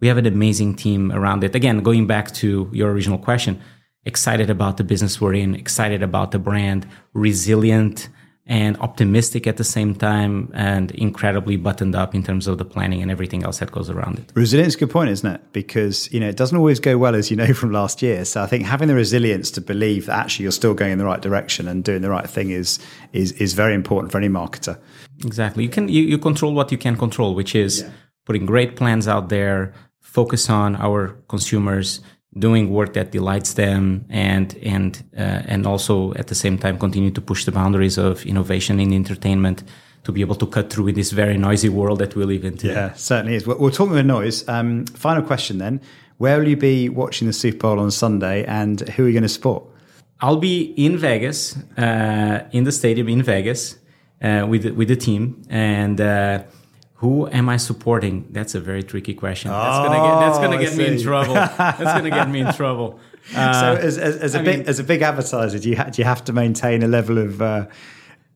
We 0.00 0.08
have 0.08 0.18
an 0.18 0.26
amazing 0.26 0.76
team 0.76 1.12
around 1.12 1.44
it. 1.44 1.54
Again 1.54 1.82
going 1.82 2.06
back 2.06 2.32
to 2.34 2.68
your 2.72 2.90
original 2.90 3.18
question 3.18 3.60
excited 4.04 4.48
about 4.48 4.76
the 4.76 4.84
business 4.84 5.20
we're 5.20 5.34
in 5.34 5.54
excited 5.54 6.02
about 6.02 6.30
the 6.30 6.38
brand 6.38 6.86
resilient 7.12 8.08
and 8.48 8.78
optimistic 8.78 9.46
at 9.46 9.58
the 9.58 9.64
same 9.64 9.94
time 9.94 10.50
and 10.54 10.90
incredibly 10.92 11.56
buttoned 11.56 11.94
up 11.94 12.14
in 12.14 12.22
terms 12.22 12.46
of 12.46 12.56
the 12.56 12.64
planning 12.64 13.02
and 13.02 13.10
everything 13.10 13.44
else 13.44 13.58
that 13.58 13.70
goes 13.70 13.90
around 13.90 14.18
it. 14.18 14.32
Resilience 14.34 14.68
is 14.68 14.76
a 14.76 14.78
good 14.80 14.90
point, 14.90 15.10
isn't 15.10 15.30
it? 15.30 15.52
Because, 15.52 16.10
you 16.14 16.18
know, 16.18 16.28
it 16.28 16.36
doesn't 16.36 16.56
always 16.56 16.80
go 16.80 16.96
well, 16.96 17.14
as 17.14 17.30
you 17.30 17.36
know 17.36 17.52
from 17.60 17.72
last 17.72 18.00
year. 18.00 18.24
So 18.24 18.42
I 18.42 18.46
think 18.46 18.64
having 18.64 18.88
the 18.88 18.94
resilience 18.94 19.50
to 19.52 19.60
believe 19.60 20.06
that 20.06 20.18
actually 20.18 20.44
you're 20.44 20.52
still 20.52 20.72
going 20.72 20.92
in 20.92 20.98
the 20.98 21.04
right 21.04 21.20
direction 21.20 21.68
and 21.68 21.84
doing 21.84 22.00
the 22.00 22.10
right 22.10 22.28
thing 22.28 22.50
is 22.50 22.78
is 23.12 23.32
is 23.32 23.52
very 23.52 23.74
important 23.74 24.12
for 24.12 24.18
any 24.18 24.28
marketer. 24.28 24.80
Exactly. 25.24 25.64
You 25.64 25.70
can 25.70 25.88
you, 25.88 26.02
you 26.02 26.16
control 26.16 26.54
what 26.54 26.72
you 26.72 26.78
can 26.78 26.96
control, 26.96 27.34
which 27.34 27.54
is 27.54 27.82
yeah. 27.82 27.90
putting 28.24 28.46
great 28.46 28.76
plans 28.76 29.06
out 29.06 29.28
there, 29.28 29.74
focus 30.00 30.48
on 30.48 30.74
our 30.76 31.08
consumers, 31.28 32.00
doing 32.36 32.70
work 32.70 32.92
that 32.92 33.10
delights 33.10 33.54
them 33.54 34.04
and 34.10 34.56
and 34.62 35.02
uh, 35.16 35.42
and 35.46 35.66
also 35.66 36.12
at 36.14 36.26
the 36.26 36.34
same 36.34 36.58
time 36.58 36.78
continue 36.78 37.10
to 37.10 37.20
push 37.20 37.44
the 37.44 37.52
boundaries 37.52 37.98
of 37.98 38.24
innovation 38.26 38.78
in 38.80 38.92
entertainment 38.92 39.64
to 40.04 40.12
be 40.12 40.20
able 40.20 40.34
to 40.34 40.46
cut 40.46 40.70
through 40.70 40.88
in 40.88 40.94
this 40.94 41.10
very 41.12 41.36
noisy 41.36 41.68
world 41.68 41.98
that 41.98 42.14
we 42.14 42.24
live 42.24 42.44
in 42.44 42.56
today. 42.56 42.74
Yeah, 42.74 42.92
certainly 42.94 43.34
is. 43.34 43.46
We're, 43.46 43.70
talking 43.70 43.92
about 43.92 44.06
noise. 44.06 44.46
Um, 44.48 44.86
final 44.86 45.22
question 45.22 45.58
then. 45.58 45.80
Where 46.18 46.38
will 46.38 46.48
you 46.48 46.56
be 46.56 46.88
watching 46.88 47.26
the 47.26 47.32
Super 47.32 47.58
Bowl 47.58 47.78
on 47.78 47.90
Sunday 47.90 48.44
and 48.44 48.80
who 48.80 49.04
are 49.04 49.08
you 49.08 49.12
going 49.12 49.22
to 49.22 49.28
support? 49.28 49.64
I'll 50.20 50.38
be 50.38 50.72
in 50.76 50.96
Vegas, 50.96 51.56
uh, 51.76 52.44
in 52.52 52.64
the 52.64 52.72
stadium 52.72 53.08
in 53.08 53.22
Vegas 53.22 53.78
uh, 54.22 54.46
with, 54.48 54.66
with 54.66 54.88
the 54.88 54.96
team. 54.96 55.42
And 55.48 56.00
uh, 56.00 56.42
who 56.98 57.28
am 57.28 57.48
I 57.48 57.58
supporting? 57.58 58.26
That's 58.30 58.56
a 58.56 58.60
very 58.60 58.82
tricky 58.82 59.14
question. 59.14 59.52
That's 59.52 59.78
gonna 59.78 60.02
get 60.08 60.18
that's 60.18 60.38
gonna 60.38 60.56
oh, 60.56 60.60
get 60.60 60.76
me 60.76 60.86
in 60.86 61.00
trouble. 61.00 61.34
That's 61.58 61.78
gonna 61.80 62.10
get 62.10 62.28
me 62.28 62.40
in 62.40 62.52
trouble. 62.54 62.98
Uh, 63.36 63.60
so, 63.60 63.86
as, 63.86 63.98
as, 63.98 64.16
as 64.16 64.34
a 64.34 64.42
big 64.42 64.58
mean, 64.58 64.68
as 64.68 64.80
a 64.80 64.84
big 64.84 65.02
advertiser, 65.02 65.60
do 65.60 65.70
you 65.70 65.76
ha- 65.76 65.90
do 65.90 66.02
you 66.02 66.04
have 66.04 66.24
to 66.24 66.32
maintain 66.32 66.82
a 66.82 66.88
level 66.88 67.18
of 67.18 67.40
uh, 67.40 67.66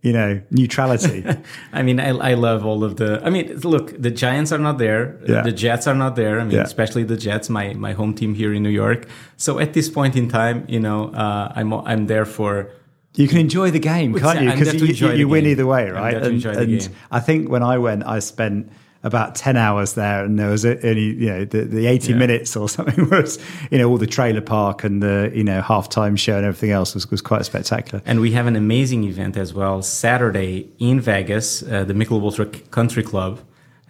you 0.02 0.12
know 0.12 0.40
neutrality? 0.52 1.24
I 1.72 1.82
mean, 1.82 1.98
I, 1.98 2.10
I 2.10 2.34
love 2.34 2.64
all 2.64 2.84
of 2.84 2.98
the. 2.98 3.20
I 3.24 3.30
mean, 3.30 3.52
look, 3.64 4.00
the 4.00 4.12
Giants 4.12 4.52
are 4.52 4.58
not 4.58 4.78
there. 4.78 5.18
Yeah. 5.26 5.42
The 5.42 5.50
Jets 5.50 5.88
are 5.88 5.94
not 5.96 6.14
there. 6.14 6.38
I 6.38 6.44
mean, 6.44 6.58
yeah. 6.58 6.62
especially 6.62 7.02
the 7.02 7.16
Jets, 7.16 7.50
my 7.50 7.74
my 7.74 7.94
home 7.94 8.14
team 8.14 8.32
here 8.32 8.54
in 8.54 8.62
New 8.62 8.76
York. 8.84 9.08
So 9.38 9.58
at 9.58 9.72
this 9.72 9.88
point 9.88 10.14
in 10.14 10.28
time, 10.28 10.66
you 10.68 10.78
know, 10.78 11.10
uh, 11.14 11.52
I'm 11.56 11.72
I'm 11.72 12.06
there 12.06 12.26
for 12.26 12.70
you 13.14 13.28
can 13.28 13.38
enjoy 13.38 13.70
the 13.70 13.78
game, 13.78 14.14
can't 14.14 14.40
you? 14.40 14.50
Because 14.50 14.74
you, 14.74 15.08
you, 15.08 15.14
you 15.14 15.28
win 15.28 15.46
either 15.46 15.66
way, 15.66 15.90
right? 15.90 16.14
And, 16.14 16.44
and 16.44 16.90
I 17.10 17.20
think 17.20 17.50
when 17.50 17.62
I 17.62 17.78
went, 17.78 18.04
I 18.06 18.20
spent 18.20 18.72
about 19.04 19.34
10 19.34 19.56
hours 19.56 19.94
there 19.94 20.24
and 20.24 20.38
there 20.38 20.48
was 20.48 20.64
only 20.64 21.14
you 21.14 21.26
know 21.26 21.44
the, 21.44 21.64
the 21.64 21.86
80 21.86 22.12
yeah. 22.12 22.18
minutes 22.18 22.56
or 22.56 22.68
something 22.76 23.08
was 23.10 23.38
you 23.70 23.78
know 23.78 23.88
all 23.88 23.98
the 23.98 24.06
trailer 24.06 24.40
park 24.40 24.84
and 24.84 25.02
the 25.02 25.30
you 25.34 25.42
know 25.42 25.60
halftime 25.60 26.16
show 26.16 26.36
and 26.36 26.46
everything 26.46 26.70
else 26.70 26.94
was, 26.94 27.10
was 27.10 27.20
quite 27.20 27.44
spectacular 27.44 28.02
and 28.06 28.20
we 28.20 28.30
have 28.32 28.46
an 28.46 28.56
amazing 28.56 29.04
event 29.04 29.36
as 29.36 29.52
well 29.52 29.82
saturday 29.82 30.68
in 30.78 31.00
vegas 31.00 31.62
uh, 31.64 31.84
the 31.84 31.94
michelob 31.94 32.22
ultra 32.22 32.46
country 32.46 33.02
club 33.02 33.40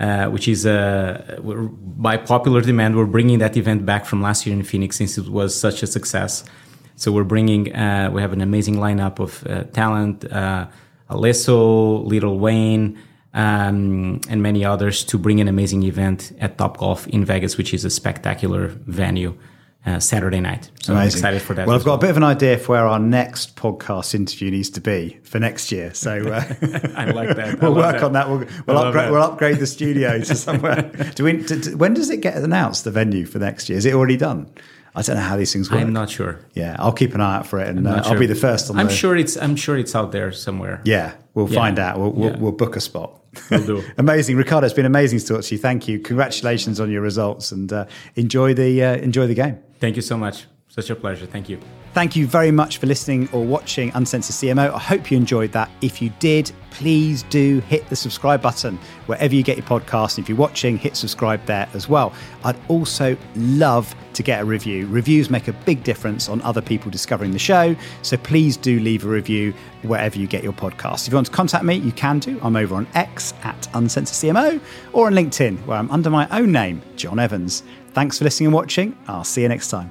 uh, 0.00 0.28
which 0.28 0.48
is 0.48 0.64
uh, 0.64 1.38
by 1.42 2.16
popular 2.16 2.62
demand 2.62 2.96
we're 2.96 3.04
bringing 3.04 3.38
that 3.38 3.56
event 3.56 3.84
back 3.84 4.06
from 4.06 4.22
last 4.22 4.46
year 4.46 4.56
in 4.56 4.62
phoenix 4.62 4.96
since 4.96 5.18
it 5.18 5.28
was 5.28 5.54
such 5.54 5.82
a 5.82 5.86
success 5.86 6.42
so 6.96 7.12
we're 7.12 7.24
bringing, 7.24 7.74
uh, 7.74 8.10
we 8.12 8.20
have 8.20 8.32
an 8.32 8.40
amazing 8.40 8.76
lineup 8.76 9.18
of 9.18 9.46
uh, 9.46 9.64
talent, 9.64 10.30
uh, 10.30 10.66
Alesso, 11.10 12.04
Lil 12.06 12.38
Wayne, 12.38 12.98
um, 13.34 14.20
and 14.28 14.42
many 14.42 14.64
others 14.64 15.04
to 15.04 15.18
bring 15.18 15.40
an 15.40 15.48
amazing 15.48 15.82
event 15.84 16.32
at 16.40 16.58
Topgolf 16.58 17.06
in 17.08 17.24
Vegas, 17.24 17.56
which 17.56 17.72
is 17.72 17.84
a 17.84 17.90
spectacular 17.90 18.68
venue. 18.68 19.36
Uh, 19.84 19.98
Saturday 19.98 20.38
night. 20.38 20.70
So 20.80 20.92
Amazing. 20.92 20.94
I'm 20.94 21.06
excited 21.06 21.42
for 21.42 21.54
that. 21.54 21.66
Well, 21.66 21.74
I've 21.74 21.84
got 21.84 21.90
well. 21.90 21.96
a 21.96 22.00
bit 22.02 22.10
of 22.10 22.16
an 22.16 22.22
idea 22.22 22.56
for 22.56 22.74
where 22.74 22.86
our 22.86 23.00
next 23.00 23.56
podcast 23.56 24.14
interview 24.14 24.52
needs 24.52 24.70
to 24.70 24.80
be 24.80 25.18
for 25.24 25.40
next 25.40 25.72
year. 25.72 25.92
So 25.92 26.18
uh, 26.18 26.44
I 26.96 27.06
like 27.06 27.34
that. 27.34 27.58
we'll 27.60 27.74
work 27.74 27.96
that. 27.96 28.04
on 28.04 28.12
that. 28.12 28.28
We'll, 28.28 28.46
we'll 28.68 28.78
upgrade, 28.78 29.10
we'll 29.10 29.22
upgrade 29.24 29.56
the 29.56 29.66
studio 29.66 30.20
to 30.20 30.36
somewhere. 30.36 30.82
do 31.16 31.24
we, 31.24 31.38
do, 31.38 31.76
when 31.76 31.94
does 31.94 32.10
it 32.10 32.20
get 32.20 32.36
announced, 32.36 32.84
the 32.84 32.92
venue 32.92 33.26
for 33.26 33.40
next 33.40 33.68
year? 33.68 33.76
Is 33.76 33.84
it 33.84 33.92
already 33.92 34.16
done? 34.16 34.48
I 34.94 35.02
don't 35.02 35.16
know 35.16 35.22
how 35.22 35.36
these 35.36 35.52
things 35.52 35.70
work. 35.70 35.80
I'm 35.80 35.92
not 35.92 36.10
sure. 36.10 36.38
Yeah, 36.52 36.76
I'll 36.78 36.92
keep 36.92 37.14
an 37.14 37.20
eye 37.20 37.36
out 37.36 37.46
for 37.46 37.58
it, 37.60 37.68
and 37.68 37.86
uh, 37.86 38.02
sure. 38.02 38.12
I'll 38.12 38.18
be 38.18 38.26
the 38.26 38.34
first 38.34 38.70
on. 38.70 38.78
I'm 38.78 38.88
the... 38.88 38.92
sure 38.92 39.16
it's. 39.16 39.36
I'm 39.36 39.56
sure 39.56 39.78
it's 39.78 39.94
out 39.94 40.12
there 40.12 40.32
somewhere. 40.32 40.82
Yeah, 40.84 41.14
we'll 41.34 41.48
yeah. 41.48 41.54
find 41.54 41.78
out. 41.78 41.98
We'll, 41.98 42.12
we'll, 42.12 42.30
yeah. 42.30 42.38
we'll, 42.38 42.52
book 42.52 42.76
a 42.76 42.80
spot. 42.80 43.18
We'll 43.50 43.64
do. 43.64 43.82
amazing, 43.96 44.36
Ricardo. 44.36 44.66
It's 44.66 44.74
been 44.74 44.84
amazing 44.84 45.20
to 45.20 45.26
talk 45.26 45.42
to 45.44 45.54
you. 45.54 45.58
Thank 45.58 45.88
you. 45.88 45.98
Congratulations 45.98 46.78
on 46.78 46.90
your 46.90 47.00
results, 47.00 47.52
and 47.52 47.72
uh, 47.72 47.86
enjoy 48.16 48.52
the 48.52 48.82
uh, 48.82 48.96
enjoy 48.96 49.26
the 49.26 49.34
game. 49.34 49.58
Thank 49.80 49.96
you 49.96 50.02
so 50.02 50.18
much. 50.18 50.46
Such 50.68 50.90
a 50.90 50.96
pleasure. 50.96 51.26
Thank 51.26 51.48
you. 51.48 51.58
Thank 51.94 52.16
you 52.16 52.26
very 52.26 52.50
much 52.50 52.78
for 52.78 52.86
listening 52.86 53.28
or 53.32 53.44
watching 53.44 53.92
Uncensored 53.94 54.34
CMO. 54.34 54.72
I 54.72 54.78
hope 54.78 55.10
you 55.10 55.16
enjoyed 55.18 55.52
that. 55.52 55.70
If 55.82 56.00
you 56.00 56.08
did, 56.20 56.50
please 56.70 57.22
do 57.24 57.60
hit 57.68 57.86
the 57.90 57.96
subscribe 57.96 58.40
button 58.40 58.78
wherever 59.04 59.34
you 59.34 59.42
get 59.42 59.58
your 59.58 59.66
podcast. 59.66 60.16
And 60.16 60.24
if 60.24 60.28
you're 60.30 60.38
watching, 60.38 60.78
hit 60.78 60.96
subscribe 60.96 61.44
there 61.44 61.68
as 61.74 61.90
well. 61.90 62.14
I'd 62.44 62.56
also 62.68 63.14
love 63.36 63.94
to 64.14 64.22
get 64.22 64.40
a 64.40 64.44
review. 64.44 64.86
Reviews 64.86 65.28
make 65.28 65.48
a 65.48 65.52
big 65.52 65.84
difference 65.84 66.30
on 66.30 66.40
other 66.40 66.62
people 66.62 66.90
discovering 66.90 67.30
the 67.30 67.38
show. 67.38 67.76
So 68.00 68.16
please 68.16 68.56
do 68.56 68.80
leave 68.80 69.04
a 69.04 69.08
review 69.08 69.52
wherever 69.82 70.18
you 70.18 70.26
get 70.26 70.42
your 70.42 70.54
podcast. 70.54 71.06
If 71.06 71.12
you 71.12 71.16
want 71.16 71.26
to 71.26 71.32
contact 71.32 71.62
me, 71.62 71.74
you 71.74 71.92
can 71.92 72.20
do. 72.20 72.40
I'm 72.42 72.56
over 72.56 72.74
on 72.74 72.86
X 72.94 73.34
at 73.42 73.68
Uncensored 73.74 74.34
CMO 74.34 74.58
or 74.94 75.08
on 75.08 75.12
LinkedIn, 75.12 75.58
where 75.66 75.76
I'm 75.76 75.90
under 75.90 76.08
my 76.08 76.26
own 76.30 76.52
name, 76.52 76.80
John 76.96 77.18
Evans. 77.18 77.64
Thanks 77.92 78.16
for 78.16 78.24
listening 78.24 78.46
and 78.46 78.54
watching. 78.54 78.96
I'll 79.08 79.24
see 79.24 79.42
you 79.42 79.48
next 79.48 79.68
time. 79.68 79.90